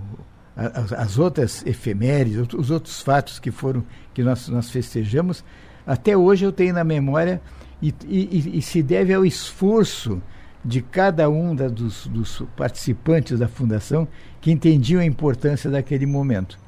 [0.57, 5.45] as, as outras efemérides, os outros fatos que foram que nós, nós festejamos,
[5.87, 7.41] até hoje eu tenho na memória
[7.83, 10.23] e, e, e se deve ao esforço
[10.65, 14.09] de cada um da, dos, dos, participantes da fundação
[14.41, 16.59] que entendiam a importância daquele momento.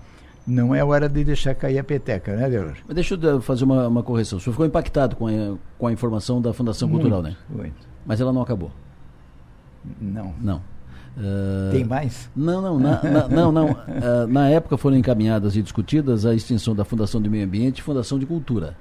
[0.47, 2.77] Não é hora de deixar cair a peteca, né, Delor?
[2.87, 4.39] Mas deixa eu fazer uma, uma correção.
[4.39, 7.37] O senhor ficou impactado com a, com a informação da Fundação muito, Cultural, né?
[7.49, 7.75] Muito.
[8.05, 8.71] Mas ela não acabou.
[10.01, 10.35] Não.
[10.41, 10.63] Não.
[11.17, 12.31] Uh, Tem mais?
[12.37, 13.71] Não, não, na, na, não, não.
[13.71, 17.83] Uh, na época foram encaminhadas e discutidas a extinção da Fundação de Meio Ambiente e
[17.83, 18.77] Fundação de Cultura.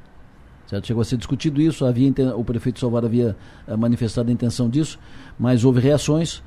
[0.68, 0.86] Certo?
[0.86, 5.00] Chegou a ser discutido isso, havia, o prefeito Salvar havia uh, manifestado a intenção disso,
[5.40, 6.44] mas houve reações.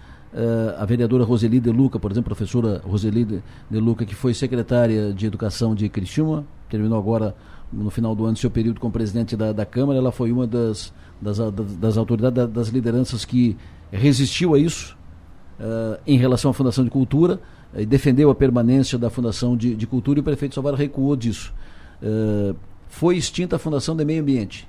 [0.76, 5.24] a vereadora Roseli De Luca, por exemplo, professora Roseli De, Luca, que foi secretária de
[5.24, 7.34] Educação de Criciúma, terminou agora
[7.72, 10.92] no final do ano seu período como presidente da, da Câmara, ela foi uma das,
[11.20, 11.38] das,
[11.78, 13.56] das autoridades, das lideranças que
[13.90, 14.97] resistiu a isso,
[15.58, 17.40] uh, em relação à Fundação de Cultura
[17.74, 21.16] uh, e defendeu a permanência da Fundação de, de Cultura e o prefeito Salvador recuou
[21.16, 21.52] disso.
[22.02, 22.56] Uh,
[22.88, 24.68] foi extinta a Fundação de Meio Ambiente.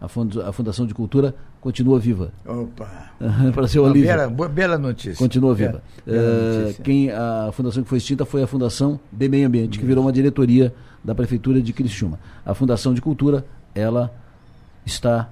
[0.00, 2.30] A, fund a Fundação de Cultura continua viva.
[2.46, 3.12] Opa!
[3.54, 4.16] Para ser Olívia.
[4.16, 5.16] Bela, boa, bela notícia.
[5.16, 5.82] Continua viva.
[6.04, 10.04] Bela, quem a fundação que foi extinta foi a Fundação de Meio Ambiente, que virou
[10.04, 12.20] uma diretoria da prefeitura de Criciúma.
[12.44, 14.12] A Fundação de Cultura, ela
[14.84, 15.30] está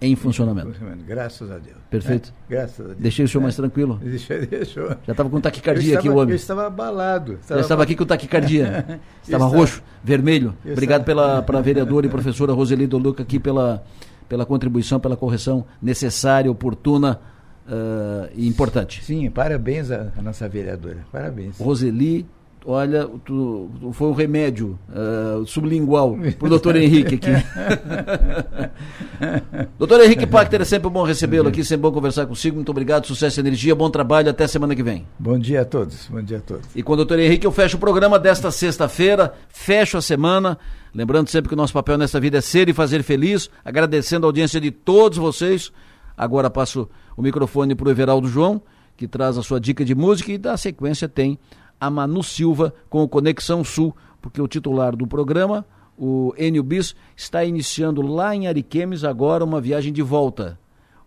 [0.00, 0.74] em funcionamento.
[1.06, 1.76] Graças a Deus.
[1.90, 2.32] Perfeito.
[2.48, 2.98] É, graças a Deus.
[2.98, 3.44] Deixei o senhor é.
[3.44, 3.98] mais tranquilo?
[4.04, 4.88] Deixou, deixou.
[4.88, 6.30] Já estava com taquicardia aqui, o homem.
[6.30, 7.34] Eu estava abalado.
[7.34, 9.00] Estava Já estava aqui com taquicardia.
[9.22, 10.54] estava roxo, vermelho.
[10.64, 11.04] Obrigado estava...
[11.04, 13.82] pela, pela vereadora e professora Roseli Luca aqui pela,
[14.28, 17.20] pela contribuição, pela correção necessária, oportuna
[17.66, 19.02] uh, e importante.
[19.02, 20.98] Sim, parabéns à, à nossa vereadora.
[21.10, 21.58] Parabéns.
[21.58, 22.26] Roseli
[22.64, 27.30] olha, tu, tu foi um remédio uh, sublingual para o doutor Henrique aqui.
[29.78, 32.56] doutor Henrique Pachter, é sempre bom recebê-lo aqui, sempre bom conversar consigo.
[32.56, 35.06] Muito obrigado, sucesso e energia, bom trabalho, até semana que vem.
[35.18, 36.64] Bom dia a todos, bom dia a todos.
[36.74, 40.58] E com o doutor Henrique eu fecho o programa desta sexta-feira, fecho a semana.
[40.94, 44.28] Lembrando sempre que o nosso papel nessa vida é ser e fazer feliz, agradecendo a
[44.28, 45.72] audiência de todos vocês.
[46.16, 48.62] Agora passo o microfone para o Everaldo João,
[48.96, 51.38] que traz a sua dica de música e da sequência tem
[51.84, 55.64] a Manu Silva com o Conexão Sul, porque o titular do programa,
[55.98, 60.58] o Enio Bis, está iniciando lá em Ariquemes agora uma viagem de volta.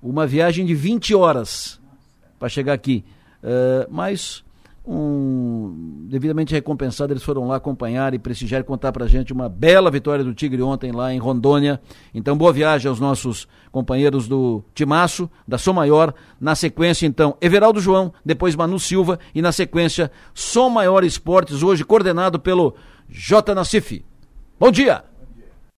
[0.01, 1.79] Uma viagem de 20 horas
[2.37, 3.03] para chegar aqui.
[3.41, 4.43] Uh, mas
[4.87, 9.91] um, devidamente recompensado, eles foram lá acompanhar e prestigiar e contar pra gente uma bela
[9.91, 11.81] vitória do Tigre ontem lá em Rondônia.
[12.13, 16.13] Então, boa viagem aos nossos companheiros do Timaço, da Som Maior.
[16.39, 21.83] Na sequência, então, Everaldo João, depois Manu Silva e na sequência, Som Maior Esportes, hoje
[21.83, 22.73] coordenado pelo
[23.09, 23.53] J.
[23.53, 24.05] Nassif.
[24.57, 25.06] Bom dia!